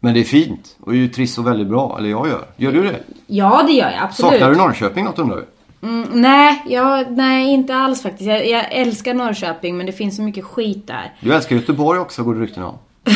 Men 0.00 0.14
det 0.14 0.20
är 0.20 0.24
fint 0.24 0.76
och 0.80 0.92
är 0.92 0.96
ju 0.96 1.08
trist 1.08 1.38
och 1.38 1.46
väldigt 1.46 1.66
bra. 1.68 1.96
Eller 1.98 2.10
jag 2.10 2.28
gör. 2.28 2.44
Gör 2.56 2.72
du 2.72 2.82
det? 2.82 3.00
Ja, 3.26 3.62
det 3.66 3.72
gör 3.72 3.90
jag 3.90 4.02
absolut. 4.02 4.32
Saknar 4.32 4.50
du 4.50 4.56
Norrköping 4.56 5.04
något 5.04 5.18
undrar 5.18 5.36
du? 5.36 5.46
Mm, 5.82 6.08
nej, 6.12 6.62
jag, 6.66 7.12
nej, 7.12 7.52
inte 7.52 7.74
alls 7.74 8.02
faktiskt. 8.02 8.28
Jag, 8.28 8.48
jag 8.48 8.72
älskar 8.72 9.14
Norrköping 9.14 9.76
men 9.76 9.86
det 9.86 9.92
finns 9.92 10.16
så 10.16 10.22
mycket 10.22 10.44
skit 10.44 10.86
där. 10.86 11.14
Du 11.20 11.34
älskar 11.34 11.56
Göteborg 11.56 12.00
också 12.00 12.22
går 12.22 12.34
det 12.34 12.40
rykten 12.40 12.62
om. 12.62 12.78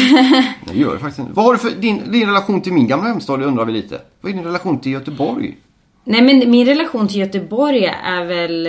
Det 0.64 0.78
gör 0.78 0.92
det 0.92 0.98
faktiskt 0.98 1.18
inte. 1.18 1.32
Vad 1.32 1.44
har 1.44 1.52
du 1.52 1.58
för 1.58 1.70
din, 1.70 2.12
din 2.12 2.26
relation 2.26 2.60
till 2.60 2.72
min 2.72 2.86
gamla 2.86 3.08
hemstad 3.08 3.42
undrar 3.42 3.64
vi 3.64 3.72
lite. 3.72 4.00
Vad 4.20 4.32
är 4.32 4.36
din 4.36 4.44
relation 4.44 4.80
till 4.80 4.92
Göteborg? 4.92 5.56
Nej 6.04 6.22
men 6.22 6.50
min 6.50 6.66
relation 6.66 7.08
till 7.08 7.20
Göteborg 7.20 7.84
är 7.84 8.24
väl... 8.24 8.66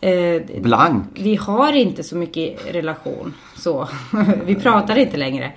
Eh, 0.00 0.60
Blank. 0.60 1.04
vi 1.14 1.36
har 1.36 1.72
inte 1.72 2.02
så 2.02 2.16
mycket 2.16 2.74
relation 2.74 3.34
så. 3.56 3.88
vi 4.46 4.54
pratar 4.54 4.98
inte 4.98 5.16
längre. 5.16 5.52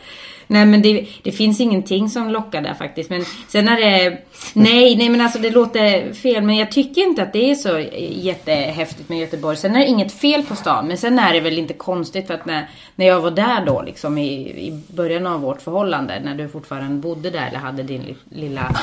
Nej 0.47 0.65
men 0.65 0.81
det, 0.81 1.07
det 1.23 1.31
finns 1.31 1.59
ingenting 1.59 2.09
som 2.09 2.29
lockar 2.29 2.61
där 2.61 2.73
faktiskt. 2.73 3.09
Men 3.09 3.25
sen 3.47 3.67
är 3.67 3.77
det... 3.77 4.17
Nej, 4.53 4.95
nej 4.95 5.09
men 5.09 5.21
alltså 5.21 5.39
det 5.39 5.49
låter 5.49 6.13
fel. 6.13 6.43
Men 6.43 6.55
jag 6.55 6.71
tycker 6.71 7.01
inte 7.01 7.23
att 7.23 7.33
det 7.33 7.51
är 7.51 7.55
så 7.55 7.79
jättehäftigt 8.09 9.09
med 9.09 9.19
Göteborg. 9.19 9.57
Sen 9.57 9.75
är 9.75 9.79
det 9.79 9.85
inget 9.87 10.13
fel 10.13 10.43
på 10.43 10.55
stan. 10.55 10.87
Men 10.87 10.97
sen 10.97 11.19
är 11.19 11.33
det 11.33 11.39
väl 11.39 11.57
inte 11.57 11.73
konstigt 11.73 12.27
för 12.27 12.33
att 12.33 12.45
när, 12.45 12.69
när 12.95 13.05
jag 13.05 13.21
var 13.21 13.31
där 13.31 13.65
då 13.65 13.81
liksom 13.81 14.17
i, 14.17 14.31
i 14.67 14.81
början 14.87 15.27
av 15.27 15.41
vårt 15.41 15.61
förhållande. 15.61 16.19
När 16.23 16.35
du 16.35 16.49
fortfarande 16.49 17.01
bodde 17.01 17.29
där 17.29 17.47
eller 17.47 17.59
hade 17.59 17.83
din 17.83 18.01
li- 18.01 18.15
lilla... 18.29 18.75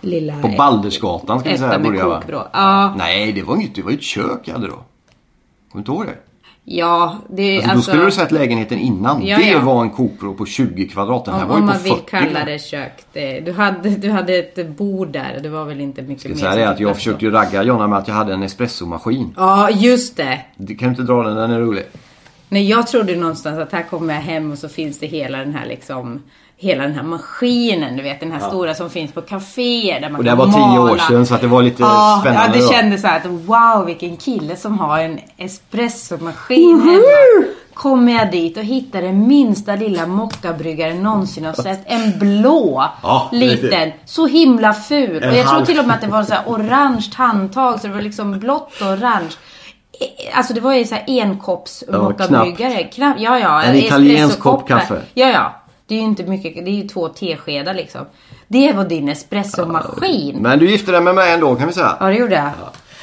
lilla 0.00 0.40
På 0.42 0.48
Baldersgatan 0.48 1.40
ska 1.40 1.50
vi 1.50 1.58
säga 1.58 1.70
Etta 1.70 1.78
med 1.78 2.00
kokvrå. 2.00 2.48
Ja, 2.52 2.94
Nej, 2.98 3.32
det 3.32 3.42
var 3.42 3.56
inget. 3.56 3.74
Det 3.74 3.82
var 3.82 3.90
ju 3.90 3.96
ett 3.96 4.02
kök 4.02 4.40
jag 4.44 4.54
hade 4.54 4.66
då. 4.66 4.72
Kommer 4.72 4.84
du 5.72 5.78
inte 5.78 5.90
ihåg 5.90 6.06
det? 6.06 6.31
Ja, 6.64 7.18
det 7.28 7.62
Alltså, 7.62 7.76
då 7.76 7.82
skulle 7.82 8.04
du 8.04 8.10
sett 8.10 8.32
lägenheten 8.32 8.78
innan. 8.78 9.26
Ja, 9.26 9.38
det 9.38 9.50
ja. 9.50 9.60
var 9.60 9.82
en 9.82 9.90
kokvrå 9.90 10.34
på 10.34 10.46
20 10.46 10.88
kvadrat. 10.88 11.24
Den 11.24 11.34
här 11.34 11.42
Om, 11.42 11.48
var 11.48 11.56
ju 11.56 11.62
om 11.62 11.68
på 11.68 11.74
man 11.74 11.80
40. 11.80 11.94
vill 11.94 12.02
kalla 12.06 12.44
det 12.44 12.58
kök. 12.58 12.92
Det, 13.12 13.40
du, 13.40 13.52
hade, 13.52 13.90
du 13.90 14.10
hade 14.10 14.34
ett 14.34 14.68
bord 14.68 15.08
där. 15.08 15.40
Det 15.42 15.48
var 15.48 15.64
väl 15.64 15.80
inte 15.80 16.02
mycket 16.02 16.24
mer 16.24 16.36
ska 16.36 16.52
säga 16.52 16.56
det 16.56 16.70
att 16.70 16.80
jag 16.80 16.96
försökte 16.96 17.24
ju 17.24 17.30
ragga 17.30 17.62
Jonna 17.62 17.86
med 17.86 17.98
att 17.98 18.08
jag 18.08 18.14
hade 18.14 18.34
en 18.34 18.42
espressomaskin. 18.42 19.34
Ja, 19.36 19.70
just 19.70 20.16
det. 20.16 20.40
Du 20.56 20.74
kan 20.74 20.88
inte 20.88 21.02
dra 21.02 21.22
den, 21.22 21.36
den 21.36 21.50
är 21.50 21.60
rolig. 21.60 21.84
Nej, 22.48 22.68
jag 22.68 22.86
trodde 22.86 23.16
någonstans 23.16 23.58
att 23.58 23.72
här 23.72 23.82
kommer 23.82 24.14
jag 24.14 24.20
hem 24.20 24.52
och 24.52 24.58
så 24.58 24.68
finns 24.68 24.98
det 24.98 25.06
hela 25.06 25.38
den 25.38 25.54
här 25.54 25.66
liksom 25.66 26.22
Hela 26.62 26.82
den 26.82 26.94
här 26.94 27.02
maskinen, 27.02 27.96
du 27.96 28.02
vet 28.02 28.20
den 28.20 28.32
här 28.32 28.40
stora 28.48 28.74
som 28.74 28.90
finns 28.90 29.12
på 29.12 29.20
kaféer 29.22 30.00
där 30.00 30.10
man 30.10 30.18
Och 30.18 30.24
det 30.24 30.30
kan 30.30 30.38
var 30.38 30.46
tio 30.46 30.58
mala. 30.58 30.92
år 30.92 30.96
sedan 30.98 31.26
så 31.26 31.34
att 31.34 31.40
det 31.40 31.46
var 31.46 31.62
lite 31.62 31.82
ja, 31.82 32.18
spännande 32.20 32.46
Ja, 32.58 32.62
det 32.62 32.66
då. 32.68 32.72
kändes 32.72 33.00
så 33.00 33.06
här 33.06 33.16
att 33.16 33.26
wow 33.26 33.86
vilken 33.86 34.16
kille 34.16 34.56
som 34.56 34.78
har 34.78 34.98
en 34.98 35.18
espressomaskin 35.36 36.80
hemma. 36.80 37.46
Kommer 37.74 38.12
jag 38.12 38.30
dit 38.30 38.56
och 38.56 38.62
hittar 38.64 39.02
den 39.02 39.26
minsta 39.28 39.74
lilla 39.76 40.06
mockabryggaren 40.06 41.02
någonsin 41.02 41.44
har 41.44 41.52
sett. 41.52 41.80
En 41.86 42.18
blå 42.18 42.84
Ja, 43.02 43.28
liten. 43.32 43.70
riktigt. 43.70 43.94
Så 44.04 44.26
himla 44.26 44.72
ful. 44.72 45.22
En 45.22 45.30
och 45.30 45.36
jag 45.36 45.44
tror 45.46 45.54
halv- 45.54 45.66
till 45.66 45.78
och 45.78 45.86
med 45.86 45.94
att 45.94 46.00
det 46.00 46.06
var 46.08 46.22
så 46.22 46.32
här 46.34 46.42
orange 46.46 47.10
handtag 47.16 47.80
så 47.80 47.86
det 47.86 47.94
var 47.94 48.00
liksom 48.00 48.38
blått 48.38 48.80
och 48.80 48.86
orange. 48.86 49.30
Eh, 50.00 50.38
Alltså 50.38 50.54
det 50.54 50.60
var 50.60 50.74
ju 50.74 50.84
så 50.84 50.94
här 50.94 51.04
enkopps 51.06 51.84
Ja, 51.92 51.98
mockabryggare. 52.02 52.82
Knapp. 52.82 53.16
Ja, 53.18 53.38
ja. 53.38 53.62
En 53.62 53.74
italiensk 53.76 54.40
kopp 54.40 54.68
kaffe. 54.68 55.00
Ja, 55.14 55.26
ja. 55.26 55.52
Det 55.86 55.94
är 55.94 55.98
ju 55.98 56.04
inte 56.04 56.22
mycket. 56.24 56.64
Det 56.64 56.70
är 56.70 56.74
ju 56.74 56.88
två 56.88 57.08
teskedar 57.08 57.74
liksom. 57.74 58.00
Det 58.48 58.72
var 58.72 58.84
din 58.84 59.08
espressomaskin. 59.08 60.36
Men 60.42 60.58
du 60.58 60.70
gifte 60.70 60.92
dig 60.92 61.00
med 61.00 61.14
mig 61.14 61.32
ändå 61.32 61.54
kan 61.54 61.66
vi 61.66 61.72
säga. 61.72 61.96
Ja, 62.00 62.06
det 62.06 62.14
gjorde 62.16 62.34
jag. 62.34 62.50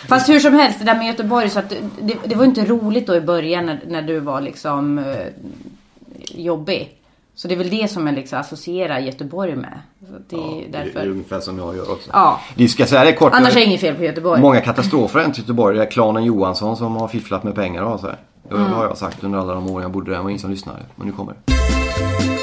Fast 0.07 0.29
hur 0.29 0.39
som 0.39 0.53
helst, 0.53 0.79
det 0.79 0.85
där 0.85 0.95
med 0.95 1.07
Göteborg. 1.07 1.49
Så 1.49 1.59
att 1.59 1.69
det, 2.01 2.15
det 2.25 2.35
var 2.35 2.45
inte 2.45 2.65
roligt 2.65 3.07
då 3.07 3.15
i 3.15 3.21
början 3.21 3.65
när, 3.65 3.81
när 3.87 4.01
du 4.01 4.19
var 4.19 4.41
liksom 4.41 4.97
eh, 4.99 5.05
jobbig. 6.35 6.95
Så 7.35 7.47
det 7.47 7.53
är 7.53 7.57
väl 7.57 7.69
det 7.69 7.87
som 7.91 8.07
jag 8.07 8.15
liksom 8.15 8.39
associerar 8.39 8.99
Göteborg 8.99 9.55
med. 9.55 9.79
Så 9.99 10.13
det 10.29 10.35
är 10.35 10.71
Det 10.71 10.77
är 10.77 10.83
därför. 10.85 11.07
ungefär 11.07 11.39
som 11.39 11.57
jag 11.57 11.75
gör 11.77 11.91
också. 11.91 12.09
Ja. 12.13 12.39
Vi 12.55 12.67
ska 12.67 12.85
säga 12.85 13.03
det 13.03 13.13
kort. 13.13 13.33
Annars 13.33 13.51
är 13.55 13.59
det 13.59 13.65
inget 13.65 13.81
fel 13.81 13.95
på 13.95 14.03
Göteborg. 14.03 14.41
Många 14.41 14.61
katastrofer 14.61 15.19
har 15.19 15.23
hänt 15.23 15.37
i 15.37 15.41
Göteborg. 15.41 15.77
Det 15.77 15.83
är 15.83 15.91
klanen 15.91 16.23
Johansson 16.23 16.77
som 16.77 16.95
har 16.95 17.07
fifflat 17.07 17.43
med 17.43 17.55
pengar 17.55 17.81
och 17.83 17.99
så 17.99 18.07
här. 18.07 18.17
Det 18.49 18.55
Mm. 18.55 18.71
har 18.71 18.85
jag 18.85 18.97
sagt 18.97 19.23
under 19.23 19.39
alla 19.39 19.53
de 19.53 19.69
år 19.71 19.81
jag 19.81 19.91
bodde 19.91 20.11
där. 20.11 20.17
Det 20.17 20.23
var 20.23 20.29
ingen 20.29 20.39
som 20.39 20.49
lyssnade. 20.51 20.79
Men 20.95 21.07
nu 21.07 21.13
kommer 21.13 21.33
det. 21.45 22.38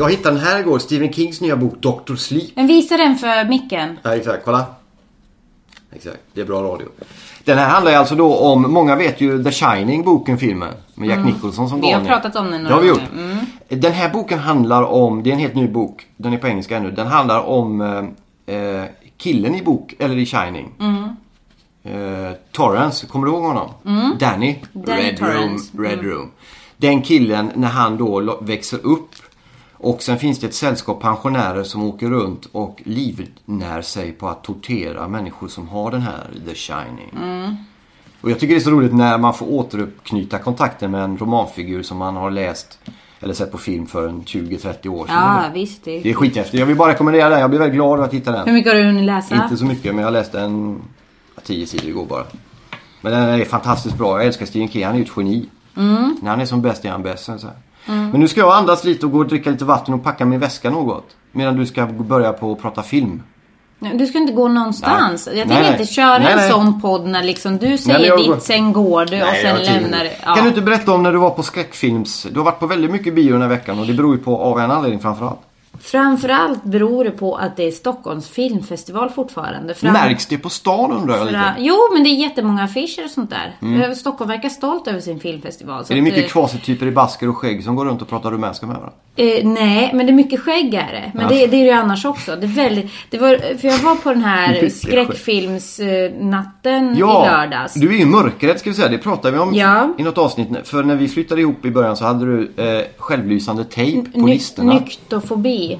Jag 0.00 0.10
hittade 0.10 0.36
den 0.36 0.44
här 0.44 0.60
igår. 0.60 0.78
Stephen 0.78 1.12
Kings 1.12 1.40
nya 1.40 1.56
bok 1.56 1.74
Dr. 1.80 2.14
Sleep. 2.16 2.50
Men 2.54 2.66
visa 2.66 2.96
den 2.96 3.16
för 3.16 3.48
micken. 3.48 3.98
Ja, 4.02 4.16
exakt. 4.16 4.44
Kolla. 4.44 4.66
Exakt. 5.92 6.18
Det 6.34 6.40
är 6.40 6.44
bra 6.44 6.62
radio. 6.62 6.88
Den 7.44 7.58
här 7.58 7.68
handlar 7.68 7.92
ju 7.92 7.96
alltså 7.98 8.14
då 8.14 8.36
om, 8.36 8.62
många 8.62 8.96
vet 8.96 9.20
ju 9.20 9.44
The 9.44 9.50
Shining, 9.52 10.02
boken, 10.04 10.38
filmen. 10.38 10.74
Med 10.94 11.08
Jack 11.08 11.24
Nicholson 11.24 11.68
som 11.68 11.78
Mm. 11.78 11.80
Vi 11.80 11.86
har 11.86 11.92
galning. 11.92 12.08
pratat 12.08 12.36
om 12.36 12.50
den 12.50 12.52
Det 12.52 12.58
några 12.58 12.74
har 12.74 12.82
vi 12.82 12.88
gjort. 12.88 13.00
Mm. 13.16 13.38
Den 13.68 13.92
här 13.92 14.10
boken 14.10 14.38
handlar 14.38 14.82
om, 14.82 15.22
det 15.22 15.30
är 15.30 15.34
en 15.34 15.38
helt 15.40 15.54
ny 15.54 15.68
bok. 15.68 16.06
Den 16.16 16.32
är 16.32 16.38
på 16.38 16.48
engelska 16.48 16.76
ännu. 16.76 16.90
Den 16.90 17.06
handlar 17.06 17.40
om 17.40 17.80
eh, 18.46 18.54
eh, 18.56 18.84
killen 19.16 19.54
i 19.54 19.62
bok, 19.62 19.94
eller 19.98 20.18
i 20.18 20.26
Shining. 20.26 20.68
Mm. 20.80 21.04
Eh, 21.84 22.32
Torrance, 22.52 23.06
kommer 23.06 23.26
du 23.26 23.32
ihåg 23.32 23.42
honom? 23.42 23.70
Danny. 24.18 24.56
Danny 24.72 25.02
Red 25.02 25.16
Torrance. 25.18 25.76
Room. 25.76 25.84
Red 25.86 26.02
Room. 26.02 26.30
Den 26.76 27.02
killen 27.02 27.52
när 27.54 27.68
han 27.68 27.96
då 27.96 28.38
växer 28.42 28.86
upp 28.86 29.08
och 29.80 30.02
sen 30.02 30.18
finns 30.18 30.38
det 30.38 30.46
ett 30.46 30.54
sällskap 30.54 31.00
pensionärer 31.00 31.62
som 31.62 31.84
åker 31.84 32.08
runt 32.08 32.46
och 32.52 32.82
livnär 32.84 33.82
sig 33.82 34.12
på 34.12 34.28
att 34.28 34.44
tortera 34.44 35.08
människor 35.08 35.48
som 35.48 35.68
har 35.68 35.90
den 35.90 36.02
här 36.02 36.26
The 36.46 36.54
Shining. 36.54 37.10
Och 38.20 38.30
jag 38.30 38.40
tycker 38.40 38.54
det 38.54 38.60
är 38.60 38.64
så 38.64 38.70
roligt 38.70 38.94
när 38.94 39.18
man 39.18 39.34
får 39.34 39.46
återuppknyta 39.50 40.38
kontakten 40.38 40.90
med 40.90 41.04
en 41.04 41.18
romanfigur 41.18 41.82
som 41.82 41.98
man 41.98 42.16
har 42.16 42.30
läst 42.30 42.78
eller 43.20 43.34
sett 43.34 43.52
på 43.52 43.58
film 43.58 43.86
för 43.86 44.08
en 44.08 44.22
20-30 44.22 44.88
år 44.88 45.06
sedan. 45.06 45.16
Ja, 45.16 45.44
visst. 45.54 45.84
Det. 45.84 46.00
Det 46.00 46.10
är 46.10 46.14
skithäftigt. 46.14 46.58
Jag 46.58 46.66
vill 46.66 46.76
bara 46.76 46.92
rekommendera 46.92 47.28
den. 47.28 47.40
Jag 47.40 47.50
blir 47.50 47.58
väldigt 47.58 47.74
glad 47.74 48.00
att 48.00 48.14
hitta 48.14 48.32
den. 48.32 48.46
Hur 48.46 48.52
mycket 48.52 48.72
har 48.72 48.78
du 48.78 48.86
hunnit 48.86 49.04
läsa? 49.04 49.34
Inte 49.34 49.56
så 49.56 49.64
mycket 49.64 49.94
men 49.94 50.04
jag 50.04 50.12
läste 50.12 50.40
en 50.40 50.82
ja, 51.34 51.42
tio 51.44 51.66
sidor 51.66 51.88
igår 51.88 52.06
bara. 52.06 52.24
Men 53.00 53.12
den 53.12 53.40
är 53.40 53.44
fantastiskt 53.44 53.98
bra. 53.98 54.18
Jag 54.18 54.26
älskar 54.26 54.46
Stephen 54.46 54.68
King. 54.68 54.84
Han 54.84 54.94
är 54.94 54.98
ju 54.98 55.04
ett 55.04 55.10
geni. 55.16 55.48
Mm. 55.76 56.16
När 56.22 56.30
han 56.30 56.40
är 56.40 56.46
som 56.46 56.62
bäst 56.62 56.84
är 56.84 56.90
han 56.90 57.02
bäst. 57.02 57.24
Så 57.24 57.32
här. 57.32 57.56
Men 57.90 58.20
nu 58.20 58.28
ska 58.28 58.40
jag 58.40 58.52
andas 58.52 58.84
lite 58.84 59.06
och 59.06 59.12
gå 59.12 59.18
och 59.18 59.26
dricka 59.26 59.50
lite 59.50 59.64
vatten 59.64 59.94
och 59.94 60.04
packa 60.04 60.24
min 60.24 60.40
väska 60.40 60.70
något. 60.70 61.06
Medan 61.32 61.56
du 61.56 61.66
ska 61.66 61.86
börja 61.86 62.32
på 62.32 62.52
att 62.52 62.62
prata 62.62 62.82
film. 62.82 63.22
Du 63.94 64.06
ska 64.06 64.18
inte 64.18 64.32
gå 64.32 64.48
någonstans. 64.48 65.26
Nej. 65.26 65.38
Jag 65.38 65.48
tänker 65.48 65.62
nej. 65.62 65.72
inte 65.72 65.92
köra 65.92 66.18
Nej, 66.18 66.32
en 66.32 66.38
nej. 66.38 66.50
sån 66.50 66.80
podd 66.80 67.06
när 67.06 67.22
liksom 67.22 67.58
du 67.58 67.78
säger 67.78 68.06
jag 68.06 68.18
ditt, 68.18 68.42
sen 68.42 68.72
går 68.72 69.04
du 69.04 69.22
och 69.22 69.34
sen 69.42 69.62
lämnar 69.62 70.04
du. 70.04 70.10
Ja. 70.24 70.34
Kan 70.34 70.44
du 70.44 70.48
inte 70.48 70.60
berätta 70.60 70.92
om 70.92 71.02
när 71.02 71.12
du 71.12 71.18
var 71.18 71.30
på 71.30 71.42
skräckfilms... 71.42 72.26
Du 72.30 72.38
har 72.38 72.44
varit 72.44 72.58
på 72.58 72.66
väldigt 72.66 72.90
mycket 72.90 73.14
bio 73.14 73.32
den 73.32 73.42
här 73.42 73.48
veckan 73.48 73.78
och 73.78 73.86
det 73.86 73.94
beror 73.94 74.16
ju 74.16 74.22
på 74.22 74.38
av 74.38 74.60
en 74.60 74.70
anledning 74.70 75.00
framförallt. 75.00 75.40
Framförallt 75.80 76.64
beror 76.64 77.04
det 77.04 77.10
på 77.10 77.36
att 77.36 77.56
det 77.56 77.62
är 77.66 77.70
Stockholms 77.70 78.28
filmfestival 78.28 79.10
fortfarande. 79.10 79.74
Fram- 79.74 79.92
Märks 79.92 80.26
det 80.26 80.38
på 80.38 80.48
stan 80.50 80.92
undrar 80.92 81.16
jag 81.16 81.26
lite? 81.26 81.54
Jo, 81.58 81.76
men 81.92 82.04
det 82.04 82.10
är 82.10 82.14
jättemånga 82.14 82.62
affischer 82.64 83.04
och 83.04 83.10
sånt 83.10 83.30
där. 83.30 83.94
Stockholm 83.94 84.28
verkar 84.28 84.48
stolt 84.48 84.88
över 84.88 85.00
sin 85.00 85.20
filmfestival. 85.20 85.84
Är 85.90 85.94
det 85.94 86.02
mycket 86.02 86.24
eh, 86.24 86.28
kvasityper 86.30 86.86
i 86.86 86.90
basker 86.90 87.28
och 87.28 87.36
skägg 87.36 87.64
som 87.64 87.76
går 87.76 87.84
runt 87.84 88.02
och 88.02 88.08
pratar 88.08 88.30
rumänska 88.30 88.66
med 88.66 88.76
varandra? 88.76 88.96
Eh, 89.20 89.46
nej, 89.48 89.90
men 89.94 90.06
det 90.06 90.12
är 90.12 90.14
mycket 90.14 90.40
skägg 90.40 90.74
är 90.74 90.92
det. 90.92 91.10
Men 91.14 91.22
Ja. 91.22 91.28
det, 91.28 91.34
det 91.34 91.44
är 91.44 91.48
det 91.48 91.56
ju 91.56 91.70
annars 91.70 92.04
också. 92.04 92.36
Det 92.36 92.46
är 92.46 92.48
väldigt, 92.48 92.86
det 93.10 93.18
var, 93.18 93.56
för 93.58 93.68
jag 93.68 93.78
var 93.78 93.94
på 93.94 94.10
den 94.10 94.24
här 94.24 94.68
skräckfilmsnatten 94.68 96.96
i 96.96 97.00
lördags. 97.00 97.74
du 97.74 97.94
är 97.94 97.98
ju 97.98 98.06
mörkrädd 98.06 98.58
ska 98.58 98.70
vi 98.70 98.76
säga. 98.76 98.88
Det 98.88 98.98
pratade 98.98 99.36
vi 99.36 99.42
om 99.42 99.54
Ja. 99.54 99.88
i 99.98 100.02
något 100.02 100.18
avsnitt. 100.18 100.48
För 100.64 100.82
när 100.82 100.96
vi 100.96 101.08
flyttade 101.08 101.40
ihop 101.40 101.64
i 101.64 101.70
början 101.70 101.96
så 101.96 102.04
hade 102.04 102.24
du 102.26 102.50
eh, 102.56 102.80
självlysande 102.98 103.64
tejp 103.64 104.10
på 104.10 104.20
Ny- 104.20 104.32
listorna. 104.32 104.72
Nyktofobi. 104.74 105.78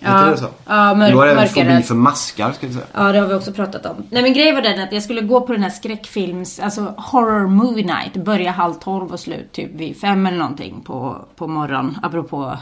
Heter 0.00 0.30
det 0.30 0.36
så? 0.36 0.46
Ja, 0.66 0.94
mörk, 0.94 1.10
du 1.12 1.16
har 1.16 1.26
även 1.26 1.48
fobi 1.48 1.82
för 1.82 1.94
maskar 1.94 2.52
ska 2.52 2.66
vi 2.66 2.72
säga. 2.72 2.84
Ja, 2.94 3.12
det 3.12 3.18
har 3.18 3.26
vi 3.26 3.34
också 3.34 3.52
pratat 3.52 3.86
om. 3.86 3.96
Nej 4.10 4.22
men 4.22 4.32
grejen 4.32 4.54
var 4.54 4.62
den 4.62 4.80
att 4.82 4.92
jag 4.92 5.02
skulle 5.02 5.20
gå 5.20 5.40
på 5.40 5.52
den 5.52 5.62
här 5.62 5.70
skräckfilms, 5.70 6.60
alltså 6.60 6.94
horror 6.96 7.46
movie 7.46 7.84
night. 7.84 8.14
Börja 8.24 8.50
halv 8.50 8.74
tolv 8.74 9.12
och 9.12 9.20
slut 9.20 9.52
typ 9.52 9.70
vid 9.74 9.96
fem 9.96 10.26
eller 10.26 10.38
någonting 10.38 10.80
på, 10.84 11.16
på 11.36 11.46
morgonen. 11.46 11.98
Apropå 12.02 12.44
eh, 12.44 12.58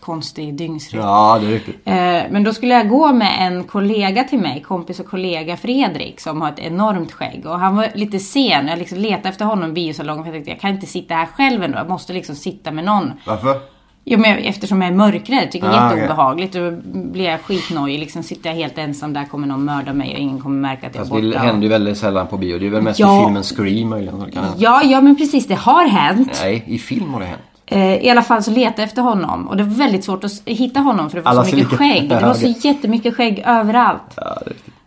konstig 0.00 0.54
dygnsrytm. 0.54 1.02
Ja, 1.02 1.38
det 1.40 1.46
är 1.46 1.50
riktigt. 1.50 1.80
Eh, 1.84 1.94
Men 2.30 2.44
då 2.44 2.52
skulle 2.54 2.74
jag 2.74 2.88
gå 2.88 3.12
med 3.12 3.32
en 3.46 3.64
kollega 3.64 4.24
till 4.24 4.38
mig, 4.38 4.62
kompis 4.62 5.00
och 5.00 5.06
kollega 5.06 5.56
Fredrik, 5.56 6.20
som 6.20 6.40
har 6.40 6.48
ett 6.48 6.58
enormt 6.58 7.12
skägg. 7.12 7.46
Och 7.46 7.58
han 7.58 7.76
var 7.76 7.88
lite 7.94 8.18
sen, 8.18 8.68
jag 8.68 8.78
liksom 8.78 8.98
letade 8.98 9.28
efter 9.28 9.44
honom 9.44 9.70
i 9.70 9.72
biosalongen 9.72 10.24
för 10.24 10.28
jag 10.28 10.34
tänkte 10.34 10.50
jag 10.50 10.60
kan 10.60 10.70
inte 10.70 10.86
sitta 10.86 11.14
här 11.14 11.26
själv 11.26 11.62
ändå, 11.62 11.78
jag 11.78 11.88
måste 11.88 12.12
liksom 12.12 12.34
sitta 12.34 12.70
med 12.70 12.84
någon. 12.84 13.12
Varför? 13.26 13.60
Jo 14.06 14.18
men 14.18 14.38
eftersom 14.38 14.82
jag 14.82 14.90
är 14.90 14.94
mörkrädd, 14.96 15.50
tycker 15.50 15.68
det 15.68 15.74
är 15.74 15.86
Ah, 15.86 15.90
jätteobehagligt. 15.90 16.52
Då 16.52 16.70
blir 16.92 17.24
jag 17.24 17.40
skitnojig, 17.40 17.98
liksom 18.00 18.22
sitter 18.22 18.50
jag 18.50 18.56
helt 18.56 18.78
ensam 18.78 19.12
där 19.12 19.24
kommer 19.24 19.46
någon 19.46 19.64
mörda 19.64 19.92
mig 19.92 20.12
och 20.14 20.18
ingen 20.20 20.40
kommer 20.40 20.56
märka 20.60 20.86
att 20.86 20.94
jag 20.94 21.06
är 21.06 21.10
borta. 21.10 21.22
det 21.22 21.38
händer 21.38 21.62
ju 21.62 21.68
väldigt 21.68 21.98
sällan 21.98 22.26
på 22.26 22.36
bio. 22.36 22.58
Det 22.58 22.66
är 22.66 22.70
väl 22.70 22.82
mest 22.82 22.98
Ja. 23.00 23.20
i 23.20 23.24
filmen 23.24 23.42
Scream 23.42 23.88
möjligen 23.88 24.14
som 24.16 24.24
det 24.26 24.30
kan. 24.32 24.44
Ja, 24.58 24.82
ja 24.84 25.00
men 25.00 25.16
precis, 25.16 25.46
det 25.46 25.54
har 25.54 25.86
hänt. 25.86 26.38
Nej, 26.42 26.64
i 26.66 26.78
film 26.78 27.12
har 27.12 27.20
det 27.20 27.26
hänt. 27.26 27.40
Eh, 27.66 27.94
I 28.06 28.10
alla 28.10 28.22
fall 28.22 28.42
så 28.42 28.50
letade 28.50 28.72
jag 28.76 28.84
efter 28.88 29.02
honom 29.02 29.48
och 29.48 29.56
det 29.56 29.62
var 29.62 29.74
väldigt 29.74 30.04
svårt 30.04 30.24
att 30.24 30.32
hitta 30.44 30.80
honom 30.80 31.10
för 31.10 31.16
det 31.18 31.22
var 31.22 31.30
Alla 31.30 31.44
så 31.44 31.56
mycket 31.56 31.70
lika- 31.72 31.76
skägg. 31.84 32.08
Det 32.08 32.20
var 32.20 32.34
så 32.34 32.46
jättemycket 32.68 33.14
skägg 33.16 33.42
överallt. 33.46 34.02
Ja. 34.16 34.38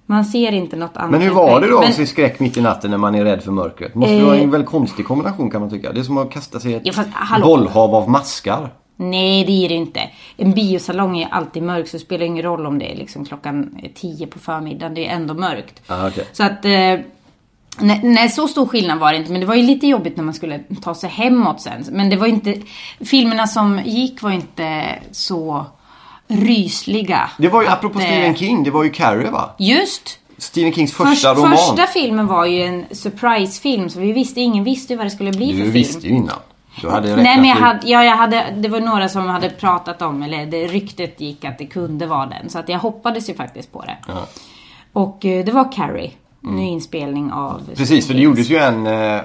Man 0.06 0.26
ser 0.26 0.52
inte 0.52 0.76
något 0.76 0.98
annat 0.98 1.12
Men 1.12 1.22
hur 1.22 1.30
var 1.30 1.62
det 1.62 1.68
då 1.68 1.80
Men- 1.80 1.90
att 1.90 1.96
se 1.96 2.06
skräck 2.06 2.40
mitt 2.40 2.58
i 2.58 2.62
natten 2.62 2.92
när 2.92 2.98
man 2.98 3.16
är 3.16 3.24
rädd 3.24 3.44
för 3.44 3.52
mörkret? 3.52 3.96
Måste 3.96 4.14
Eh. 4.16 4.26
vara 4.26 4.38
en 4.38 4.52
väldigt 4.52 4.70
konstig 4.70 5.08
kombination 5.08 5.52
kan 5.52 5.62
man 5.62 5.70
tycka. 5.70 5.92
Det 5.94 6.00
är 6.00 6.04
som 6.04 6.18
att 6.18 6.32
kasta 6.32 6.60
sig 6.60 6.72
i 6.72 6.76
ett 6.76 6.82
Ja, 6.86 6.94
fast 6.94 7.10
bollhav 7.44 7.96
av 7.96 8.10
maskar. 8.10 8.70
Nej, 9.00 9.44
det 9.44 9.66
är 9.66 9.70
det 9.70 9.76
inte. 9.76 10.10
En 10.38 10.52
biosalong 10.52 11.20
är 11.20 11.28
alltid 11.32 11.64
mörk 11.64 11.88
så 11.88 11.98
det 11.98 12.04
spelar 12.04 12.26
ingen 12.26 12.44
roll 12.44 12.66
om 12.66 12.80
det 12.80 12.92
är 12.92 12.96
liksom 12.96 13.26
klockan 13.26 13.78
10 13.96 14.28
på 14.28 14.40
förmiddagen. 14.40 14.94
Det 14.94 15.08
är 15.08 15.16
ändå 15.16 15.34
mörkt. 15.34 15.82
Ah, 15.88 16.08
okej. 16.08 16.26
Så 16.34 16.44
att... 16.44 16.66
Eh, 16.66 16.72
nej, 17.80 18.00
nej, 18.04 18.30
så 18.30 18.48
stor 18.48 18.68
skillnad 18.68 19.00
var 19.00 19.12
det 19.12 19.18
inte. 19.18 19.32
Men 19.32 19.42
det 19.42 19.48
var 19.48 19.56
ju 19.56 19.64
lite 19.64 19.88
jobbigt 19.88 20.18
när 20.18 20.24
man 20.24 20.34
skulle 20.34 20.60
ta 20.82 20.96
sig 20.96 21.10
hemåt 21.10 21.62
sen. 21.62 21.86
Men 21.92 22.10
det 22.10 22.16
var 22.16 22.28
inte... 22.28 22.56
Filmerna 23.06 23.48
som 23.48 23.82
gick 23.86 24.22
var 24.22 24.32
inte 24.32 24.86
så 25.12 25.66
rysliga. 26.28 27.30
Det 27.38 27.48
var 27.50 27.62
ju, 27.62 27.68
Att, 27.68 27.74
apropå 27.78 28.00
eh, 28.00 28.06
Stephen 28.06 28.36
King, 28.36 28.64
det 28.64 28.72
var 28.72 28.84
ju 28.84 28.90
Carrie 28.90 29.30
va? 29.32 29.50
Just! 29.60 30.20
Stephen 30.38 30.74
Kings 30.74 30.94
Först, 30.94 31.10
första 31.10 31.34
roman. 31.34 31.52
första 31.58 31.88
filmen 31.88 32.28
var 32.28 32.46
ju 32.46 32.64
en 32.64 32.86
surprise-film 32.92 33.90
så 33.90 34.00
vi 34.00 34.12
visste, 34.12 34.42
ingen 34.42 34.64
visste 34.64 34.94
ju 34.94 34.98
vad 34.98 35.06
det 35.06 35.10
skulle 35.12 35.32
bli 35.32 35.48
för 35.48 35.54
Du 35.58 35.62
film. 35.62 35.74
visste 35.74 36.08
ju 36.08 36.14
innan. 36.16 36.36
Du 36.82 36.90
hade 36.90 37.16
Nej 37.16 37.38
men 37.38 37.50
jag 37.50 37.56
hade, 37.56 37.88
ja, 37.88 38.04
jag 38.04 38.18
hade, 38.18 38.54
det 38.58 38.70
var 38.70 38.80
några 38.80 39.10
som 39.10 39.26
hade 39.26 39.50
pratat 39.50 40.02
om, 40.02 40.24
eller 40.24 40.46
det 40.46 40.68
ryktet 40.68 41.22
gick 41.22 41.46
att 41.46 41.58
det 41.58 41.66
kunde 41.66 42.06
vara 42.06 42.26
den. 42.26 42.50
Så 42.50 42.60
att 42.60 42.70
jag 42.70 42.80
hoppades 42.80 43.30
ju 43.30 43.34
faktiskt 43.34 43.72
på 43.72 43.82
det. 43.82 43.98
Ja. 44.08 44.28
Och 44.94 45.26
eh, 45.26 45.46
det 45.46 45.52
var 45.52 45.72
Carrie. 45.72 46.12
Ny 46.40 46.64
inspelning 46.64 47.32
av... 47.32 47.70
Precis, 47.76 48.08
för 48.08 48.14
det 48.14 48.20
gjordes 48.20 48.50
ju 48.50 48.58
en... 48.58 48.88
Eh, 48.88 49.22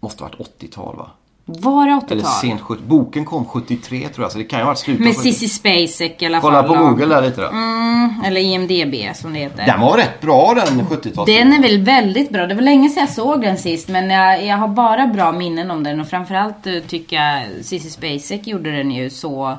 måste 0.00 0.22
varit 0.22 0.34
80-tal 0.34 0.96
va? 0.96 1.10
Var 1.48 1.86
det 1.86 1.92
Eller 1.92 2.22
80-tal? 2.22 2.32
sent 2.40 2.60
70 2.60 2.82
Boken 2.86 3.24
kom 3.24 3.44
73 3.44 4.08
tror 4.08 4.24
jag, 4.24 4.32
så 4.32 4.38
det 4.38 4.44
kan 4.44 4.58
ju 4.58 4.62
ha 4.64 4.70
varit 4.70 4.78
slutet 4.78 5.04
Med 5.04 5.16
70. 5.16 5.22
Cissi 5.32 5.48
Spacek 5.48 6.22
i 6.22 6.26
alla 6.26 6.40
Kolla 6.40 6.62
fall. 6.62 6.68
på 6.76 6.82
och- 6.84 6.88
Google 6.90 7.06
där 7.14 7.22
lite 7.22 7.40
då. 7.40 7.48
Mm, 7.48 8.14
eller 8.24 8.40
IMDB 8.40 9.14
som 9.16 9.32
det 9.32 9.38
heter. 9.38 9.66
Den 9.66 9.80
var 9.80 9.96
rätt 9.96 10.20
bra 10.20 10.54
den 10.54 10.86
70-tals. 10.86 11.26
Den 11.26 11.52
är 11.52 11.62
väl 11.62 11.82
väldigt 11.82 12.30
bra. 12.30 12.46
Det 12.46 12.54
var 12.54 12.62
länge 12.62 12.88
sedan 12.88 13.00
jag 13.00 13.10
såg 13.10 13.40
den 13.40 13.58
sist 13.58 13.88
men 13.88 14.10
jag, 14.10 14.44
jag 14.46 14.56
har 14.56 14.68
bara 14.68 15.06
bra 15.06 15.32
minnen 15.32 15.70
om 15.70 15.82
den 15.82 16.00
och 16.00 16.08
framförallt 16.08 16.66
eh, 16.66 16.72
tycker 16.88 17.16
jag 17.16 17.42
Cissi 17.64 17.90
Spacek 17.90 18.46
gjorde 18.46 18.76
den 18.76 18.90
ju 18.90 19.10
så... 19.10 19.56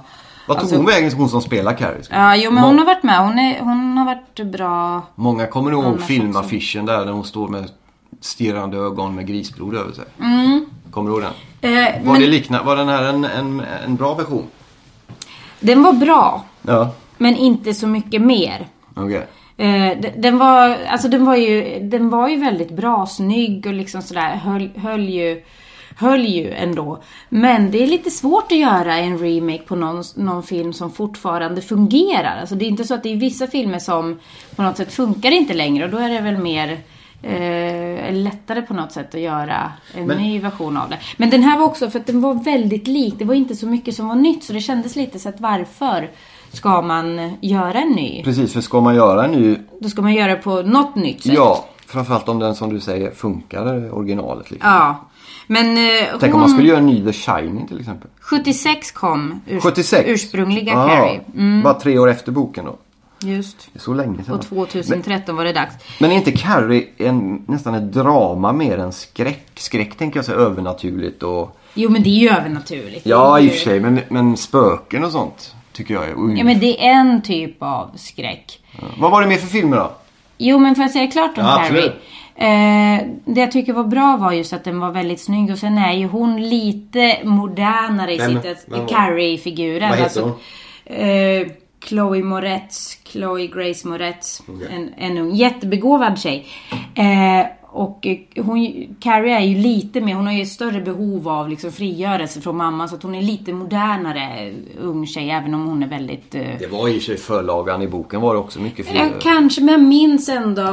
Vad 0.47 0.57
tog 0.57 0.57
alltså- 0.63 0.75
hon 0.75 0.85
vägen 0.85 1.11
hon 1.11 1.29
som 1.29 1.41
spelar 1.41 1.73
Carrie? 1.73 2.01
Ja, 2.09 2.35
jo 2.35 2.51
men 2.51 2.63
hon 2.63 2.79
har 2.79 2.85
varit 2.85 3.03
med. 3.03 3.19
Hon, 3.19 3.39
är, 3.39 3.59
hon 3.59 3.97
har 3.97 4.05
varit 4.05 4.51
bra. 4.51 5.01
Många 5.15 5.47
kommer 5.47 5.71
ihåg 5.71 6.01
filmaffischen 6.01 6.85
där, 6.85 7.05
där 7.05 7.11
hon 7.11 7.23
står 7.23 7.47
med 7.47 7.69
stirrande 8.21 8.77
ögon 8.77 9.15
med 9.15 9.27
grisblod 9.27 9.75
över 9.75 9.93
sig. 9.93 10.05
Kommer 10.91 11.09
du 11.09 11.15
ihåg 11.15 11.23
den? 11.23 11.33
Eh, 11.61 11.71
Var, 11.71 12.11
men 12.11 12.21
det 12.21 12.27
likna, 12.27 12.63
var 12.63 12.75
den 12.75 12.87
här 12.89 13.03
en, 13.03 13.23
en, 13.25 13.63
en 13.85 13.95
bra 13.95 14.13
version? 14.13 14.47
den 15.59 15.83
var 15.83 15.93
bra, 15.93 16.45
Ja. 16.61 16.91
men 17.17 17.35
inte 17.35 17.73
så 17.73 17.87
mycket 17.87 18.21
mer. 18.21 18.67
Okej. 18.95 19.27
Eh, 19.57 19.97
den 20.17 20.37
var, 20.37 20.77
alltså 20.89 21.07
den 21.07 21.25
var 21.25 21.35
ju, 21.35 21.79
den 21.79 22.09
var 22.09 22.27
ju 22.29 22.35
väldigt 22.35 22.71
bra, 22.71 23.05
snygg 23.05 23.65
och 23.65 23.73
liksom 23.73 24.01
sådär, 24.01 24.35
höll, 24.35 24.69
höll 24.77 25.09
ju 25.09 25.43
Höll 25.99 26.25
ju 26.25 26.51
ändå. 26.53 26.99
Men 27.29 27.71
det 27.71 27.83
är 27.83 27.87
lite 27.87 28.09
svårt 28.11 28.51
att 28.51 28.57
göra 28.57 28.97
en 28.97 29.17
remake 29.19 29.63
på 29.67 29.75
någon, 29.75 30.03
någon 30.15 30.43
film 30.43 30.73
som 30.73 30.91
fortfarande 30.91 31.61
fungerar. 31.61 32.37
Alltså 32.39 32.55
det 32.55 32.65
är 32.65 32.67
inte 32.69 32.83
så 32.83 32.93
att 32.93 33.03
det 33.03 33.11
är 33.11 33.15
vissa 33.15 33.47
filmer 33.47 33.79
som 33.79 34.19
på 34.55 34.61
något 34.63 34.77
sätt 34.77 34.93
funkar 34.93 35.31
inte 35.31 35.53
längre 35.53 35.85
och 35.85 35.89
då 35.91 35.97
är 35.97 36.09
det 36.09 36.19
väl 36.21 36.37
mer 36.37 36.77
eh, 37.23 38.13
lättare 38.13 38.61
på 38.61 38.73
något 38.73 38.91
sätt 38.91 39.15
att 39.15 39.21
göra 39.21 39.71
en 39.93 40.07
Men- 40.07 40.17
ny 40.17 40.39
version 40.39 40.77
av 40.77 40.89
det. 40.89 40.97
Men 41.17 41.29
den 41.29 41.43
här 41.43 41.57
var 41.59 41.65
också, 41.65 41.89
för 41.89 41.99
att 41.99 42.07
den 42.07 42.21
var 42.21 42.33
väldigt 42.33 42.87
lik. 42.87 43.13
Det 43.17 43.25
var 43.25 43.33
inte 43.35 43.55
så 43.55 43.67
mycket 43.67 43.95
som 43.95 44.07
var 44.07 44.15
nytt 44.15 44.43
så 44.43 44.53
det 44.53 44.61
kändes 44.61 44.95
lite 44.95 45.19
så 45.19 45.29
att 45.29 45.39
varför 45.41 46.09
ska 46.51 46.81
man 46.81 47.37
göra 47.41 47.81
en 47.81 47.89
ny? 47.91 48.23
Precis, 48.23 48.53
för 48.53 48.61
ska 48.61 48.81
man 48.81 48.95
göra 48.95 49.25
en 49.25 49.31
ny... 49.31 49.55
Då 49.79 49.89
ska 49.89 50.01
man 50.01 50.13
göra 50.13 50.35
det 50.35 50.41
på 50.41 50.61
något 50.61 50.95
nytt 50.95 51.23
sätt. 51.23 51.33
Ja, 51.35 51.65
framförallt 51.87 52.29
om 52.29 52.39
den 52.39 52.55
som 52.55 52.73
du 52.73 52.79
säger 52.79 53.11
funkar 53.11 53.93
originalet. 53.93 54.51
Liksom. 54.51 54.69
Ja. 54.71 54.95
Men 55.47 55.77
eh, 55.77 55.83
Tänk 56.19 56.21
hon, 56.21 56.33
om 56.33 56.39
man 56.39 56.49
skulle 56.49 56.67
göra 56.67 56.79
en 56.79 56.85
ny 56.85 57.03
The 57.05 57.13
Shining 57.13 57.67
till 57.67 57.79
exempel. 57.79 58.09
76 58.19 58.91
kom 58.91 59.41
urs, 59.49 59.63
76? 59.63 60.03
ursprungliga 60.07 60.77
Ah, 60.77 60.87
Carrie. 60.87 61.21
Mm, 61.35 61.63
Bara 61.63 61.73
tre 61.73 61.99
år 61.99 62.09
efter 62.09 62.31
boken 62.31 62.65
då. 62.65 62.75
Just. 63.19 63.69
Det 63.73 63.77
är 63.79 63.81
så 63.81 63.93
länge 63.93 64.23
sedan. 64.23 64.35
Och 64.35 64.41
2013 64.41 65.35
var 65.35 65.43
det 65.45 65.53
dags. 65.53 65.75
Men 65.99 66.11
är 66.11 66.15
inte 66.15 66.31
Carrie 66.31 66.87
en, 66.97 67.43
nästan 67.47 67.75
ett 67.75 67.93
drama 67.93 68.53
mer 68.53 68.77
än 68.77 68.91
skräck? 68.91 69.45
Skräck 69.55 69.97
tänker 69.97 70.17
jag 70.17 70.25
säga 70.25 70.37
övernaturligt 70.37 71.23
och... 71.23 71.57
Jo 71.73 71.89
men 71.89 72.03
det 72.03 72.09
är 72.09 72.19
ju 72.21 72.29
övernaturligt. 72.29 73.05
Ja, 73.05 73.39
i 73.39 73.47
och 73.47 73.51
för 73.51 73.59
sig. 73.59 73.79
Men, 73.79 73.99
men 74.09 74.37
spöken 74.37 75.03
och 75.03 75.11
sånt 75.11 75.55
tycker 75.73 75.93
jag 75.93 76.05
är... 76.05 76.13
Oj. 76.17 76.35
Ja 76.37 76.43
men 76.43 76.59
det 76.59 76.85
är 76.87 76.91
en 76.91 77.21
typ 77.21 77.63
av 77.63 77.91
skräck. 77.95 78.59
Vad 78.97 79.11
var 79.11 79.21
det 79.21 79.27
mer 79.27 79.37
för 79.37 79.47
filmer 79.47 79.77
då? 79.77 79.91
Jo 80.37 80.59
men 80.59 80.75
får 80.75 80.81
jag 80.83 80.91
säga 80.91 81.07
klart 81.11 81.37
om 81.37 81.43
Ja, 81.43 81.55
Carrie? 81.57 81.67
absolut. 81.77 81.95
Eh, 82.35 83.33
det 83.33 83.41
jag 83.41 83.51
tycker 83.51 83.73
var 83.73 83.83
bra 83.83 84.17
var 84.17 84.31
just 84.31 84.53
att 84.53 84.63
den 84.63 84.79
var 84.79 84.91
väldigt 84.91 85.21
snygg 85.21 85.51
och 85.51 85.57
sen 85.57 85.77
är 85.77 85.93
ju 85.93 86.07
hon 86.07 86.49
lite 86.49 87.17
modernare 87.23 88.13
i 88.13 88.19
sitt 88.19 88.67
Carrie-figuren. 88.89 89.89
Vad 89.89 89.99
heter 89.99 90.21
Alltså, 90.21 90.39
eh, 90.93 91.47
Chloe 91.85 92.23
Moretz, 92.23 92.99
Chloe 93.03 93.47
Grace 93.47 93.87
Moretz. 93.87 94.41
En, 94.69 94.93
en 94.97 95.17
ung, 95.17 95.35
jättebegåvad 95.35 96.19
tjej. 96.19 96.47
Eh, 96.95 97.45
och 97.77 98.07
eh, 98.07 98.43
hon, 98.45 98.87
Carrie 98.99 99.35
är 99.35 99.41
ju 99.41 99.57
lite 99.57 100.01
mer, 100.01 100.15
hon 100.15 100.25
har 100.25 100.33
ju 100.33 100.45
större 100.45 100.81
behov 100.81 101.29
av 101.29 101.49
liksom 101.49 101.71
frigörelse 101.71 102.41
från 102.41 102.57
mamma 102.57 102.87
så 102.87 102.95
att 102.95 103.03
hon 103.03 103.15
är 103.15 103.21
lite 103.21 103.53
modernare 103.53 104.53
ung 104.81 105.07
tjej 105.07 105.29
även 105.29 105.53
om 105.53 105.65
hon 105.65 105.83
är 105.83 105.87
väldigt 105.87 106.35
eh, 106.35 106.41
Det 106.59 106.71
var 106.71 106.87
i 106.87 106.91
och 106.91 106.95
för 106.95 107.05
sig 107.05 107.17
förlagan 107.17 107.81
i 107.81 107.87
boken 107.87 108.21
var 108.21 108.33
det 108.33 108.39
också 108.39 108.59
mycket 108.59 108.87
fler. 108.87 108.99
Ja, 108.99 109.09
kanske, 109.21 109.61
men 109.61 109.71
jag 109.71 109.83
minns 109.83 110.29
ändå 110.29 110.65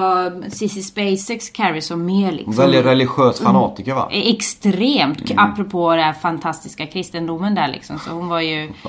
Cissi 0.48 0.82
Spaceks 0.82 1.50
Carrie 1.50 1.82
som 1.82 2.04
mer 2.04 2.32
liksom... 2.32 2.54
Väldigt 2.54 2.84
religiös 2.84 3.40
fanatiker 3.40 3.94
va? 3.94 4.08
Extremt, 4.12 5.32
apropå 5.36 5.90
den 5.90 6.04
här 6.04 6.12
fantastiska 6.12 6.86
kristendomen 6.86 7.54
där 7.54 7.68
liksom. 7.68 7.98
Så 7.98 8.10
hon 8.10 8.28
var 8.28 8.40
ju... 8.40 8.72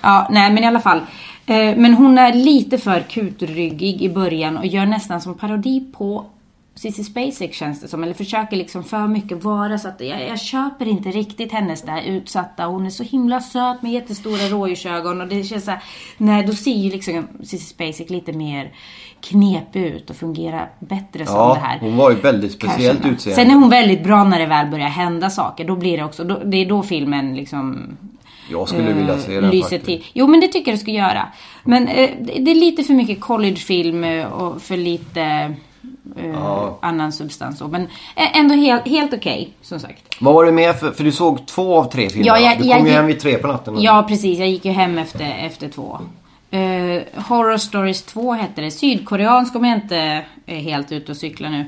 Ja, 0.00 0.28
nej 0.30 0.52
men 0.52 0.64
i 0.64 0.66
alla 0.66 0.80
fall. 0.80 1.00
Eh, 1.46 1.76
Men 1.76 1.94
hon 1.94 2.18
är 2.18 2.32
lite 2.32 2.78
för 2.78 3.00
kutryggig 3.00 4.02
i 4.02 4.08
början 4.08 4.56
och 4.58 4.66
gör 4.66 4.86
nästan 4.86 5.20
som 5.20 5.34
parodi 5.34 5.84
på 5.92 6.24
Cissi 6.74 7.04
Spacek 7.04 7.54
känns 7.54 7.80
det 7.80 7.88
som. 7.88 8.02
Eller 8.02 8.14
försöker 8.14 8.56
liksom 8.56 8.84
för 8.84 9.06
mycket 9.06 9.44
vara 9.44 9.78
så 9.78 9.88
att 9.88 10.00
jag, 10.00 10.28
jag 10.28 10.40
köper 10.40 10.88
inte 10.88 11.08
riktigt 11.08 11.52
hennes 11.52 11.82
där 11.82 12.02
utsatta. 12.02 12.64
Hon 12.64 12.86
är 12.86 12.90
så 12.90 13.02
himla 13.02 13.40
söt 13.40 13.82
med 13.82 13.92
jättestora 13.92 14.48
rådjursögon 14.48 15.20
och 15.20 15.28
det 15.28 15.42
känns 15.44 15.64
så 15.64 15.70
här, 15.70 15.82
Nej, 16.16 16.46
då 16.46 16.52
ser 16.52 16.70
ju 16.74 16.90
liksom 16.90 17.28
Cissi 17.42 17.58
Spacek 17.66 18.10
lite 18.10 18.32
mer 18.32 18.72
knepig 19.20 19.82
ut 19.82 20.10
och 20.10 20.16
fungerar 20.16 20.70
bättre 20.80 21.26
som 21.26 21.34
det 21.34 21.40
Ja, 21.40 21.58
här. 21.62 21.78
hon 21.80 21.96
var 21.96 22.10
ju 22.10 22.16
väldigt 22.16 22.52
speciellt 22.52 23.06
utseende. 23.06 23.42
Sen 23.42 23.50
är 23.50 23.54
hon 23.54 23.70
väldigt 23.70 24.04
bra 24.04 24.24
när 24.24 24.38
det 24.38 24.46
väl 24.46 24.66
börjar 24.70 24.88
hända 24.88 25.30
saker. 25.30 25.64
Då 25.64 25.76
blir 25.76 25.96
det 25.96 26.04
också, 26.04 26.24
då, 26.24 26.38
det 26.44 26.56
är 26.56 26.66
då 26.68 26.82
filmen 26.82 27.36
liksom 27.36 27.96
Jag 28.50 28.68
skulle 28.68 28.92
vilja 28.92 29.18
se 29.18 29.40
den 29.40 29.50
lyser 29.50 29.62
faktiskt. 29.62 29.84
till. 29.84 30.04
Jo 30.12 30.26
men 30.26 30.40
det 30.40 30.48
tycker 30.48 30.70
jag 30.70 30.78
du 30.78 30.82
ska 30.82 30.90
göra. 30.90 31.28
Men 31.64 31.88
eh, 31.88 32.10
det 32.40 32.50
är 32.50 32.54
lite 32.54 32.84
för 32.84 32.92
mycket 32.94 33.20
collegefilm 33.20 34.04
eh, 34.04 34.26
och 34.26 34.62
för 34.62 34.76
lite 34.76 35.20
eh, 36.16 36.30
Ja. 36.34 36.78
annan 36.82 37.12
substans. 37.12 37.62
Men 37.70 37.82
eh, 38.16 38.38
ändå 38.38 38.54
helt, 38.54 38.88
helt 38.88 39.14
okej 39.14 39.50
som 39.62 39.80
sagt. 39.80 40.02
Vad 40.20 40.34
var 40.34 40.44
det 40.44 40.52
mer 40.52 40.72
för, 40.72 40.90
för 40.90 41.04
du 41.04 41.12
såg 41.12 41.46
två 41.46 41.78
av 41.78 41.84
tre 41.90 42.08
filmer 42.10 42.26
Ja, 42.26 42.38
jag- 42.38 42.58
Du 42.58 42.64
jag 42.68 42.76
kom 42.76 42.86
ju 42.86 42.92
gick- 42.92 42.96
hem 42.98 43.06
vid 43.06 43.20
tre 43.20 43.38
på 43.38 43.46
natten. 43.46 43.76
Ja 43.82 44.04
precis, 44.08 44.38
jag 44.38 44.48
gick 44.48 44.64
ju 44.64 44.72
hem 44.72 44.98
efter, 44.98 45.36
efter 45.40 45.68
två. 45.68 45.98
Eh, 46.50 47.02
Horror 47.28 47.56
Stories 47.56 48.02
2 48.02 48.32
hette 48.32 48.60
det. 48.60 48.70
Sydkoreansk 48.70 49.54
om 49.56 49.64
jag 49.64 49.74
inte 49.78 50.24
är 50.46 50.58
helt 50.58 50.92
ute 50.92 51.12
och 51.12 51.16
cyklar 51.18 51.48
nu. 51.50 51.64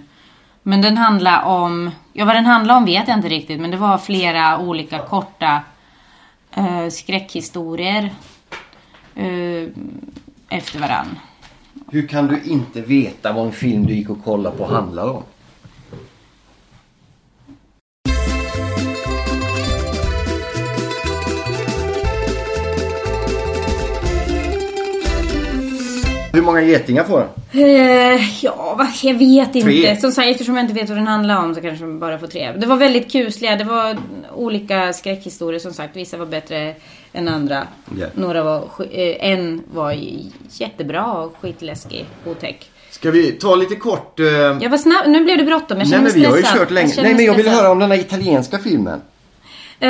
Men 0.62 0.82
den 0.82 0.96
handlar 0.96 1.42
om, 1.44 1.90
ja 2.12 2.24
vad 2.24 2.34
den 2.34 2.46
handlar 2.46 2.76
om 2.76 2.84
vet 2.84 3.08
jag 3.08 3.16
inte 3.18 3.28
riktigt 3.28 3.60
men 3.60 3.70
det 3.70 3.76
var 3.76 3.98
flera 3.98 4.58
olika 4.58 4.98
korta 4.98 5.60
eh, 6.58 6.88
skräckhistorier 6.90 8.14
eh, 9.14 9.68
efter 10.48 10.78
varann. 10.78 11.18
Hur 11.90 12.06
kan 12.06 12.26
du 12.26 12.42
inte 12.44 12.80
veta 12.80 13.32
vad 13.32 13.46
en 13.46 13.52
film 13.52 13.86
du 13.86 13.94
gick 13.94 14.10
och 14.10 14.24
kollade 14.24 14.56
på 14.56 14.66
handlar 14.66 15.10
om? 15.10 15.22
Hur 26.32 26.42
många 26.42 26.62
getingar 26.62 27.04
får 27.04 27.18
den? 27.18 27.64
Eh, 27.64 28.20
ja, 28.44 28.86
jag 29.02 29.14
vet 29.14 29.54
inte. 29.54 29.60
Tre. 29.68 29.96
Som 29.96 30.12
sagt, 30.12 30.28
eftersom 30.30 30.56
jag 30.56 30.64
inte 30.64 30.74
vet 30.74 30.88
vad 30.88 30.98
den 30.98 31.06
handlar 31.06 31.36
om 31.44 31.54
så 31.54 31.60
kanske 31.60 31.84
man 31.84 31.98
bara 31.98 32.18
får 32.18 32.26
tre. 32.26 32.52
Det 32.52 32.66
var 32.66 32.76
väldigt 32.76 33.12
kusliga. 33.12 33.56
Det 33.56 33.64
var 33.64 33.96
olika 34.34 34.92
skräckhistorier 34.92 35.60
som 35.60 35.72
sagt. 35.72 35.96
Vissa 35.96 36.16
var 36.16 36.26
bättre 36.26 36.74
än 37.12 37.28
andra. 37.28 37.66
Ja. 38.00 38.06
Några 38.14 38.42
var... 38.42 38.58
eh, 38.90 39.30
En 39.30 39.62
var 39.74 39.96
jättebra 40.50 41.12
och 41.12 41.34
skitläskig. 41.40 42.04
Otäck. 42.26 42.70
Ska 42.90 43.10
vi 43.10 43.32
ta 43.32 43.54
lite 43.56 43.76
kort... 43.76 44.20
eh, 44.20 44.26
Jag 44.26 44.70
var 44.70 44.78
snabb. 44.78 45.06
Nu 45.06 45.24
blev 45.24 45.38
det 45.38 45.44
bråttom. 45.44 45.78
Jag 45.78 45.78
Nej 45.78 45.86
känner 45.86 46.02
men 46.02 46.12
mig 46.12 46.20
vi 46.20 46.26
har 46.26 46.36
ju 46.36 46.42
stressad. 46.42 46.60
kört 46.60 46.70
länge. 46.70 46.92
Nej 47.02 47.14
men 47.14 47.24
jag 47.24 47.34
vill 47.34 47.44
stressad. 47.44 47.62
höra 47.62 47.72
om 47.72 47.78
den 47.78 47.90
här 47.90 47.98
italienska 47.98 48.58
filmen. 48.58 49.00
Eh, 49.80 49.88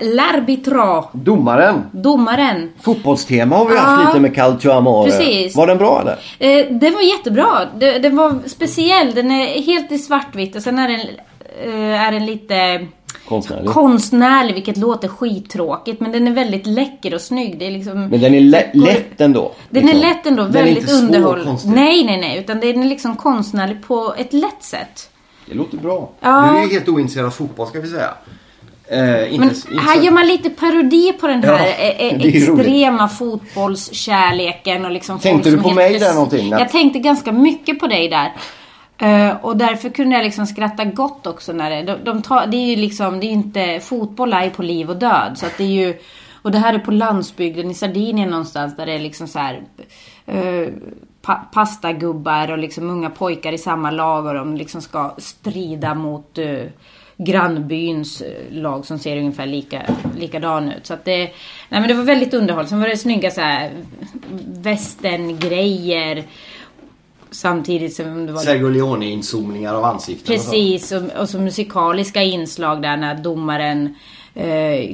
L'arbitro. 0.00 1.04
Domaren. 1.12 1.84
Domaren. 1.92 2.70
Fotbollstema 2.80 3.56
har 3.56 3.68
vi 3.68 3.74
Ja. 3.74 3.80
haft 3.80 4.06
lite 4.08 4.20
med 4.20 4.34
Calcio 4.34 4.70
Amore. 4.70 5.10
Precis. 5.10 5.56
Var 5.56 5.66
den 5.66 5.78
bra 5.78 6.00
eller? 6.00 6.18
Eh, 6.38 6.66
det 6.70 6.90
var 6.90 7.02
jättebra. 7.02 7.46
Det, 7.78 7.98
det 7.98 8.08
var 8.10 8.38
speciell. 8.46 9.14
Den 9.14 9.30
är 9.30 9.62
helt 9.62 9.92
i 9.92 9.98
svartvitt 9.98 10.56
och 10.56 10.62
sen 10.62 10.78
är 10.78 10.88
den, 10.88 11.00
eh, 11.64 12.00
är 12.06 12.12
den 12.12 12.26
lite 12.26 12.86
Konstnärlig. 13.28 13.68
konstnärlig, 13.70 14.54
vilket 14.54 14.76
låter 14.76 15.08
skittråkigt. 15.08 16.00
Men 16.00 16.12
den 16.12 16.26
är 16.28 16.32
väldigt 16.32 16.66
läcker 16.66 17.14
och 17.14 17.20
snygg. 17.20 17.58
Det 17.58 17.66
är 17.66 17.70
liksom, 17.70 18.06
Men 18.08 18.20
den 18.20 18.34
är 18.34 18.40
lä- 18.40 18.70
lätt 18.74 19.20
ändå. 19.20 19.52
Den 19.70 19.86
liksom. 19.86 20.02
är 20.02 20.08
lätt 20.08 20.26
ändå, 20.26 20.42
Den 20.42 20.56
är 20.56 20.64
väldigt 20.64 20.76
inte 20.78 20.88
svår 20.94 21.06
underhåll. 21.06 21.44
konstigt. 21.44 21.70
Nej, 21.74 22.04
nej, 22.04 22.20
nej. 22.20 22.38
Utan 22.38 22.60
den 22.60 22.82
är 22.82 22.88
liksom 22.88 23.16
konstnärlig 23.16 23.82
på 23.86 24.14
ett 24.18 24.32
lätt 24.32 24.62
sätt. 24.62 25.10
Det 25.46 25.54
låter 25.54 25.76
bra. 25.76 26.10
Ja. 26.20 26.50
Du 26.52 26.58
är 26.58 26.70
helt 26.72 26.88
ointresserad 26.88 27.26
av 27.26 27.30
fotboll 27.30 27.66
ska 27.66 27.80
vi 27.80 27.88
säga. 27.88 28.10
Eh, 28.90 29.34
inte, 29.34 29.38
Men 29.38 29.78
här 29.78 29.96
så- 29.96 30.04
gör 30.04 30.12
man 30.12 30.26
lite 30.26 30.50
parodi 30.50 31.12
på 31.20 31.26
den 31.26 31.42
här 31.42 31.66
Ja, 31.66 31.72
eh, 31.74 32.06
eh, 32.06 32.26
ju 32.26 32.46
roligt. 32.46 32.66
extrema 32.66 33.08
fotbollskärleken 33.08 34.84
och 34.84 34.90
liksom 34.90 35.18
Tänkte 35.18 35.50
du 35.50 35.58
på 35.62 35.70
mig 35.70 35.98
där 35.98 36.14
någonting? 36.14 36.50
Jag 36.50 36.68
tänkte 36.68 36.98
ganska 36.98 37.32
mycket 37.32 37.80
på 37.80 37.86
dig 37.86 38.08
där. 38.08 38.32
Eh, 38.98 39.36
och 39.42 39.56
därför 39.56 39.88
kunde 39.88 40.16
jag 40.16 40.24
liksom 40.24 40.46
skratta 40.46 40.84
gott 40.84 41.26
också 41.26 41.52
när 41.52 41.70
det... 41.70 41.82
De, 41.82 42.04
de 42.04 42.22
tar, 42.22 42.46
det 42.46 42.56
är 42.56 42.66
ju 42.66 42.76
liksom, 42.76 43.20
det 43.20 43.26
är 43.26 43.30
inte... 43.30 43.80
Fotboll 43.80 44.32
är 44.32 44.44
ju 44.44 44.50
på 44.50 44.62
liv 44.62 44.90
och 44.90 44.96
död. 44.96 45.32
Så 45.36 45.46
att 45.46 45.58
det 45.58 45.64
är 45.64 45.86
ju... 45.86 45.94
Och 46.42 46.50
det 46.50 46.58
här 46.58 46.74
är 46.74 46.78
på 46.78 46.90
landsbygden 46.90 47.70
i 47.70 47.74
Sardinien 47.74 48.30
någonstans 48.30 48.76
där 48.76 48.86
det 48.86 48.92
är 48.92 48.98
liksom 48.98 49.28
så 49.28 49.38
här... 49.38 49.62
eh, 50.26 50.68
pa, 51.22 51.34
pastagubbar 51.34 52.50
och 52.50 52.58
liksom 52.58 52.90
unga 52.90 53.10
pojkar 53.10 53.52
i 53.52 53.58
samma 53.58 53.90
lag 53.90 54.26
och 54.26 54.34
de 54.34 54.56
liksom 54.56 54.82
ska 54.82 55.14
strida 55.18 55.94
mot 55.94 56.38
uh, 56.38 56.62
grannbyns 57.24 58.20
eh, 58.20 58.52
lag 58.52 58.86
som 58.86 58.98
ser 58.98 59.16
ungefär 59.16 59.46
lika, 59.46 59.82
likadan 60.18 60.72
ut. 60.72 60.86
Så 60.86 60.94
att 60.94 61.04
det, 61.04 61.18
nej 61.68 61.80
men 61.80 61.88
det 61.88 61.94
var 61.94 62.02
väldigt 62.02 62.34
underhållande. 62.34 62.70
Sen 62.70 62.80
var 62.80 62.88
det 62.88 62.96
snygga 62.96 63.30
så 63.30 63.40
här 63.40 63.70
västerngrejer. 64.46 66.24
Samtidigt 67.30 67.94
som 67.94 68.26
det 68.26 68.32
var 68.32 68.40
Sergio 68.40 68.68
Leone-inzoomningar 68.68 69.74
av 69.74 69.84
ansikten. 69.84 70.36
Precis, 70.36 70.92
och, 70.92 71.02
och 71.20 71.28
så 71.28 71.38
musikaliska 71.38 72.22
inslag 72.22 72.82
där 72.82 72.96
när 72.96 73.14
domaren 73.14 73.94
eh, 74.34 74.90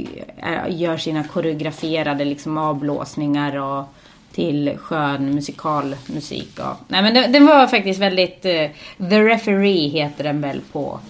gör 0.68 0.96
sina 0.96 1.24
koreograferade 1.24 2.24
liksom 2.24 2.58
avblåsningar 2.58 3.56
och 3.56 3.84
till 4.32 4.76
skön 4.78 5.34
musikalmusik. 5.34 6.58
Och, 6.58 6.76
nej 6.88 7.02
men 7.02 7.14
den, 7.14 7.32
den 7.32 7.46
var 7.46 7.66
faktiskt 7.66 8.00
väldigt... 8.00 8.44
Eh, 8.44 8.66
The 8.98 9.20
Referee 9.20 9.88
heter 9.88 10.24
den 10.24 10.40
väl 10.40 10.60
på, 10.72 11.00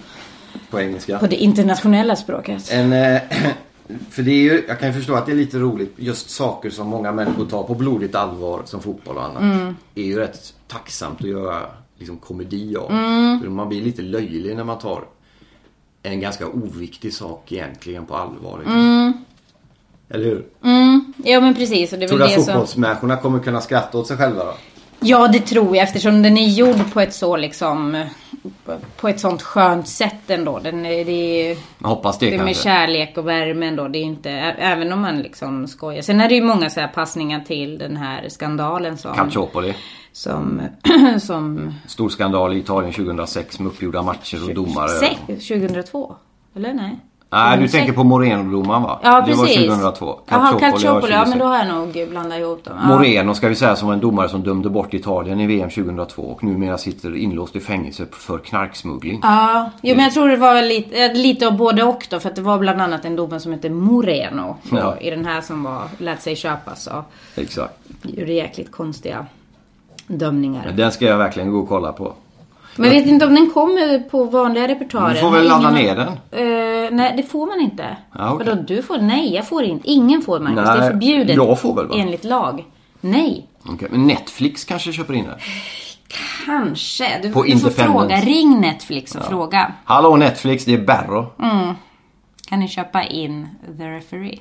På 0.70 0.80
engelska. 0.80 1.18
på 1.18 1.26
det 1.26 1.36
internationella 1.36 2.16
språket. 2.16 2.72
En, 2.72 2.92
eh, 2.92 3.22
för 4.10 4.22
det 4.22 4.30
är 4.30 4.42
ju, 4.42 4.64
jag 4.68 4.80
kan 4.80 4.88
ju 4.88 4.94
förstå 4.94 5.14
att 5.14 5.26
det 5.26 5.32
är 5.32 5.36
lite 5.36 5.58
roligt. 5.58 5.94
Just 5.96 6.30
saker 6.30 6.70
som 6.70 6.88
många 6.88 7.12
människor 7.12 7.46
tar 7.46 7.62
på 7.62 7.74
blodigt 7.74 8.14
allvar 8.14 8.62
som 8.64 8.82
fotboll 8.82 9.16
och 9.16 9.24
annat. 9.24 9.42
Mm. 9.42 9.76
är 9.94 10.02
ju 10.02 10.18
rätt 10.18 10.54
tacksamt 10.66 11.20
att 11.20 11.28
göra 11.28 11.62
liksom, 11.98 12.16
komedi 12.16 12.76
av. 12.76 12.90
Mm. 12.90 13.54
Man 13.54 13.68
blir 13.68 13.82
lite 13.82 14.02
löjlig 14.02 14.56
när 14.56 14.64
man 14.64 14.78
tar 14.78 15.04
en 16.02 16.20
ganska 16.20 16.46
oviktig 16.46 17.14
sak 17.14 17.52
egentligen 17.52 18.06
på 18.06 18.14
allvar. 18.14 18.58
Liksom. 18.58 19.24
Eller 20.08 20.24
hur? 20.24 20.44
Mm, 20.64 21.12
ja 21.24 21.40
men 21.40 21.54
precis. 21.54 21.92
Och 21.92 21.98
det 21.98 22.08
Tror 22.08 22.18
du 22.18 22.24
att 22.24 22.32
som... 22.32 22.44
fotbollsmänniskorna 22.44 23.16
kommer 23.16 23.38
kunna 23.38 23.60
skratta 23.60 23.98
åt 23.98 24.06
sig 24.06 24.16
själva 24.16 24.44
då? 24.44 24.54
Ja, 25.06 25.28
det 25.28 25.40
tror 25.40 25.76
jag 25.76 25.82
eftersom 25.82 26.22
den 26.22 26.36
är 26.36 26.48
gjord 26.48 26.92
på 26.92 27.00
ett 27.00 27.14
så 27.14 27.36
liksom... 27.36 28.04
På 28.96 29.08
ett 29.08 29.20
sånt 29.20 29.42
skönt 29.42 29.88
sätt 29.88 30.30
ändå. 30.30 30.58
Den 30.58 30.86
är, 30.86 31.04
det 31.04 31.50
är, 31.50 31.58
Jag 31.78 31.88
hoppas 31.88 32.18
det, 32.18 32.30
det 32.30 32.36
är 32.36 32.44
med 32.44 32.56
kärlek 32.56 33.18
och 33.18 33.28
värme 33.28 33.66
ändå. 33.66 33.88
Det 33.88 33.98
är 33.98 34.02
inte, 34.02 34.30
även 34.30 34.92
om 34.92 35.00
man 35.00 35.18
liksom 35.18 35.66
skojar. 35.68 36.02
Sen 36.02 36.20
är 36.20 36.28
det 36.28 36.34
ju 36.34 36.44
många 36.44 36.70
så 36.70 36.80
här 36.80 36.88
passningar 36.88 37.40
till 37.40 37.78
den 37.78 37.96
här 37.96 38.28
skandalen 38.28 38.98
som... 38.98 39.14
Calciopoli. 39.14 39.74
Som... 40.12 40.62
som 41.20 41.74
Stor 41.86 42.08
skandal 42.08 42.56
i 42.56 42.58
Italien 42.58 42.92
2006 42.92 43.58
med 43.58 43.68
uppgjorda 43.68 44.02
matcher 44.02 44.48
och 44.48 44.54
domare. 44.54 44.88
sex, 44.88 45.20
2002? 45.26 46.16
Eller 46.56 46.74
nej? 46.74 46.96
Nej, 47.30 47.56
du 47.56 47.62
2006. 47.62 47.72
tänker 47.72 47.92
på 47.92 48.04
Moreno-domaren 48.04 48.82
va? 48.82 49.00
Ja, 49.02 49.20
det 49.20 49.26
precis. 49.26 49.68
var 49.68 49.76
2002. 49.76 50.20
Jaha, 50.28 50.58
Calciopoli. 50.58 51.12
Ja, 51.12 51.24
2006. 51.24 51.30
men 51.30 51.38
då 51.38 51.44
har 51.44 51.56
jag 51.56 51.68
nog 51.68 52.08
blandat 52.10 52.38
ihop 52.38 52.64
dem. 52.64 52.78
Ja. 52.82 52.88
Moreno 52.88 53.34
ska 53.34 53.48
vi 53.48 53.54
säga 53.54 53.76
som 53.76 53.88
var 53.88 53.94
en 53.94 54.00
domare 54.00 54.28
som 54.28 54.42
dömde 54.42 54.68
bort 54.68 54.94
Italien 54.94 55.40
i 55.40 55.46
VM 55.46 55.70
2002 55.70 56.22
och 56.22 56.44
numera 56.44 56.78
sitter 56.78 57.16
inlåst 57.16 57.56
i 57.56 57.60
fängelse 57.60 58.06
för 58.12 58.38
knarksmuggling. 58.38 59.20
Ja, 59.22 59.70
jo, 59.82 59.94
men 59.94 60.04
jag 60.04 60.12
tror 60.14 60.28
det 60.28 60.36
var 60.36 60.62
lite, 60.62 61.04
eh, 61.04 61.14
lite 61.14 61.46
av 61.46 61.56
både 61.56 61.82
och 61.82 62.06
då. 62.10 62.20
För 62.20 62.28
att 62.28 62.36
det 62.36 62.42
var 62.42 62.58
bland 62.58 62.80
annat 62.80 63.04
en 63.04 63.16
domare 63.16 63.40
som 63.40 63.52
hette 63.52 63.70
Moreno. 63.70 64.56
Ja. 64.72 64.96
I 65.00 65.10
den 65.10 65.24
här 65.24 65.40
som 65.40 65.62
var, 65.62 65.82
lät 65.98 66.22
sig 66.22 66.36
köpas. 66.36 66.86
Och 66.86 67.04
Exakt. 67.34 67.74
gjorde 68.02 68.32
jäkligt 68.32 68.72
konstiga 68.72 69.26
dömningar. 70.06 70.72
Den 70.76 70.92
ska 70.92 71.04
jag 71.04 71.18
verkligen 71.18 71.50
gå 71.52 71.58
och 71.58 71.68
kolla 71.68 71.92
på. 71.92 72.12
Men 72.78 72.92
jag 72.92 73.00
vet 73.00 73.08
inte 73.08 73.26
om 73.26 73.34
den 73.34 73.50
kommer 73.50 73.98
på 73.98 74.24
vanliga 74.24 74.68
repertoarer. 74.68 75.14
Du 75.14 75.20
får 75.20 75.30
väl 75.30 75.48
ladda 75.48 75.70
ner 75.70 75.96
den? 75.96 76.08
Eh, 76.08 76.90
nej, 76.92 77.14
det 77.16 77.22
får 77.22 77.46
man 77.46 77.60
inte. 77.60 77.96
Ja, 78.18 78.32
okej. 78.32 78.46
Vadå, 78.46 78.62
du 78.62 78.82
får? 78.82 78.98
Nej, 78.98 79.34
jag 79.34 79.48
får 79.48 79.64
inte. 79.64 79.90
Ingen 79.90 80.22
får 80.22 80.40
Marcus. 80.40 80.56
Nej, 80.56 80.78
det 80.78 80.84
är 80.86 80.90
förbjudet. 80.90 81.36
jag 81.36 81.60
får 81.60 81.74
väl, 81.74 81.86
va? 81.86 81.94
Enligt 81.98 82.24
lag. 82.24 82.64
Nej. 83.00 83.46
Okej, 83.68 83.88
Men 83.90 84.06
Netflix 84.06 84.64
kanske 84.64 84.92
köper 84.92 85.14
in 85.14 85.24
den? 85.24 85.34
Kanske. 86.46 87.18
Du, 87.22 87.28
du 87.28 87.58
får 87.58 87.70
fråga. 87.70 88.16
Ring 88.16 88.60
Netflix 88.60 89.14
och 89.14 89.24
fråga. 89.24 89.72
Hallå 89.84 90.16
Netflix, 90.16 90.64
det 90.64 90.74
är 90.74 90.78
Berro. 90.78 91.26
Kan 92.48 92.58
ni 92.60 92.68
köpa 92.68 93.02
in 93.04 93.48
The 93.78 93.84
Referee? 93.88 94.38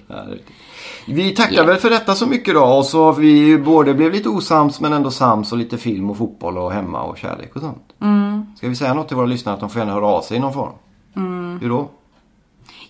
Vi 1.08 1.32
tackar 1.32 1.56
Ja. 1.56 1.64
väl 1.64 1.78
för 1.78 1.90
detta 1.90 2.16
så 2.16 2.26
mycket 2.28 2.54
då. 2.54 2.64
Och 2.64 2.86
så 2.86 3.12
vi 3.12 3.58
både 3.58 3.94
blev 3.94 4.12
lite 4.12 4.30
osams 4.30 4.80
men 4.82 4.94
ändå 4.94 5.12
sams 5.12 5.52
och 5.52 5.58
lite 5.58 5.78
film 5.78 6.10
och 6.10 6.18
fotboll 6.18 6.58
och 6.58 6.72
hemma 6.72 7.02
och 7.04 7.18
kärlek 7.18 7.56
och 7.56 7.62
sånt. 7.62 7.94
Mm. 8.02 8.46
Ska 8.58 8.70
vi 8.70 8.76
säga 8.76 8.94
något 8.94 9.08
till 9.08 9.18
våra 9.18 9.26
lyssnare 9.26 9.54
att 9.54 9.60
de 9.60 9.70
får 9.70 9.80
gärna 9.80 9.94
höra 9.94 10.06
av 10.08 10.22
sig 10.22 10.38
i 10.38 10.40
någon 10.40 10.54
form? 10.54 10.72
Mm. 11.16 11.60
Hur 11.62 11.70
då? 11.70 11.90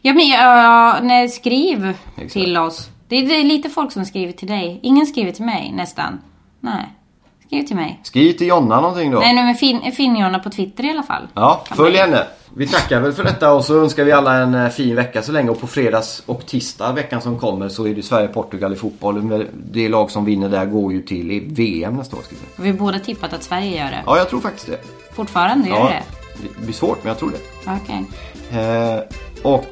Ja 0.01 0.13
men 0.13 0.27
ja, 0.27 0.97
nej, 1.01 1.29
skriv 1.29 1.93
Exakt. 2.15 2.33
till 2.33 2.57
oss. 2.57 2.89
Det 3.07 3.15
är, 3.15 3.27
det 3.27 3.35
är 3.35 3.43
lite 3.43 3.69
folk 3.69 3.91
som 3.91 4.05
skriver 4.05 4.33
till 4.33 4.47
dig. 4.47 4.79
Ingen 4.83 5.05
skriver 5.05 5.31
till 5.31 5.45
mig 5.45 5.71
nästan. 5.75 6.19
Nej. 6.59 6.85
Skriv 7.47 7.63
till 7.63 7.75
mig. 7.75 7.99
Skriv 8.03 8.33
till 8.33 8.47
Jonna 8.47 8.81
någonting 8.81 9.11
då. 9.11 9.19
Nej, 9.19 9.33
nej 9.33 9.43
men 9.43 9.55
fin, 9.55 9.91
finn 9.91 10.15
Jonna 10.17 10.39
på 10.39 10.49
Twitter 10.49 10.85
i 10.85 10.89
alla 10.89 11.03
fall. 11.03 11.27
Ja, 11.33 11.63
Kan 11.67 11.77
följ 11.77 11.97
henne. 11.97 12.23
Vi 12.57 12.67
tackar 12.67 12.99
väl 12.99 13.13
för 13.13 13.23
detta 13.23 13.53
och 13.53 13.65
så 13.65 13.81
önskar 13.83 14.03
vi 14.03 14.11
alla 14.11 14.33
en 14.37 14.55
eh, 14.55 14.69
fin 14.69 14.95
vecka 14.95 15.21
så 15.21 15.31
länge. 15.31 15.49
Och 15.49 15.59
på 15.61 15.67
fredags 15.67 16.23
och 16.25 16.45
tisdag 16.45 16.91
veckan 16.91 17.21
som 17.21 17.39
kommer 17.39 17.69
så 17.69 17.87
är 17.87 17.93
det 17.95 18.01
Sverige-Portugal 18.03 18.73
i 18.73 18.75
fotboll. 18.75 19.45
Det 19.71 19.89
lag 19.89 20.11
som 20.11 20.25
vinner 20.25 20.49
där 20.49 20.65
går 20.65 20.93
ju 20.93 21.01
till 21.01 21.31
i 21.31 21.39
VM 21.39 21.93
nästa 21.93 22.15
år. 22.17 22.21
Ska 22.21 22.29
vi 22.29 22.35
säga. 22.35 22.49
Vi 22.55 22.69
har 22.69 22.77
båda 22.77 22.99
tippat 22.99 23.33
att 23.33 23.43
Sverige 23.43 23.77
gör 23.77 23.91
det. 23.91 24.03
Ja, 24.05 24.17
jag 24.17 24.29
tror 24.29 24.41
faktiskt 24.41 24.67
det. 24.67 24.77
Fortfarande 25.13 25.69
gör 25.69 25.75
Ja, 25.75 25.87
det? 25.87 26.47
det 26.59 26.61
blir 26.65 26.73
svårt 26.73 26.97
men 27.03 27.07
jag 27.09 27.17
tror 27.19 27.31
det. 27.31 27.71
Okej. 27.71 28.05
Eh, 28.61 28.99
Och 29.43 29.65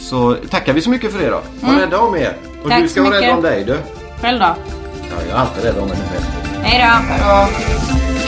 så 0.00 0.34
tackar 0.50 0.72
vi 0.72 0.80
så 0.82 0.90
mycket 0.90 1.12
för 1.12 1.18
det 1.18 1.28
då. 1.30 1.40
Var 1.60 1.68
Mm. 1.68 1.80
rädda 1.80 1.98
om 2.00 2.16
er. 2.16 2.36
Och 2.64 2.70
Tack 2.70 2.82
du 2.82 2.88
ska 2.88 3.02
vara 3.02 3.20
rädd 3.20 3.34
om 3.36 3.42
dig 3.42 3.64
du. 3.64 3.76
Själv 4.20 4.38
då? 4.40 4.46
Ja, 4.46 5.16
jag 5.28 5.36
är 5.38 5.40
alltid 5.40 5.64
rädd 5.64 5.78
om 5.78 5.88
mig 5.88 5.96
själv. 5.96 6.24
Hej 6.62 6.78
då! 6.78 7.12
Hej 7.12 7.20
då! 7.24 8.27